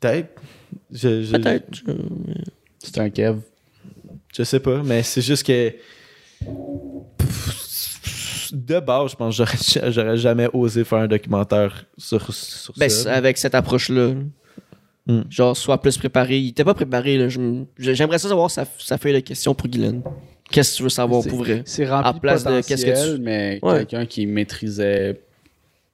peut-être. 0.00 0.28
Je, 0.92 1.22
je, 1.22 1.32
Peut-être. 1.32 1.66
C'est 2.78 2.98
un 2.98 3.10
Kev. 3.10 3.38
Je 4.36 4.42
sais 4.42 4.60
pas, 4.60 4.82
mais 4.82 5.02
c'est 5.02 5.22
juste 5.22 5.44
que. 5.46 5.72
De 8.52 8.80
base, 8.80 9.12
je 9.12 9.16
pense 9.16 9.36
que 9.38 9.44
j'aurais- 9.44 9.92
j'aurais 9.92 10.16
jamais 10.18 10.48
osé 10.52 10.84
faire 10.84 10.98
un 10.98 11.08
documentaire 11.08 11.86
sur, 11.96 12.34
sur 12.34 12.74
Ben, 12.76 12.90
ça. 12.90 13.14
avec 13.14 13.38
cette 13.38 13.54
approche-là. 13.54 14.12
Hmm. 15.06 15.22
Genre, 15.30 15.56
soit 15.56 15.80
plus 15.80 15.96
préparé. 15.96 16.38
Il 16.38 16.48
était 16.50 16.64
pas 16.64 16.74
préparé, 16.74 17.16
là. 17.16 17.28
Je 17.28 17.40
m- 17.40 17.66
J'aimerais 17.78 18.18
ça 18.18 18.28
savoir 18.28 18.50
sa, 18.50 18.66
sa 18.78 18.98
feuille 18.98 19.14
de 19.14 19.20
questions 19.20 19.54
pour 19.54 19.68
Guylaine. 19.68 20.02
Qu'est-ce 20.50 20.72
que 20.72 20.76
tu 20.76 20.82
veux 20.82 20.88
savoir 20.90 21.24
pour 21.26 21.38
vrai? 21.38 21.62
C'est 21.64 21.88
rempli 21.88 22.08
À 22.10 22.12
place 22.20 22.44
de 22.44 22.60
qu'est-ce 22.60 22.84
que 22.84 23.14
tu- 23.16 23.20
mais 23.22 23.58
Ouais. 23.62 23.78
quelqu'un 23.78 24.04
qui 24.06 24.26
maîtrisait 24.26 25.18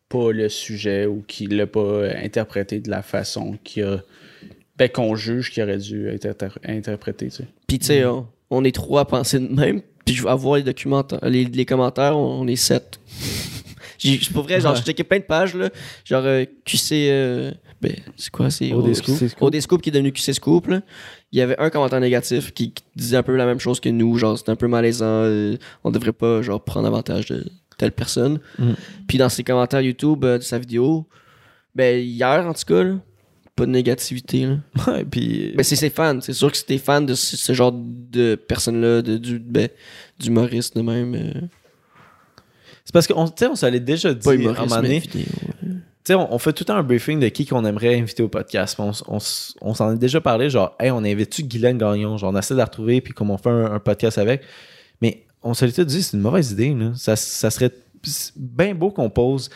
pas 0.09 0.33
le 0.33 0.49
sujet 0.49 1.07
ou 1.07 1.23
qui 1.27 1.47
l'a 1.47 1.67
pas 1.67 2.09
interprété 2.23 2.81
de 2.81 2.91
la 2.91 3.03
façon 3.03 3.57
qu'il 3.63 3.85
a 3.85 4.03
ben, 4.79 4.89
qu'on 4.89 5.15
juge 5.17 5.51
qu'il 5.51 5.63
aurait 5.63 5.79
dû 5.79 6.09
être 6.09 6.27
inter- 6.27 6.59
interprété. 6.65 7.27
Tu 7.27 7.37
sais. 7.37 7.45
Puis, 7.67 7.79
tu 7.79 7.87
sais, 7.87 8.05
on, 8.05 8.27
on 8.51 8.65
est 8.65 8.75
trois 8.75 9.03
à 9.03 9.05
penser 9.05 9.39
de 9.41 9.49
même. 9.53 9.83
Puis, 10.05 10.15
je 10.15 10.23
vais 10.23 10.31
avoir 10.31 10.57
les 10.57 10.63
documentaires, 10.63 11.19
les, 11.25 11.45
les 11.45 11.65
commentaires, 11.67 12.17
on, 12.17 12.41
on 12.43 12.47
est 12.47 12.57
sept. 12.57 12.99
J'ai- 13.99 14.19
C'est 14.23 14.33
pas 14.33 14.43
vrai, 14.43 14.61
genre, 14.61 14.73
Ouais. 14.73 14.79
j'ai 14.79 14.85
checké 14.85 15.03
plein 15.05 15.19
de 15.19 15.25
pages, 15.25 15.55
là. 15.55 15.71
Genre, 16.05 16.23
euh, 16.25 16.45
QC. 16.65 17.09
euh, 17.11 17.51
ben, 17.81 17.93
c'est 18.17 18.31
quoi? 18.31 18.49
C'est 18.51 18.73
OD 18.73 18.89
O- 18.91 18.95
Scoop. 18.95 19.17
C'est 19.19 19.35
cool. 19.35 19.49
OD 19.49 19.61
Scoop 19.61 19.83
qui 19.83 19.89
est 19.89 19.93
devenu 19.93 20.13
QC 20.13 20.33
Scoop, 20.35 20.69
là. 20.69 20.83
Il 21.33 21.39
y 21.39 21.43
avait 21.43 21.59
un 21.59 21.69
commentaire 21.69 22.01
négatif 22.01 22.53
qui, 22.55 22.73
qui 22.73 22.83
disait 22.97 23.17
un 23.17 23.23
peu 23.25 23.35
la 23.37 23.45
même 23.47 23.59
chose 23.61 23.81
que 23.81 23.89
nous. 23.89 24.17
Genre, 24.17 24.39
c'était 24.39 24.51
un 24.53 24.57
peu 24.57 24.69
malaisant. 24.69 25.05
euh, 25.25 25.57
on 25.85 25.91
devrait 25.91 26.13
pas, 26.13 26.43
genre, 26.43 26.63
prendre 26.63 26.87
avantage 26.87 27.27
de 27.27 27.45
telle 27.77 27.93
personne. 27.93 28.39
Mm. 28.59 28.73
Puis, 29.09 29.19
dans 29.19 29.29
ses 29.29 29.43
commentaires 29.43 29.81
YouTube 29.81 30.25
euh, 30.25 30.39
de 30.39 30.43
sa 30.45 30.59
vidéo, 30.59 31.07
ben, 31.75 32.01
hier, 32.01 32.47
en 32.47 32.55
tout 32.55 32.65
cas, 32.67 32.83
là, 32.85 32.95
pas 33.59 33.67
de 33.67 33.71
négativité, 33.71 34.47
là. 34.47 34.57
Ouais, 34.87 35.05
puis. 35.05 35.53
Ben, 35.57 35.63
c'est 35.63 35.77
ses 35.77 35.91
fans. 35.91 36.21
C'est 36.21 36.33
sûr 36.33 36.51
que 36.51 36.59
des 36.67 36.79
fans 36.79 37.01
de 37.01 37.15
ce, 37.15 37.37
ce 37.37 37.53
genre 37.53 37.73
de 37.75 38.35
personnes-là, 38.35 39.03
de, 39.03 39.17
du, 39.17 39.39
ben, 39.39 39.69
de 40.19 40.83
même. 40.83 41.15
euh, 41.15 41.47
c'est 42.85 42.93
parce 42.93 43.07
qu'on 43.07 43.25
on 43.25 43.55
se 43.55 43.67
déjà 43.79 44.15
dit 44.15 44.29
à 44.29 44.33
un 44.33 44.37
moment 44.37 44.77
donné. 44.77 45.01
vidéo. 45.01 45.25
On, 46.11 46.29
on 46.31 46.39
fait 46.39 46.55
tout 46.55 46.63
le 46.63 46.67
temps 46.67 46.77
un 46.77 46.83
briefing 46.83 47.21
de 47.21 47.29
qui 47.29 47.45
qu'on 47.45 47.65
aimerait 47.67 47.99
inviter 47.99 48.23
au 48.23 48.29
podcast. 48.29 48.79
On, 48.79 48.93
on 49.61 49.75
s'en 49.75 49.93
est 49.93 49.99
déjà 49.99 50.23
parlé, 50.23 50.49
genre, 50.49 50.75
hey, 50.81 50.91
on 50.91 51.05
invite-tu 51.05 51.43
Guylaine 51.43 51.77
Gagnon? 51.77 52.17
Genre, 52.17 52.33
on 52.33 52.39
essaie 52.39 52.55
de 52.55 52.59
la 52.59 52.65
retrouver, 52.65 53.03
puis 53.03 53.13
comme 53.13 53.31
on 53.31 53.37
fait 53.37 53.51
un, 53.51 53.73
un 53.73 53.79
podcast 53.79 54.17
avec. 54.17 54.41
Mais 55.03 55.27
on 55.43 55.53
se 55.53 55.67
l'est 55.67 55.73
tout 55.73 55.85
dit, 55.85 56.03
c'est 56.03 56.17
une 56.17 56.23
mauvaise 56.23 56.53
idée. 56.53 56.73
Là. 56.73 56.93
Ça, 56.97 57.15
ça 57.15 57.51
serait 57.51 57.73
bien 58.37 58.75
beau 58.75 58.91
qu'on 58.91 59.11
pose, 59.11 59.51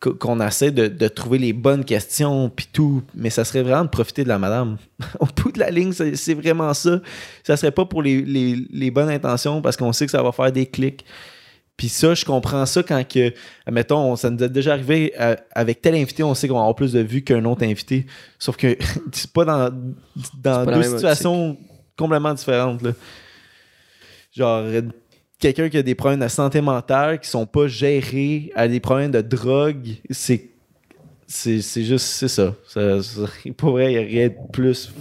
qu'on 0.00 0.40
essaie 0.46 0.70
de, 0.70 0.88
de 0.88 1.08
trouver 1.08 1.38
les 1.38 1.52
bonnes 1.52 1.84
questions, 1.84 2.50
puis 2.50 2.68
tout. 2.72 3.02
Mais 3.14 3.30
ça 3.30 3.44
serait 3.44 3.62
vraiment 3.62 3.84
de 3.84 3.88
profiter 3.90 4.24
de 4.24 4.28
la 4.28 4.38
madame. 4.38 4.76
Au 5.20 5.26
bout 5.26 5.50
de 5.52 5.58
la 5.58 5.70
ligne, 5.70 5.92
c'est 5.92 6.34
vraiment 6.34 6.72
ça. 6.74 7.00
Ça 7.44 7.56
serait 7.56 7.70
pas 7.72 7.84
pour 7.86 8.02
les, 8.02 8.20
les- 8.22 8.66
les 8.70 8.90
bonnes 8.90 9.08
intentions, 9.08 9.62
parce 9.62 9.76
qu'on 9.76 9.92
sait 9.92 10.04
que 10.06 10.12
ça 10.12 10.22
va 10.22 10.32
faire 10.32 10.52
des 10.52 10.66
clics. 10.66 11.04
Puis 11.78 11.88
ça, 11.90 12.14
je 12.14 12.24
comprends 12.24 12.64
ça 12.64 12.82
quand 12.82 13.06
que, 13.06 13.34
mettons, 13.70 14.16
ça 14.16 14.30
nous 14.30 14.42
est 14.42 14.48
déjà 14.48 14.72
arrivé 14.72 15.12
euh, 15.20 15.36
avec 15.54 15.82
tel 15.82 15.94
invité, 15.94 16.22
on 16.22 16.34
sait 16.34 16.48
qu'on 16.48 16.54
va 16.54 16.60
avoir 16.60 16.74
plus 16.74 16.92
de 16.92 17.00
vues 17.00 17.22
qu'un 17.22 17.44
autre 17.44 17.64
invité. 17.64 18.06
Sauf 18.38 18.56
que 18.56 18.76
c'est 19.12 19.30
pas 19.30 19.44
dans, 19.44 19.70
dans 20.42 20.64
pas 20.64 20.70
la 20.70 20.76
deux 20.78 20.84
situations 20.94 21.56
complètement 21.96 22.32
différentes. 22.34 22.80
là. 22.82 22.92
Genre, 24.34 24.64
quelqu'un 25.38 25.68
qui 25.68 25.76
a 25.78 25.82
des 25.82 25.94
problèmes 25.94 26.20
de 26.20 26.28
santé 26.28 26.60
mentale 26.60 27.20
qui 27.20 27.28
sont 27.28 27.46
pas 27.46 27.66
gérés, 27.66 28.50
a 28.54 28.68
des 28.68 28.80
problèmes 28.80 29.10
de 29.10 29.20
drogue, 29.20 29.88
c'est. 30.10 30.50
C'est 31.28 31.60
c'est 31.60 31.82
juste, 31.82 32.06
c'est 32.06 32.28
ça. 32.28 32.54
ça, 32.68 33.02
ça 33.02 33.22
pour 33.56 33.72
vrai, 33.72 33.92
il 33.92 33.98
n'y 33.98 34.04
a 34.04 34.06
rien 34.06 34.28
de 34.28 34.34
plus. 34.52 34.92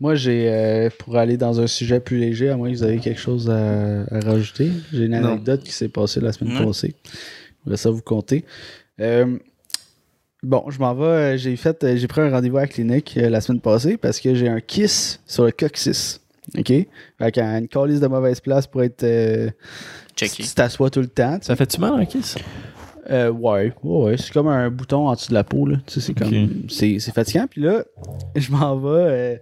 Moi, 0.00 0.16
j'ai, 0.16 0.48
euh, 0.50 0.88
pour 0.98 1.16
aller 1.16 1.36
dans 1.36 1.60
un 1.60 1.68
sujet 1.68 2.00
plus 2.00 2.18
léger, 2.18 2.48
à 2.48 2.56
moins 2.56 2.68
que 2.72 2.74
vous 2.76 2.82
avez 2.82 2.98
quelque 2.98 3.20
chose 3.20 3.48
à, 3.48 4.02
à 4.10 4.18
rajouter, 4.20 4.70
j'ai 4.92 5.04
une 5.04 5.20
Non. 5.20 5.28
anecdote 5.34 5.62
qui 5.62 5.70
s'est 5.70 5.88
passée 5.88 6.20
la 6.20 6.32
semaine 6.32 6.54
Non. 6.54 6.66
passée. 6.66 6.96
Je 7.04 7.64
voudrais 7.64 7.76
ça 7.76 7.90
vous 7.90 8.02
compter. 8.02 8.44
Euh, 9.00 9.38
bon, 10.42 10.64
je 10.70 10.80
m'en 10.80 10.92
vais, 10.94 11.04
euh, 11.04 11.36
j'ai 11.36 11.54
fait, 11.54 11.96
j'ai 11.96 12.08
pris 12.08 12.20
un 12.20 12.30
rendez-vous 12.30 12.56
à 12.56 12.62
la 12.62 12.66
clinique 12.66 13.14
euh, 13.16 13.28
la 13.30 13.40
semaine 13.40 13.60
passée 13.60 13.96
parce 13.96 14.18
que 14.18 14.34
j'ai 14.34 14.48
un 14.48 14.60
kiss 14.60 15.20
sur 15.24 15.44
le 15.44 15.52
coccyx. 15.52 16.20
OK? 16.58 16.72
Avec 17.20 17.38
un- 17.38 17.58
une 17.60 17.68
calice 17.68 18.00
de 18.00 18.06
mauvaise 18.06 18.40
place 18.40 18.66
pour 18.66 18.82
être. 18.82 19.02
euh, 19.04 19.50
Checké. 20.16 20.42
Tu 20.42 20.54
t'assois 20.54 20.90
tout 20.90 21.00
le 21.00 21.06
temps. 21.08 21.38
Ça 21.40 21.56
fait-tu 21.56 21.80
mal 21.80 21.94
un 21.94 22.04
kiss? 22.04 22.36
euh, 23.10 23.30
ouais, 23.30 23.72
ouais, 23.82 24.04
ouais. 24.04 24.16
C'est 24.16 24.32
comme 24.32 24.48
un 24.48 24.68
bouton 24.70 25.08
en 25.08 25.14
dessous 25.14 25.28
de 25.30 25.34
la 25.34 25.44
peau, 25.44 25.66
là. 25.66 25.76
Tu 25.86 25.94
sais, 25.94 26.00
c'est 26.00 26.14
comme. 26.14 26.28
Ok. 26.28 26.50
C'est, 26.68 26.98
c'est 26.98 27.12
fatigant. 27.14 27.46
Puis 27.48 27.62
là, 27.62 27.84
je 28.36 28.50
m'en 28.52 28.76
vais. 28.76 28.88
euh, 28.88 29.36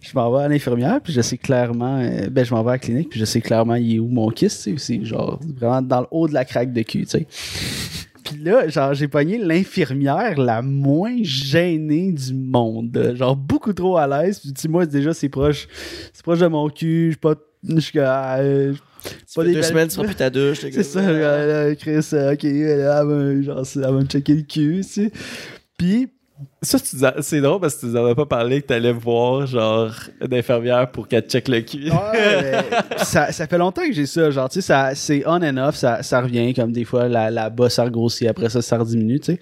je 0.00 0.10
m'en 0.14 0.30
vais 0.32 0.44
à 0.44 0.48
l'infirmière, 0.48 1.00
puis 1.02 1.12
je 1.12 1.20
sais 1.20 1.38
clairement. 1.38 1.98
euh, 2.00 2.28
ben, 2.30 2.44
je 2.44 2.52
m'en 2.54 2.62
vais 2.62 2.70
à 2.70 2.74
la 2.74 2.78
clinique, 2.78 3.10
puis 3.10 3.20
je 3.20 3.24
sais 3.24 3.40
clairement 3.40 3.74
il 3.76 3.96
est 3.96 3.98
où 3.98 4.08
mon 4.08 4.28
kiss, 4.30 4.62
tu 4.62 4.76
sais. 4.78 4.98
C'est 4.98 5.04
genre 5.04 5.38
vraiment 5.56 5.82
dans 5.82 6.00
le 6.00 6.06
haut 6.10 6.28
de 6.28 6.34
la 6.34 6.44
craque 6.44 6.72
de 6.72 6.82
cul, 6.82 7.04
tu 7.06 7.10
sais. 7.10 7.26
Puis 8.30 8.42
là, 8.42 8.68
genre, 8.68 8.94
j'ai 8.94 9.08
pogné 9.08 9.38
l'infirmière 9.38 10.38
la 10.38 10.60
moins 10.62 11.16
gênée 11.22 12.12
du 12.12 12.34
monde. 12.34 13.12
Genre, 13.16 13.36
beaucoup 13.36 13.72
trop 13.72 13.96
à 13.96 14.06
l'aise. 14.06 14.40
Puis, 14.40 14.52
tu 14.52 14.60
sais, 14.62 14.68
moi, 14.68 14.86
déjà, 14.86 15.14
c'est 15.14 15.28
proche. 15.28 15.66
C'est 16.12 16.22
proche 16.22 16.40
de 16.40 16.46
mon 16.46 16.68
cul. 16.68 17.06
Je 17.06 17.10
suis 17.12 17.16
pas. 17.18 17.34
Je 17.66 17.80
suis. 17.80 17.98
euh, 17.98 18.72
Pas 19.34 19.44
des 19.44 19.54
deux 19.54 19.62
semaines, 19.62 19.88
tu 19.88 19.94
seras 19.94 20.04
plus 20.06 20.14
ta 20.14 20.30
douche. 20.30 20.60
c'est 20.60 20.82
ça, 20.82 21.10
là, 21.12 21.74
Chris, 21.74 22.06
euh, 22.12 22.32
ok, 22.34 22.44
elle 22.44 23.82
va 23.82 23.92
me 23.92 24.04
checker 24.04 24.34
le 24.34 24.42
cul, 24.42 24.76
tu 24.78 24.82
sais. 24.82 25.12
Puis, 25.76 26.08
Ça, 26.60 26.80
tu 26.80 26.96
c'est 27.20 27.40
drôle 27.40 27.60
parce 27.60 27.76
que 27.76 27.80
tu 27.80 27.86
nous 27.86 27.96
avais 27.96 28.16
pas 28.16 28.26
parlé 28.26 28.60
que 28.60 28.66
t'allais 28.66 28.92
voir, 28.92 29.46
genre, 29.46 29.92
une 30.20 30.34
infirmière 30.34 30.90
pour 30.90 31.06
qu'elle 31.06 31.22
check 31.22 31.46
le 31.46 31.60
cul. 31.60 31.88
Ouais, 31.88 32.62
ça, 32.96 33.30
ça 33.30 33.46
fait 33.46 33.58
longtemps 33.58 33.86
que 33.86 33.92
j'ai 33.92 34.06
ça. 34.06 34.28
Genre, 34.32 34.48
tu 34.48 34.60
sais, 34.60 34.74
c'est 34.94 35.22
on 35.24 35.40
and 35.40 35.56
off, 35.56 35.76
ça, 35.76 36.02
ça 36.02 36.20
revient 36.20 36.52
comme 36.54 36.72
des 36.72 36.84
fois, 36.84 37.06
la, 37.06 37.30
la 37.30 37.48
bas, 37.48 37.70
ça 37.70 37.84
regrossit, 37.84 38.26
après 38.26 38.48
ça, 38.48 38.60
ça 38.60 38.76
rediminue, 38.76 39.20
tu 39.20 39.34
sais. 39.34 39.40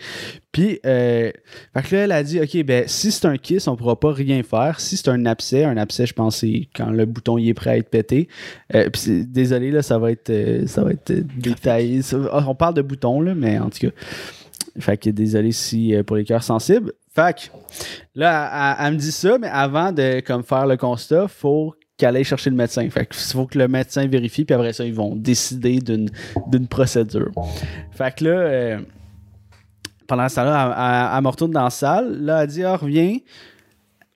Puis, 0.52 0.78
euh, 0.84 1.30
fait 1.74 1.82
que 1.82 1.96
là, 1.96 2.04
elle 2.04 2.12
a 2.12 2.22
dit, 2.22 2.38
OK, 2.38 2.62
ben, 2.64 2.84
si 2.86 3.10
c'est 3.10 3.26
un 3.26 3.38
kiss, 3.38 3.66
on 3.66 3.76
pourra 3.76 3.98
pas 3.98 4.12
rien 4.12 4.42
faire. 4.42 4.78
Si 4.78 4.98
c'est 4.98 5.08
un 5.08 5.24
abcès, 5.24 5.64
un 5.64 5.78
abcès, 5.78 6.04
je 6.04 6.14
pense, 6.14 6.36
c'est 6.36 6.68
quand 6.74 6.90
le 6.90 7.06
bouton 7.06 7.38
il 7.38 7.48
est 7.48 7.54
prêt 7.54 7.70
à 7.70 7.76
être 7.78 7.88
pété. 7.88 8.28
Euh, 8.74 8.90
puis, 8.90 9.24
désolé, 9.24 9.70
là, 9.70 9.80
ça 9.80 9.98
va 9.98 10.12
être, 10.12 10.28
euh, 10.28 10.66
ça 10.66 10.82
va 10.82 10.90
être 10.90 11.12
détaillé. 11.12 12.00
On 12.30 12.54
parle 12.54 12.74
de 12.74 12.82
bouton, 12.82 13.22
là, 13.22 13.34
mais 13.34 13.58
en 13.58 13.70
tout 13.70 13.86
cas. 13.86 13.92
Fait 14.78 14.96
que 14.96 15.10
désolé 15.10 15.52
si 15.52 15.94
euh, 15.94 16.02
pour 16.02 16.16
les 16.16 16.24
cœurs 16.24 16.42
sensibles. 16.42 16.92
Que 17.16 17.48
là, 18.14 18.76
elle, 18.78 18.92
me 18.92 18.98
dit 18.98 19.12
ça, 19.12 19.38
mais 19.38 19.48
avant 19.48 19.90
de 19.90 20.20
comme 20.20 20.42
faire 20.42 20.66
le 20.66 20.76
constat, 20.76 21.28
faut 21.28 21.74
qu'elle 21.96 22.14
aille 22.16 22.24
chercher 22.24 22.50
le 22.50 22.56
médecin. 22.56 22.88
Fait 22.90 23.06
que 23.06 23.16
faut 23.16 23.46
que 23.46 23.58
le 23.58 23.68
médecin 23.68 24.06
vérifie, 24.06 24.44
puis 24.44 24.54
après 24.54 24.74
ça, 24.74 24.84
ils 24.84 24.94
vont 24.94 25.16
décider 25.16 25.78
d'une, 25.80 26.10
procédure. 26.68 27.32
Fait 27.92 28.14
que 28.14 28.24
là, 28.24 28.30
euh, 28.30 28.80
pendant 30.06 30.28
ce 30.28 30.36
temps-là, 30.36 31.10
elle, 31.12 31.16
elle- 31.16 31.22
me 31.22 31.28
retourne 31.28 31.52
dans 31.52 31.64
la 31.64 31.70
salle. 31.70 32.22
Là, 32.22 32.42
elle 32.42 32.48
dit, 32.48 32.62
ah, 32.64 32.76
reviens. 32.76 33.16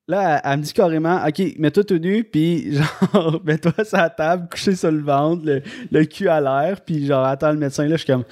Là, 0.06 0.42
elle, 0.44 0.58
me 0.58 0.62
dit 0.62 0.72
carrément, 0.74 1.24
OK, 1.26 1.40
mets-toi 1.58 1.84
tout 1.84 1.98
nu, 1.98 2.24
puis 2.24 2.76
genre, 3.12 3.40
mets-toi 3.44 3.72
sur 3.82 3.96
la 3.96 4.10
table, 4.10 4.48
couché 4.50 4.76
sur 4.76 4.90
le 4.90 5.00
ventre, 5.00 5.46
le, 5.46 5.62
le 5.90 6.04
cul 6.04 6.28
à 6.28 6.40
l'air, 6.40 6.82
puis 6.82 7.06
genre, 7.06 7.24
attends 7.24 7.52
le 7.52 7.58
médecin. 7.58 7.84
Là, 7.84 7.96
je 7.96 8.02
suis 8.02 8.12
comme, 8.12 8.24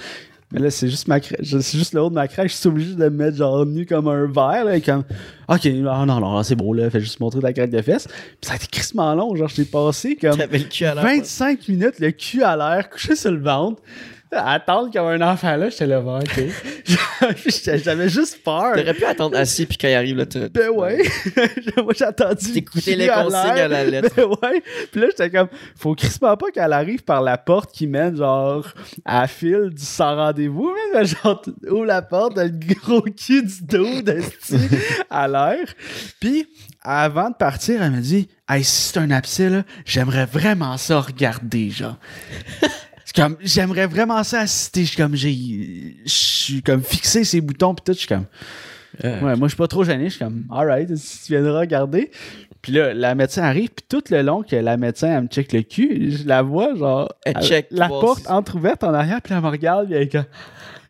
mais 0.51 0.61
là, 0.61 0.71
c'est 0.71 0.89
juste 0.89 1.09
ma 1.09 1.21
crèche. 1.21 1.51
C'est 1.61 1.77
juste 1.79 1.93
le 1.93 2.01
haut 2.01 2.09
de 2.09 2.15
ma 2.15 2.27
crèche. 2.27 2.53
Je 2.53 2.57
suis 2.57 2.69
obligé 2.69 2.95
de 2.95 3.05
me 3.05 3.11
mettre 3.11 3.37
genre 3.37 3.67
nu 3.67 3.85
comme 3.85 4.09
un 4.09 4.27
verre. 4.27 4.65
Là, 4.65 4.77
et 4.77 4.81
comme, 4.81 5.05
OK, 5.47 5.65
non, 5.67 6.07
non, 6.07 6.21
non, 6.21 6.43
c'est 6.43 6.55
beau, 6.55 6.73
là. 6.73 6.89
Fais 6.89 7.01
juste 7.01 7.21
montrer 7.21 7.41
ta 7.41 7.53
crête 7.53 7.71
de 7.71 7.83
fesses. 7.83 8.07
Puis 8.07 8.39
ça 8.43 8.55
a 8.55 8.57
été 8.57 8.67
crissement 8.67 9.15
long. 9.15 9.37
Genre, 9.37 9.49
je 9.49 9.57
t'ai 9.57 9.65
passé 9.67 10.17
comme 10.17 10.39
le 10.39 10.59
cul 10.61 10.87
à 10.87 10.95
l'air. 10.95 11.05
25 11.05 11.69
minutes, 11.69 11.99
le 11.99 12.11
cul 12.13 12.43
à 12.43 12.57
l'air, 12.57 12.89
couché 12.89 13.15
sur 13.15 13.31
le 13.31 13.41
ventre. 13.41 13.83
Attendre 14.31 14.91
comme 14.93 15.07
un 15.07 15.33
enfant 15.33 15.57
là, 15.57 15.71
j'étais 15.71 15.87
là, 15.87 16.01
bon, 16.01 16.19
OK. 16.19 16.41
J'avais 17.83 18.09
juste 18.09 18.43
peur. 18.45 18.75
T'aurais 18.75 18.95
pu 18.95 19.05
attendre 19.05 19.37
assis 19.37 19.65
puis 19.65 19.79
quand 19.79 19.89
il 19.89 19.95
arrive, 19.95 20.17
là, 20.17 20.27
tu 20.27 20.39
Ben 20.51 20.69
ouais. 20.71 21.03
Moi, 21.77 21.93
j'ai 21.97 22.05
attendu. 22.05 22.53
T'écoutais 22.53 22.95
les 22.95 23.09
consignes 23.09 23.59
à 23.59 23.69
la 23.69 23.85
lettre. 23.85 24.15
Ben 24.15 24.27
ouais. 24.27 24.63
Puis 24.93 25.01
là, 25.01 25.07
j'étais 25.09 25.31
comme, 25.31 25.49
faut 25.77 25.95
crissement 25.95 26.37
pas 26.37 26.51
qu'elle 26.51 26.73
arrive 26.73 27.03
par 27.05 27.23
la 27.23 27.39
porte 27.39 27.73
qui 27.73 27.87
mène, 27.87 28.17
genre, 28.17 28.67
à 29.05 29.23
la 29.23 29.27
file 29.27 29.71
du 29.71 29.85
sans 29.85 30.15
rendez-vous. 30.17 30.73
Mais 30.93 31.05
genre, 31.07 31.41
tu 31.41 31.51
ouvres 31.71 31.87
la 31.87 32.03
porte, 32.03 32.37
le 32.37 32.51
gros 32.51 33.03
cul 33.03 33.43
du 33.43 33.63
dos 33.63 34.03
d'esti 34.03 34.57
à 35.11 35.27
l'air. 35.27 35.67
Puis, 36.21 36.47
avant 36.83 37.31
de 37.31 37.35
partir, 37.35 37.83
elle 37.83 37.93
me 37.93 38.01
dit, 38.01 38.29
hey, 38.49 38.63
si 38.63 38.89
c'est 38.89 38.99
un 38.99 39.11
abcès, 39.11 39.49
là, 39.49 39.63
j'aimerais 39.85 40.27
vraiment 40.27 40.77
ça 40.77 41.01
regarder, 41.01 41.71
genre. 41.71 41.97
C'est 43.15 43.23
comme, 43.23 43.37
j'aimerais 43.41 43.87
vraiment 43.87 44.23
ça 44.23 44.41
assister. 44.41 44.83
Je 44.83 44.89
suis 44.89 44.97
comme, 44.99 45.17
j'ai, 45.17 45.97
je 46.05 46.11
suis 46.13 46.63
comme 46.63 46.83
fixé 46.83 47.25
ces 47.25 47.41
boutons, 47.41 47.75
puis 47.75 47.83
tout, 47.87 47.93
je 47.95 47.99
suis 48.01 48.07
comme, 48.09 48.27
Euh, 49.03 49.21
Ouais, 49.23 49.35
moi, 49.37 49.49
je 49.49 49.53
suis 49.53 49.57
pas 49.57 49.67
trop 49.67 49.83
gêné. 49.83 50.05
Je 50.05 50.17
suis 50.17 50.19
comme, 50.19 50.45
alright, 50.51 50.95
si 50.97 51.25
tu 51.25 51.33
viendras 51.33 51.61
regarder. 51.61 52.11
Puis 52.61 52.73
là, 52.73 52.93
la 52.93 53.15
médecin 53.15 53.45
arrive, 53.45 53.71
puis 53.71 53.87
tout 53.89 54.03
le 54.11 54.21
long 54.21 54.43
que 54.43 54.57
la 54.57 54.77
médecin, 54.77 55.09
elle 55.09 55.23
me 55.23 55.29
check 55.29 55.53
le 55.55 55.63
cul, 55.63 56.19
je 56.19 56.27
la 56.29 56.43
vois, 56.43 56.75
genre, 56.75 57.09
Elle 57.25 57.35
elle- 57.39 57.43
check, 57.47 57.67
la 57.71 57.89
porte 57.89 58.21
si- 58.25 58.29
entrouverte 58.29 58.85
en 58.85 58.93
arrière, 58.93 59.23
puis 59.23 59.33
elle 59.33 59.41
me 59.41 59.49
regarde, 59.49 59.87
puis 59.87 59.95
elle 59.95 60.03
est 60.03 60.09
comme, 60.13 60.25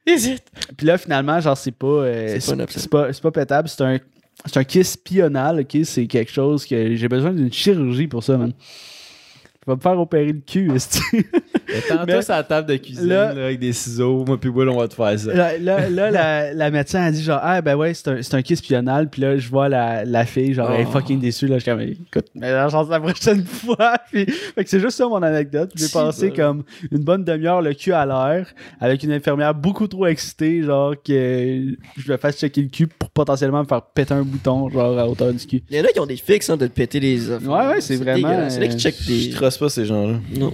Hésite. 0.06 0.42
puis 0.76 0.86
là, 0.88 0.96
finalement, 0.98 1.38
genre, 1.40 1.56
c'est 1.56 1.70
pas, 1.70 1.86
euh, 1.86 2.38
C'est 2.40 2.88
pas 2.88 3.12
pas 3.12 3.30
pétable, 3.30 3.68
c'est 3.68 3.82
un, 3.84 3.98
c'est 4.46 4.56
un 4.56 4.64
kiss 4.64 4.96
pional, 4.96 5.60
ok? 5.60 5.76
C'est 5.84 6.06
quelque 6.06 6.32
chose 6.32 6.64
que 6.66 6.96
j'ai 6.96 7.08
besoin 7.08 7.32
d'une 7.32 7.52
chirurgie 7.52 8.08
pour 8.08 8.24
ça, 8.24 8.38
man. 8.38 8.52
Je 9.68 9.72
vais 9.72 9.76
me 9.76 9.82
faire 9.82 10.00
opérer 10.00 10.32
le 10.32 10.40
cul, 10.40 10.70
esti. 10.74 10.98
Attends-toi 11.68 12.04
Mais- 12.06 12.22
sur 12.22 12.32
la 12.32 12.42
table 12.42 12.68
de 12.68 12.76
cuisine 12.76 13.06
Là- 13.08 13.34
là, 13.34 13.44
avec 13.44 13.58
des 13.60 13.74
ciseaux. 13.74 14.24
Moi, 14.26 14.40
puis 14.40 14.48
Will, 14.48 14.66
on 14.70 14.78
va 14.78 14.88
te 14.88 14.94
faire 14.94 15.18
ça. 15.18 15.34
Là, 15.34 15.58
là, 15.58 15.90
là, 15.90 16.10
la, 16.10 16.54
la 16.54 16.70
médecin 16.70 17.02
a 17.02 17.10
dit 17.10 17.22
genre, 17.22 17.40
ah 17.42 17.60
ben 17.60 17.76
ouais, 17.76 17.92
c'est 17.92 18.08
un, 18.08 18.22
c'est 18.22 18.34
un 18.34 18.40
kiss 18.40 18.62
pional. 18.62 19.10
Puis 19.10 19.20
là, 19.20 19.36
je 19.36 19.46
vois 19.50 19.68
la, 19.68 20.06
la 20.06 20.24
fille, 20.24 20.54
genre, 20.54 20.72
elle 20.72 20.80
est 20.80 20.84
Oh. 20.88 20.92
fucking 20.92 21.20
déçue. 21.20 21.46
Là, 21.48 21.56
je 21.58 21.64
suis 21.64 21.70
comme, 21.70 21.80
écoute, 21.82 22.28
mais 22.34 22.50
la 22.50 22.70
chance 22.70 22.88
la 22.88 22.98
prochaine 22.98 23.44
fois. 23.44 23.96
Puis, 24.10 24.24
fait 24.24 24.64
que 24.64 24.70
c'est 24.70 24.80
juste 24.80 24.96
ça 24.96 25.06
mon 25.06 25.22
anecdote. 25.22 25.70
J'ai 25.76 25.88
passé 25.88 26.30
comme 26.30 26.62
une 26.90 27.04
bonne 27.04 27.22
demi-heure 27.24 27.60
le 27.60 27.74
cul 27.74 27.92
à 27.92 28.06
l'air 28.06 28.46
avec 28.80 29.02
une 29.02 29.12
infirmière 29.12 29.54
beaucoup 29.54 29.86
trop 29.86 30.06
excitée, 30.06 30.62
genre, 30.62 30.94
que 31.02 31.12
je 31.98 32.10
me 32.10 32.16
fasse 32.16 32.38
checker 32.38 32.62
le 32.62 32.68
cul 32.68 32.86
pour 32.86 33.10
potentiellement 33.10 33.60
me 33.60 33.68
faire 33.68 33.82
péter 33.82 34.14
un 34.14 34.22
bouton, 34.22 34.70
genre, 34.70 34.98
à 34.98 35.06
hauteur 35.06 35.30
du 35.34 35.46
cul. 35.46 35.62
Il 35.68 35.76
y 35.76 35.80
en 35.80 35.84
a 35.84 35.88
qui 35.88 36.00
ont 36.00 36.06
des 36.06 36.16
fixes, 36.16 36.48
hein, 36.48 36.56
de 36.56 36.66
te 36.66 36.72
péter 36.72 36.98
les 37.00 37.30
offres. 37.30 37.46
Ouais, 37.46 37.66
ouais, 37.74 37.80
c'est 37.82 37.96
vraiment, 37.96 38.28
en 38.28 38.46
a 38.46 38.48
qui 38.48 38.58
euh, 38.62 38.78
checkent 38.78 38.96
Je 39.02 39.36
pas 39.58 39.68
ces 39.68 39.84
gens-là. 39.86 40.14
Non. 40.36 40.52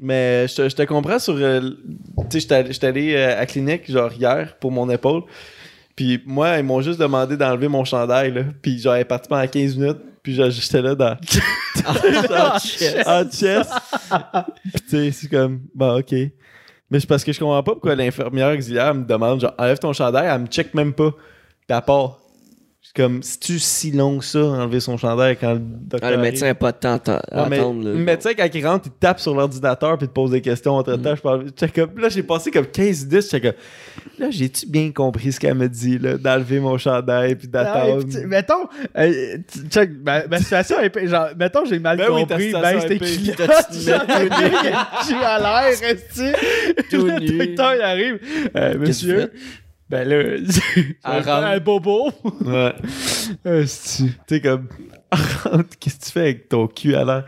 Mais 0.00 0.48
je 0.48 0.54
te, 0.56 0.68
je 0.68 0.74
te 0.74 0.82
comprends 0.82 1.18
sur. 1.18 1.34
euh, 1.36 1.60
tu 2.30 2.40
sais, 2.40 2.64
j'étais 2.70 2.86
allé- 2.86 3.14
euh, 3.14 3.32
à 3.34 3.36
la 3.40 3.46
clinique, 3.46 3.90
genre 3.90 4.12
hier, 4.12 4.56
pour 4.58 4.72
mon 4.72 4.88
épaule. 4.90 5.22
Puis 5.94 6.20
moi, 6.26 6.58
ils 6.58 6.64
m'ont 6.64 6.80
juste 6.80 6.98
demandé 6.98 7.36
d'enlever 7.36 7.68
mon 7.68 7.84
chandail, 7.84 8.32
là. 8.32 8.42
Puis 8.62 8.78
genre, 8.80 8.94
elle 8.94 9.02
est 9.02 9.04
partie 9.04 9.28
pendant 9.28 9.46
15 9.46 9.76
minutes. 9.76 9.98
Puis 10.22 10.34
j'étais 10.34 10.82
là 10.82 10.94
dans. 10.94 11.16
Ah, 11.84 12.54
en 13.24 13.30
chest. 13.30 13.70
Puis 14.72 14.82
tu 14.82 14.88
sais, 14.88 15.10
c'est 15.12 15.28
comme, 15.28 15.60
bah, 15.74 15.96
ok. 15.96 16.12
Mais 16.90 17.00
c'est 17.00 17.08
parce 17.08 17.24
que 17.24 17.32
je 17.32 17.38
comprends 17.40 17.62
pas 17.62 17.72
pourquoi 17.72 17.94
l'infirmière 17.96 18.54
auxiliaire 18.56 18.94
me 18.94 19.04
demande, 19.04 19.40
genre, 19.40 19.54
enlève 19.58 19.78
ton 19.78 19.92
chandail, 19.92 20.28
elle 20.32 20.42
me 20.42 20.46
check 20.46 20.74
même 20.74 20.92
pas. 20.92 21.10
Puis 21.66 21.74
à 21.76 21.80
part. 21.80 22.18
Comme, 22.94 23.22
c'est-tu 23.22 23.58
si 23.58 23.90
long 23.90 24.18
que 24.18 24.24
ça, 24.26 24.40
enlever 24.40 24.78
son 24.80 24.98
chandail 24.98 25.38
quand 25.40 25.54
le 25.54 25.60
docteur. 25.60 26.10
Ah, 26.12 26.14
le 26.14 26.18
médecin 26.20 26.44
n'a 26.44 26.54
pas 26.54 26.72
de 26.72 26.76
temps 26.76 27.00
à 27.06 27.12
à 27.30 27.42
Ouais, 27.44 27.48
mais 27.48 27.58
attendre. 27.58 27.84
là. 27.84 27.90
Le 27.94 27.98
médecin, 27.98 28.32
quand 28.36 28.48
il 28.54 28.66
rentre, 28.66 28.84
il 28.88 28.92
tape 29.00 29.18
sur 29.18 29.34
l'ordinateur 29.34 29.96
puis 29.96 30.04
il 30.04 30.08
te 30.08 30.12
pose 30.12 30.32
des 30.32 30.42
questions 30.42 30.74
entre 30.74 30.92
Mm. 30.98 31.00
temps. 31.02 31.16
Je 31.16 31.22
parle, 31.22 31.46
là, 31.96 32.08
j'ai 32.10 32.22
passé 32.22 32.50
comme 32.50 32.66
15-10. 32.66 33.30
J'étais 33.30 33.40
comme, 33.40 33.58
là, 34.18 34.26
j'ai-tu 34.30 34.66
bien 34.66 34.92
compris 34.92 35.32
ce 35.32 35.40
qu'elle 35.40 35.54
me 35.54 35.68
dit, 35.70 35.98
là, 35.98 36.18
d'enlever 36.18 36.60
mon 36.60 36.76
chandail 36.76 37.34
puis 37.36 37.48
d'attendre? 37.48 38.04
mettons, 38.26 38.68
euh, 38.98 39.38
tu- 39.50 39.68
check, 39.70 39.90
ma, 40.04 40.26
ma 40.26 40.36
situation 40.38 40.76
est 40.78 41.06
genre, 41.06 41.28
mettons, 41.38 41.64
j'ai 41.64 41.78
mal 41.78 41.96
Ben 41.96 42.08
oui, 42.10 42.20
compris, 42.26 42.44
situation 42.52 42.78
ben 42.78 42.80
c'était 42.82 42.98
qui? 42.98 43.24
Je 43.72 43.78
suis 45.06 45.14
à 45.14 45.38
l'air, 45.38 45.78
resti. 45.80 46.32
Tout 46.90 47.06
Le 47.06 47.38
docteur, 47.46 47.74
il 47.74 47.80
arrive. 47.82 48.18
Euh, 48.54 48.78
monsieur, 48.78 49.30
tu 49.30 49.38
ben 49.92 50.08
là, 50.08 50.16
Elle 51.04 51.28
un, 51.28 51.60
bobo. 51.60 52.10
Ouais. 52.40 52.72
Esti. 53.44 54.06
Tu 54.26 54.36
sais, 54.36 54.40
comme, 54.40 54.66
qu'est-ce 55.78 55.98
que 55.98 56.04
tu 56.06 56.10
fais 56.10 56.20
avec 56.20 56.48
ton 56.48 56.66
cul 56.66 56.94
à 56.94 57.04
l'air? 57.04 57.24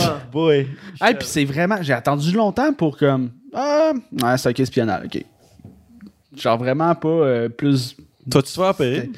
Ah, 0.00 0.20
boy. 0.30 0.68
Hey, 1.00 1.14
puis 1.14 1.26
c'est 1.26 1.44
vraiment, 1.44 1.78
j'ai 1.82 1.92
attendu 1.92 2.30
longtemps 2.36 2.72
pour 2.72 2.96
comme, 2.96 3.32
ah, 3.52 3.90
ouais, 4.12 4.38
c'est 4.38 4.50
un 4.50 4.52
kiss 4.52 4.70
pionnal, 4.70 5.06
ok. 5.06 5.24
Genre 6.36 6.56
vraiment 6.56 6.94
pas 6.94 7.08
euh, 7.08 7.48
plus. 7.48 7.96
Toi, 8.30 8.42
tu 8.44 8.52
te 8.52 8.54
fais 8.60 8.68
opérer? 8.68 9.10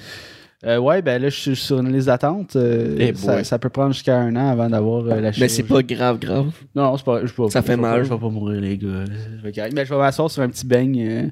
Euh, 0.64 0.79
ouais, 0.79 1.03
ben 1.03 1.20
là, 1.20 1.29
je 1.29 1.38
suis 1.38 1.57
sur 1.57 1.81
une 1.81 1.92
liste 1.92 2.07
d'attente. 2.07 2.57
euh, 2.57 2.96
Eh 2.98 3.14
ça, 3.44 3.59
peut 3.59 3.68
prendre 3.68 3.92
jusqu'à 3.92 4.16
un 4.16 4.35
an 4.37 4.48
avant 4.48 4.70
d'avoir 4.70 5.03
euh, 5.05 5.09
la 5.20 5.31
chirurgie. 5.31 5.40
Mais 5.42 5.48
c'est 5.48 5.62
pas 5.64 5.83
grave, 5.83 6.18
grave. 6.18 6.46
Non, 6.74 6.96
c'est 6.96 7.05
pas. 7.05 7.20
pas- 7.20 7.50
Ça 7.50 7.61
fait 7.61 7.77
mal. 7.77 8.03
Je 8.05 8.09
vais 8.09 8.18
pas 8.18 8.31
mourir, 8.31 8.62
les 8.62 8.79
gars. 8.79 9.05
Je 9.37 9.42
vais 9.42 9.53
correct. 9.53 9.74
Mais 9.74 9.85
je 9.85 9.92
vais 9.92 10.00
m'asseoir 10.00 10.31
sur 10.31 10.42
un 10.42 10.48
petit 10.48 10.66
beigne. 10.66 11.31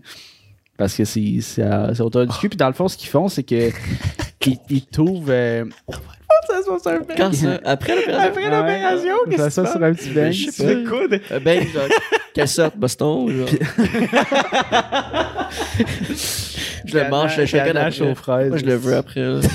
Parce 0.76 0.96
que 0.96 1.04
c'est 1.04 1.38
c'est 1.40 1.62
à, 1.62 1.94
c'est 1.94 2.00
à 2.00 2.04
hauteur 2.04 2.26
du 2.26 2.36
cul. 2.38 2.48
Puis 2.48 2.56
dans 2.56 2.68
le 2.68 2.72
fond, 2.74 2.88
ce 2.88 2.96
qu'ils 2.96 3.08
font, 3.10 3.28
c'est 3.28 3.42
que. 3.42 3.70
ils, 4.46 4.58
ils 4.70 4.86
trouvent. 4.86 5.30
euh, 5.30 5.64
Quand 7.16 7.32
ça? 7.32 7.60
Après 7.64 7.94
l'opération? 7.94 8.28
Après 8.28 8.50
l'opération, 8.50 9.14
qu'est-ce 9.30 9.44
que 9.44 9.50
ça 9.50 9.72
sur 9.72 9.82
un 9.82 9.92
petit 9.94 10.10
beigne. 10.10 10.32
Je 10.32 10.50
sais 10.50 10.50
ça. 10.50 10.64
C'est 10.68 10.84
quoi? 10.84 11.06
de- 11.08 11.20
Euh, 11.30 11.40
Ben, 11.40 11.62
genre, 11.68 11.82
quelle 12.34 12.48
sorte, 12.48 12.76
Boston? 12.76 13.28
Genre? 13.28 13.48
je 16.86 16.98
le 16.98 17.08
mange, 17.10 17.36
le 17.36 17.46
chacun 17.46 17.66
Ganache 17.66 18.00
après. 18.00 18.10
aux 18.10 18.14
fraises. 18.14 18.48
Moi, 18.48 18.58
je 18.58 18.64
le 18.64 18.74
veux 18.74 18.96
après. 18.96 19.20
là. 19.20 19.40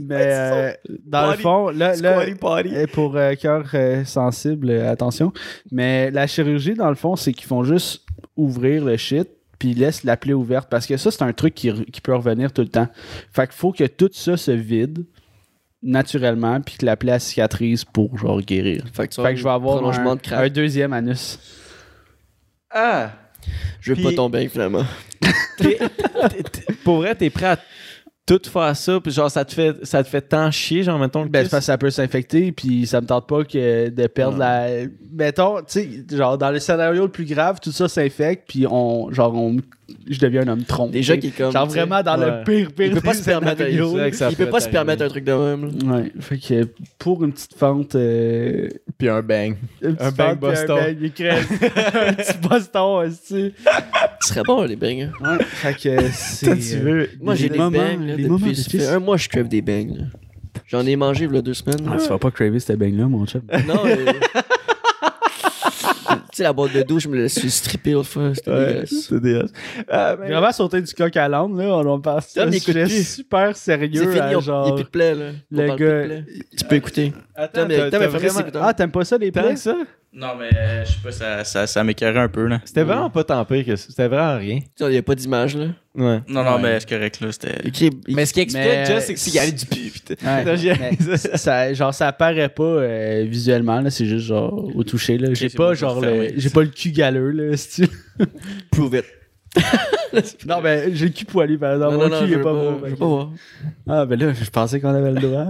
Mais 0.00 0.14
euh, 0.32 0.72
dans 1.06 1.30
le 1.30 1.36
fond, 1.36 1.68
là, 1.70 1.96
là 1.96 2.22
Squatty 2.22 2.34
potty. 2.34 2.74
euh, 2.76 2.86
pour 2.92 3.16
euh, 3.16 3.34
cœur 3.34 3.64
euh, 3.74 4.04
sensible, 4.04 4.70
euh, 4.70 4.90
attention. 4.92 5.32
Mais 5.72 6.10
la 6.10 6.26
chirurgie, 6.26 6.74
dans 6.74 6.88
le 6.88 6.94
fond, 6.94 7.16
c'est 7.16 7.32
qu'ils 7.32 7.46
font 7.46 7.64
juste 7.64 8.02
ouvrir 8.36 8.84
le 8.84 8.96
shit 8.96 9.28
puis 9.58 9.70
ils 9.70 9.78
laissent 9.78 10.04
la 10.04 10.16
plaie 10.16 10.32
ouverte 10.32 10.68
parce 10.70 10.86
que 10.86 10.96
ça, 10.96 11.10
c'est 11.10 11.22
un 11.22 11.32
truc 11.32 11.54
qui, 11.54 11.70
peut 12.02 12.14
revenir 12.14 12.52
tout 12.52 12.62
le 12.62 12.68
temps. 12.68 12.88
Fait 13.32 13.46
qu'il 13.46 13.56
faut 13.56 13.72
que 13.72 13.84
tout 13.84 14.10
ça 14.12 14.36
se 14.36 14.50
vide 14.50 15.04
naturellement 15.82 16.60
puis 16.60 16.76
que 16.76 16.86
la 16.86 16.96
plaie 16.96 17.18
cicatrise 17.18 17.84
pour 17.84 18.16
genre 18.18 18.40
guérir. 18.40 18.84
Fait 18.92 19.08
que, 19.08 19.14
tu 19.14 19.22
Fait 19.22 19.30
que 19.30 19.36
je 19.36 19.44
vais 19.44 19.50
avoir 19.50 19.84
un, 19.84 20.16
de 20.16 20.20
craque. 20.20 20.46
un 20.46 20.48
deuxième 20.48 20.92
anus. 20.92 21.38
Ah! 22.70 23.12
Je 23.80 23.92
veux 23.92 23.96
Puis- 23.96 24.04
pas 24.04 24.12
tomber, 24.12 24.48
finalement. 24.48 24.84
Pour 26.84 26.98
vrai, 26.98 27.14
t'es 27.14 27.30
prêt 27.30 27.46
à 27.46 27.58
tout 28.28 28.50
faire 28.50 28.76
ça, 28.76 29.00
puis 29.00 29.10
genre, 29.10 29.30
ça 29.30 29.42
te 29.44 29.54
fait, 29.54 29.74
ça 29.86 30.04
te 30.04 30.08
fait 30.08 30.20
tant 30.20 30.50
chier, 30.50 30.82
genre, 30.82 30.98
mettons, 30.98 31.22
le 31.22 31.30
Ben, 31.30 31.48
parce 31.48 31.62
que 31.62 31.64
ça 31.64 31.78
peut 31.78 31.88
s'infecter, 31.88 32.52
puis 32.52 32.86
ça 32.86 33.00
me 33.00 33.06
tente 33.06 33.26
pas 33.26 33.42
que 33.42 33.88
de 33.88 34.06
perdre 34.06 34.36
la. 34.36 34.68
Mettons, 35.10 35.62
tu 35.62 35.64
sais, 35.68 35.88
genre, 36.12 36.36
dans 36.36 36.50
le 36.50 36.58
scénario 36.58 37.04
le 37.04 37.10
plus 37.10 37.24
grave, 37.24 37.58
tout 37.60 37.72
ça 37.72 37.88
s'infecte, 37.88 38.44
puis 38.46 38.66
on, 38.68 39.10
genre, 39.12 39.34
on 39.34 39.56
je 40.10 40.18
deviens 40.18 40.42
un 40.42 40.48
homme 40.48 40.64
tronc. 40.64 40.88
Déjà 40.88 41.16
qui 41.16 41.28
est 41.28 41.36
comme. 41.36 41.52
Genre 41.52 41.66
vraiment 41.66 42.02
dans 42.02 42.18
ouais. 42.18 42.38
le 42.38 42.44
pire, 42.44 42.72
pire 42.72 42.86
Il 42.86 42.94
peut 42.94 43.00
pas 43.00 43.14
se 43.14 43.24
permettre, 43.24 43.62
il 43.68 44.36
peut 44.36 44.50
pas 44.50 44.60
se 44.60 44.68
permettre 44.68 45.02
un 45.04 45.08
truc 45.08 45.24
de 45.24 45.32
même. 45.32 45.70
là. 45.88 45.96
Ouais, 45.96 46.12
fait 46.20 46.38
que 46.38 46.68
pour 46.98 47.24
une 47.24 47.32
petite 47.32 47.54
fente, 47.54 47.94
euh, 47.94 48.68
Puis 48.96 49.08
un 49.08 49.22
bang. 49.22 49.56
une 49.82 49.96
Un 50.00 50.10
bang 50.10 50.38
Boston. 50.38 50.78
Un, 50.78 50.84
bang, 50.84 50.96
il 51.00 51.12
crève. 51.12 51.46
un 51.94 52.12
petit 52.14 52.38
Boston, 52.38 53.06
aussi. 53.06 53.52
Ce 54.20 54.28
serait 54.28 54.42
bon, 54.44 54.62
les 54.64 54.76
bangs. 54.76 55.10
hein. 55.22 55.36
Ouais, 55.38 55.44
fait 55.44 55.74
que 55.74 56.02
c'est. 56.12 56.56
Tu 56.58 56.76
veux. 56.78 57.08
Moi, 57.20 57.34
j'ai 57.34 57.48
des 57.48 57.58
bangs. 57.58 57.70
là, 57.70 58.16
depuis, 58.16 58.54
fait 58.54 58.86
un 58.86 58.98
mois 58.98 59.16
je 59.16 59.28
crève 59.28 59.48
des 59.48 59.62
bangs. 59.62 59.94
là. 59.96 60.04
J'en 60.66 60.84
ai 60.84 60.96
mangé 60.96 61.24
il 61.24 61.34
y 61.34 61.38
a 61.38 61.40
deux 61.42 61.54
semaines. 61.54 61.88
Ah, 61.90 61.96
tu 61.98 62.08
vas 62.08 62.18
pas 62.18 62.30
craver 62.30 62.60
cette 62.60 62.78
bang-là, 62.78 63.06
mon 63.06 63.24
chum. 63.26 63.40
Non, 63.66 63.80
euh, 63.86 64.12
sais, 66.32 66.42
la 66.42 66.52
boîte 66.52 66.72
de 66.72 66.82
douche, 66.82 67.04
je 67.04 67.08
me 67.08 67.20
la 67.20 67.28
suis 67.28 67.50
strippée 67.50 67.92
l'autre 67.92 68.08
fois. 68.08 68.34
C'était 68.34 68.50
Ouais, 68.50 68.66
dégueulasse. 68.66 68.90
c'est 69.08 69.20
dégueulasse. 69.20 69.50
Euh, 69.92 70.16
mais- 70.20 70.30
Vraiment 70.30 70.52
sauter 70.52 70.80
du 70.82 70.92
coq 70.94 71.16
à 71.16 71.28
l'âne, 71.28 71.56
là. 71.58 71.64
On 71.76 71.86
en 71.86 72.00
parle. 72.00 72.22
C'est 72.26 72.40
Tom, 72.40 72.48
un 72.48 72.52
sujet 72.58 72.86
super 72.88 73.56
sérieux. 73.56 74.02
C'est 74.04 74.12
fini, 74.12 74.20
à 74.20 74.26
on- 74.26 74.30
il 74.30 74.36
n'y 74.36 74.42
genre... 74.42 74.66
a 74.68 74.74
plus 74.74 74.84
de 74.84 74.88
là. 74.98 75.30
Le 75.50 75.76
gars-. 75.76 76.22
Tu 76.56 76.64
peux 76.64 76.76
écouter. 76.76 77.12
Attends, 77.34 77.66
il 77.68 77.76
fait 77.76 78.06
vraiment-. 78.06 78.50
Ah, 78.60 78.74
t'aimes 78.74 78.90
pas 78.90 79.04
ça, 79.04 79.18
les 79.18 79.30
plaies? 79.32 79.56
ça? 79.56 79.74
Non, 80.20 80.34
mais 80.36 80.50
euh, 80.52 80.84
je 80.84 80.90
sais 80.90 80.98
pas, 81.00 81.12
ça, 81.12 81.44
ça, 81.44 81.66
ça 81.68 81.84
m'écœurait 81.84 82.18
un 82.18 82.28
peu, 82.28 82.48
là. 82.48 82.60
C'était 82.64 82.82
vraiment 82.82 83.08
pas 83.08 83.22
tant 83.22 83.44
pire 83.44 83.64
que 83.64 83.76
ça. 83.76 83.86
C'était 83.88 84.08
vraiment 84.08 84.36
rien. 84.36 84.58
Tu 84.76 84.82
Il 84.84 84.88
n'y 84.88 84.96
a 84.96 85.02
pas 85.02 85.14
d'image, 85.14 85.56
là. 85.56 85.66
Ouais. 85.94 86.20
Non, 86.26 86.42
non, 86.42 86.56
Ouais. 86.56 86.62
mais 86.62 86.80
c'est 86.80 86.88
correct, 86.88 87.20
là. 87.20 87.28
C'était. 87.30 87.54
Mais 88.08 88.26
ce 88.26 88.32
qui 88.32 88.40
explique, 88.40 88.64
Mais- 88.64 89.00
c'est 89.00 89.14
qu'il 89.14 89.34
y 89.34 89.38
avait 89.38 89.52
du 89.52 89.64
pu. 89.66 89.76
putain. 89.90 90.14
Ouais, 90.24 90.44
Non, 90.44 90.56
j'ai- 90.56 90.74
mais 90.74 91.16
ça, 91.36 91.72
genre, 91.72 91.94
ça 91.94 92.08
apparaît 92.08 92.48
pas 92.48 92.64
euh, 92.64 93.26
visuellement, 93.28 93.80
là. 93.80 93.90
C'est 93.90 94.06
juste 94.06 94.26
genre 94.26 94.68
au 94.74 94.82
toucher, 94.82 95.18
là. 95.18 95.28
J'ai 95.34 95.50
c'est 95.50 95.56
pas 95.56 95.74
genre 95.74 96.00
le. 96.00 96.30
J'ai 96.36 96.50
pas 96.50 96.62
le 96.62 96.68
cul 96.68 96.90
galeux, 96.90 97.30
là. 97.30 97.56
c'est-tu. 97.56 97.88
prove 98.72 98.96
it. 98.96 99.04
non, 100.46 100.60
mais 100.60 100.94
j'ai 100.94 101.06
le 101.06 101.12
cul 101.12 101.24
poilu, 101.26 101.58
par 101.58 101.74
exemple. 101.74 101.96
Non, 101.96 102.08
Mon 102.08 102.08
cul, 102.10 102.16
je 102.22 102.24
il 102.26 102.32
est 102.32 102.36
veux 102.36 102.42
pas 102.42 102.54
pas, 102.54 102.70
beau. 102.70 102.80
je 102.84 102.90
veux 102.90 102.96
pas 102.96 103.06
voir. 103.06 103.30
Ah, 103.88 104.04
ben 104.04 104.18
là, 104.18 104.32
je 104.32 104.50
pensais 104.50 104.80
qu'on 104.80 104.88
avait 104.94 105.12
le 105.12 105.20
droit. 105.20 105.46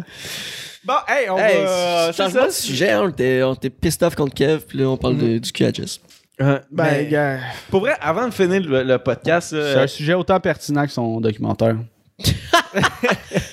Bon, 0.84 0.94
hey, 1.08 1.28
on 1.28 1.38
Hey, 1.38 1.64
va. 1.64 2.12
c'est 2.12 2.22
changement 2.22 2.40
ça? 2.42 2.46
de 2.46 2.52
sujet, 2.52 2.90
hein, 2.90 3.02
on 3.04 3.08
était, 3.08 3.42
on 3.42 3.54
était 3.54 3.70
pissed 3.70 4.02
off 4.02 4.14
contre 4.14 4.34
Kev, 4.34 4.60
puis 4.66 4.78
là, 4.78 4.88
on 4.88 4.96
parle 4.96 5.18
de- 5.18 5.38
du 5.38 5.52
cul 5.52 5.64
à 5.64 5.72
Jess. 5.72 6.00
Euh, 6.40 6.58
Ben, 6.70 6.84
mais- 6.92 7.06
gars, 7.08 7.38
Pour 7.68 7.80
vrai, 7.80 7.94
avant 8.00 8.28
de 8.28 8.32
finir 8.32 8.62
le, 8.62 8.84
le 8.84 8.98
podcast, 8.98 9.48
c'est 9.50 9.74
un 9.74 9.86
sujet 9.88 10.14
autant 10.14 10.38
pertinent 10.38 10.84
que 10.86 10.92
son 10.92 11.20
documentaire. 11.20 11.76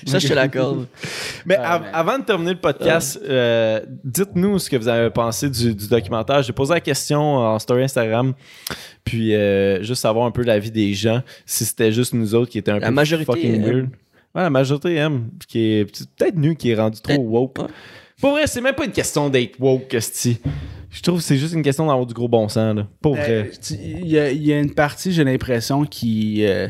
Ça, 0.07 0.19
je 0.19 0.27
te 0.27 0.33
l'accorde. 0.33 0.87
Mais 1.45 1.57
Ouais, 1.57 1.63
av- 1.63 1.81
mais- 1.83 1.87
avant 1.93 2.19
de 2.19 2.23
terminer 2.23 2.53
le 2.53 2.59
podcast, 2.59 3.19
euh, 3.23 3.79
dites-nous 4.03 4.59
ce 4.59 4.69
que 4.69 4.75
vous 4.77 4.87
avez 4.87 5.09
pensé 5.09 5.49
du, 5.49 5.73
du 5.73 5.87
documentaire. 5.87 6.41
J'ai 6.43 6.53
posé 6.53 6.73
la 6.73 6.79
question 6.81 7.19
en 7.37 7.57
story 7.59 7.83
Instagram, 7.83 8.33
puis 9.03 9.35
euh, 9.35 9.81
juste 9.83 10.01
savoir 10.01 10.25
un 10.27 10.31
peu 10.31 10.43
l'avis 10.43 10.71
des 10.71 10.93
gens, 10.93 11.21
si 11.45 11.65
c'était 11.65 11.91
juste 11.91 12.13
nous 12.13 12.33
autres 12.35 12.51
qui 12.51 12.57
étaient 12.59 12.71
un 12.71 12.79
La 12.79 12.87
peu 12.87 12.93
majorité 12.93 13.25
fucking 13.31 13.63
weird. 13.63 13.89
Ouais, 14.35 14.41
la 14.41 14.49
majorité 14.49 14.95
aime, 14.95 15.29
qui 15.47 15.59
est 15.59 15.85
peut-être 15.85 16.35
nous 16.35 16.55
qui 16.55 16.71
est 16.71 16.75
rendu 16.75 16.99
trop 17.01 17.13
Peut-être, 17.13 17.25
woke. 17.25 17.59
ouais. 17.59 17.65
Pour 18.19 18.31
vrai, 18.31 18.47
c'est 18.47 18.61
même 18.61 18.75
pas 18.75 18.85
une 18.85 18.91
question 18.91 19.29
d'être 19.29 19.59
woke, 19.59 19.93
Esti. 19.93 20.39
Je 20.89 21.01
trouve 21.01 21.17
que 21.19 21.23
c'est 21.23 21.37
juste 21.37 21.53
une 21.53 21.61
question 21.63 21.85
d'avoir 21.87 22.05
du 22.05 22.13
gros 22.13 22.27
bon 22.27 22.47
sens, 22.47 22.75
là. 22.75 22.87
Pour 23.01 23.15
Euh, 23.17 23.19
vrai. 23.21 23.51
Il 23.71 24.07
y, 24.07 24.17
a- 24.19 24.31
il 24.31 24.45
y 24.45 24.53
a 24.53 24.59
une 24.59 24.73
partie, 24.73 25.11
j'ai 25.11 25.23
l'impression, 25.23 25.83
qui. 25.85 26.45
euh, 26.45 26.67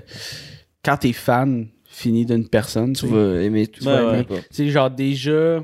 quand 0.83 0.97
t'es 0.97 1.13
fan 1.13 1.67
fini 1.85 2.25
d'une 2.25 2.47
personne, 2.47 2.93
Tu 2.93 3.07
vas 3.07 3.41
aimer 3.41 3.67
tout. 3.67 3.85
Ouais. 3.87 4.23
Tu 4.25 4.35
sais, 4.51 4.67
genre 4.69 4.89
déjà. 4.91 5.63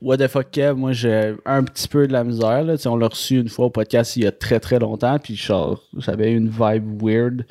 What 0.00 0.18
the 0.18 0.28
fuck, 0.28 0.50
Kev, 0.52 0.74
moi 0.76 0.92
j'ai 0.92 1.34
un 1.44 1.64
petit 1.64 1.88
peu 1.88 2.06
de 2.06 2.12
la 2.12 2.22
misère. 2.22 2.62
Là. 2.62 2.76
Tu 2.76 2.82
sais, 2.84 2.88
On 2.88 2.96
l'a 2.96 3.08
reçu 3.08 3.40
une 3.40 3.48
fois 3.48 3.66
au 3.66 3.70
podcast 3.70 4.16
il 4.16 4.22
y 4.22 4.26
a 4.26 4.32
très 4.32 4.60
très 4.60 4.78
longtemps, 4.78 5.18
puis 5.18 5.34
genre, 5.34 5.82
j'avais 5.96 6.32
une 6.32 6.48
vibe 6.48 7.02
weird 7.02 7.44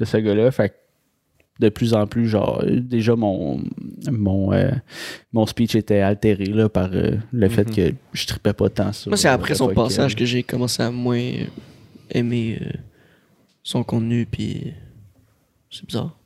de 0.00 0.04
ce 0.04 0.16
gars-là. 0.16 0.50
Fait 0.50 0.70
que 0.70 0.74
de 1.60 1.68
plus 1.68 1.94
en 1.94 2.06
plus, 2.06 2.28
genre, 2.28 2.64
déjà 2.66 3.14
mon 3.14 3.62
mon, 4.10 4.52
euh, 4.52 4.70
mon 5.32 5.46
speech 5.46 5.74
était 5.76 6.00
altéré 6.00 6.46
là, 6.46 6.68
par 6.68 6.90
euh, 6.92 7.12
le 7.32 7.48
fait 7.48 7.64
que 7.70 7.94
je 8.12 8.26
tripais 8.26 8.52
pas 8.52 8.68
tant 8.68 8.92
sur. 8.92 9.10
Moi, 9.10 9.16
c'est 9.16 9.28
après 9.28 9.54
son 9.54 9.68
passage 9.68 10.16
que 10.16 10.24
j'ai 10.24 10.42
commencé 10.42 10.82
à 10.82 10.90
moins 10.90 11.22
aimer 12.10 12.58
euh, 12.60 12.70
son 13.62 13.84
contenu, 13.84 14.26
puis 14.26 14.72
c'est 15.70 15.86
bizarre. 15.86 16.18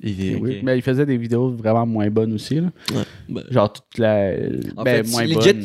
Il 0.00 0.24
est- 0.24 0.34
ok. 0.36 0.62
Mais 0.62 0.78
il 0.78 0.82
faisait 0.82 1.06
des 1.06 1.16
vidéos 1.16 1.50
vraiment 1.50 1.86
moins 1.86 2.08
bonnes 2.10 2.32
aussi. 2.32 2.56
Là. 2.60 2.70
Ouais. 2.94 3.02
Ben, 3.28 3.44
Genre 3.50 3.72
toute 3.72 3.98
la. 3.98 4.32
En 4.76 4.84
ben, 4.84 5.04
fait, 5.04 5.10
moins 5.10 5.28
bonne. 5.34 5.64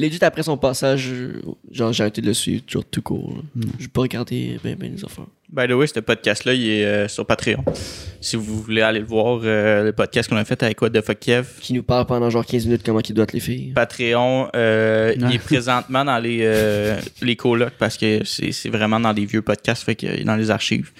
Legit, 0.00 0.24
après 0.24 0.42
son 0.42 0.56
passage, 0.56 1.12
genre, 1.70 1.92
j'ai 1.92 2.02
arrêté 2.02 2.20
de 2.20 2.26
le 2.26 2.34
suivre, 2.34 2.62
toujours 2.64 2.84
tout 2.84 3.02
court. 3.02 3.34
Hmm. 3.54 3.62
J'ai 3.78 3.88
pas 3.88 4.02
regardé 4.02 4.58
ben, 4.62 4.76
ben 4.76 4.92
les 4.94 5.04
affaires. 5.04 5.26
By 5.52 5.66
the 5.66 5.72
way, 5.72 5.88
ce 5.88 5.98
podcast-là, 5.98 6.54
il 6.54 6.68
est 6.68 6.84
euh, 6.84 7.08
sur 7.08 7.26
Patreon. 7.26 7.64
Si 8.20 8.36
vous 8.36 8.62
voulez 8.62 8.82
aller 8.82 9.00
le 9.00 9.04
voir, 9.04 9.40
euh, 9.42 9.82
le 9.82 9.92
podcast 9.92 10.30
qu'on 10.30 10.36
a 10.36 10.44
fait 10.44 10.62
avec 10.62 10.80
What 10.80 10.90
the 10.90 11.00
Fuck 11.00 11.18
Kev, 11.18 11.46
Qui 11.60 11.72
nous 11.72 11.82
parle 11.82 12.06
pendant 12.06 12.30
genre 12.30 12.46
15 12.46 12.66
minutes 12.66 12.82
comment 12.84 13.00
il 13.00 13.14
doit 13.14 13.24
être 13.24 13.32
les 13.32 13.40
filles. 13.40 13.72
Patreon, 13.74 14.48
euh, 14.54 15.12
il 15.16 15.34
est 15.34 15.38
présentement 15.44 16.04
dans 16.04 16.18
les, 16.18 16.40
euh, 16.42 17.00
les 17.22 17.34
colocs 17.34 17.72
parce 17.78 17.96
que 17.96 18.24
c'est 18.24 18.52
c'est 18.52 18.68
vraiment 18.68 19.00
dans 19.00 19.12
des 19.12 19.24
vieux 19.24 19.42
podcasts, 19.42 19.82
fait 19.82 19.96
qu'il 19.96 20.10
est 20.10 20.24
dans 20.24 20.36
les 20.36 20.50
archives. 20.50 20.92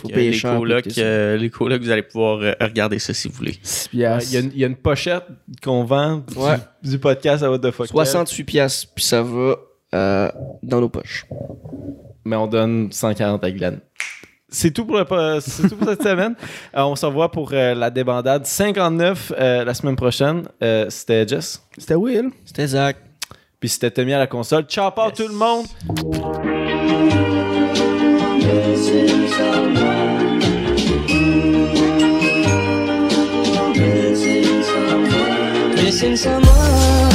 Faut 0.00 0.08
que, 0.08 0.14
payer 0.14 0.30
les, 0.32 0.36
cher 0.36 0.56
colocs, 0.58 0.98
euh, 0.98 1.36
les 1.36 1.50
colocs, 1.50 1.80
vous 1.80 1.90
allez 1.90 2.02
pouvoir 2.02 2.40
euh, 2.40 2.52
regarder 2.60 2.98
ça 2.98 3.14
si 3.14 3.28
vous 3.28 3.34
voulez. 3.34 3.56
Il 3.92 4.00
y, 4.00 4.04
a, 4.04 4.18
une- 4.18 4.50
il 4.52 4.58
y 4.58 4.64
a 4.64 4.66
une 4.66 4.76
pochette 4.76 5.24
qu'on 5.62 5.84
vend 5.84 6.16
du, 6.18 6.36
Ouais. 6.36 6.56
du 6.82 6.98
podcast 6.98 7.42
à 7.44 7.50
What 7.50 7.60
the 7.60 7.70
fuck. 7.70 7.86
68 7.86 8.44
piastres, 8.44 8.88
puis 8.94 9.04
ça 9.04 9.22
va 9.22 9.56
euh, 9.94 10.28
dans 10.62 10.80
nos 10.80 10.88
poches. 10.88 11.26
mais 12.24 12.34
on 12.36 12.46
donne 12.48 12.90
140 12.90 13.44
à 13.44 13.50
Glenn. 13.52 13.78
C'est 14.48 14.70
tout 14.72 14.84
pour, 14.84 14.96
le, 14.98 15.04
po- 15.04 15.40
c'est 15.40 15.68
tout 15.68 15.76
pour 15.76 15.88
cette 15.88 16.02
semaine. 16.10 16.34
Euh, 16.76 16.82
on 16.82 16.96
se 16.96 17.06
revoit 17.06 17.30
pour 17.30 17.50
euh, 17.52 17.74
la 17.74 17.90
débandade 17.90 18.46
59 18.46 19.32
euh, 19.38 19.64
la 19.64 19.74
semaine 19.74 19.96
prochaine. 19.96 20.42
Euh, 20.62 20.86
c'était 20.90 21.26
Jess. 21.26 21.62
C'était 21.78 21.94
Will. 21.94 22.30
C'était 22.44 22.66
Zach. 22.68 22.96
Puis 23.60 23.68
c'était 23.68 23.90
Tommy 23.90 24.12
à 24.12 24.18
la 24.18 24.26
console. 24.26 24.64
Ciao, 24.64 24.90
pas 24.90 25.10
tout 25.10 25.26
le 25.28 25.34
monde. 25.34 25.66
missing 28.92 29.28
someone. 29.28 30.38
Missing 33.72 34.62
someone. 34.62 35.74
Missing 35.74 36.16
someone. 36.16 37.13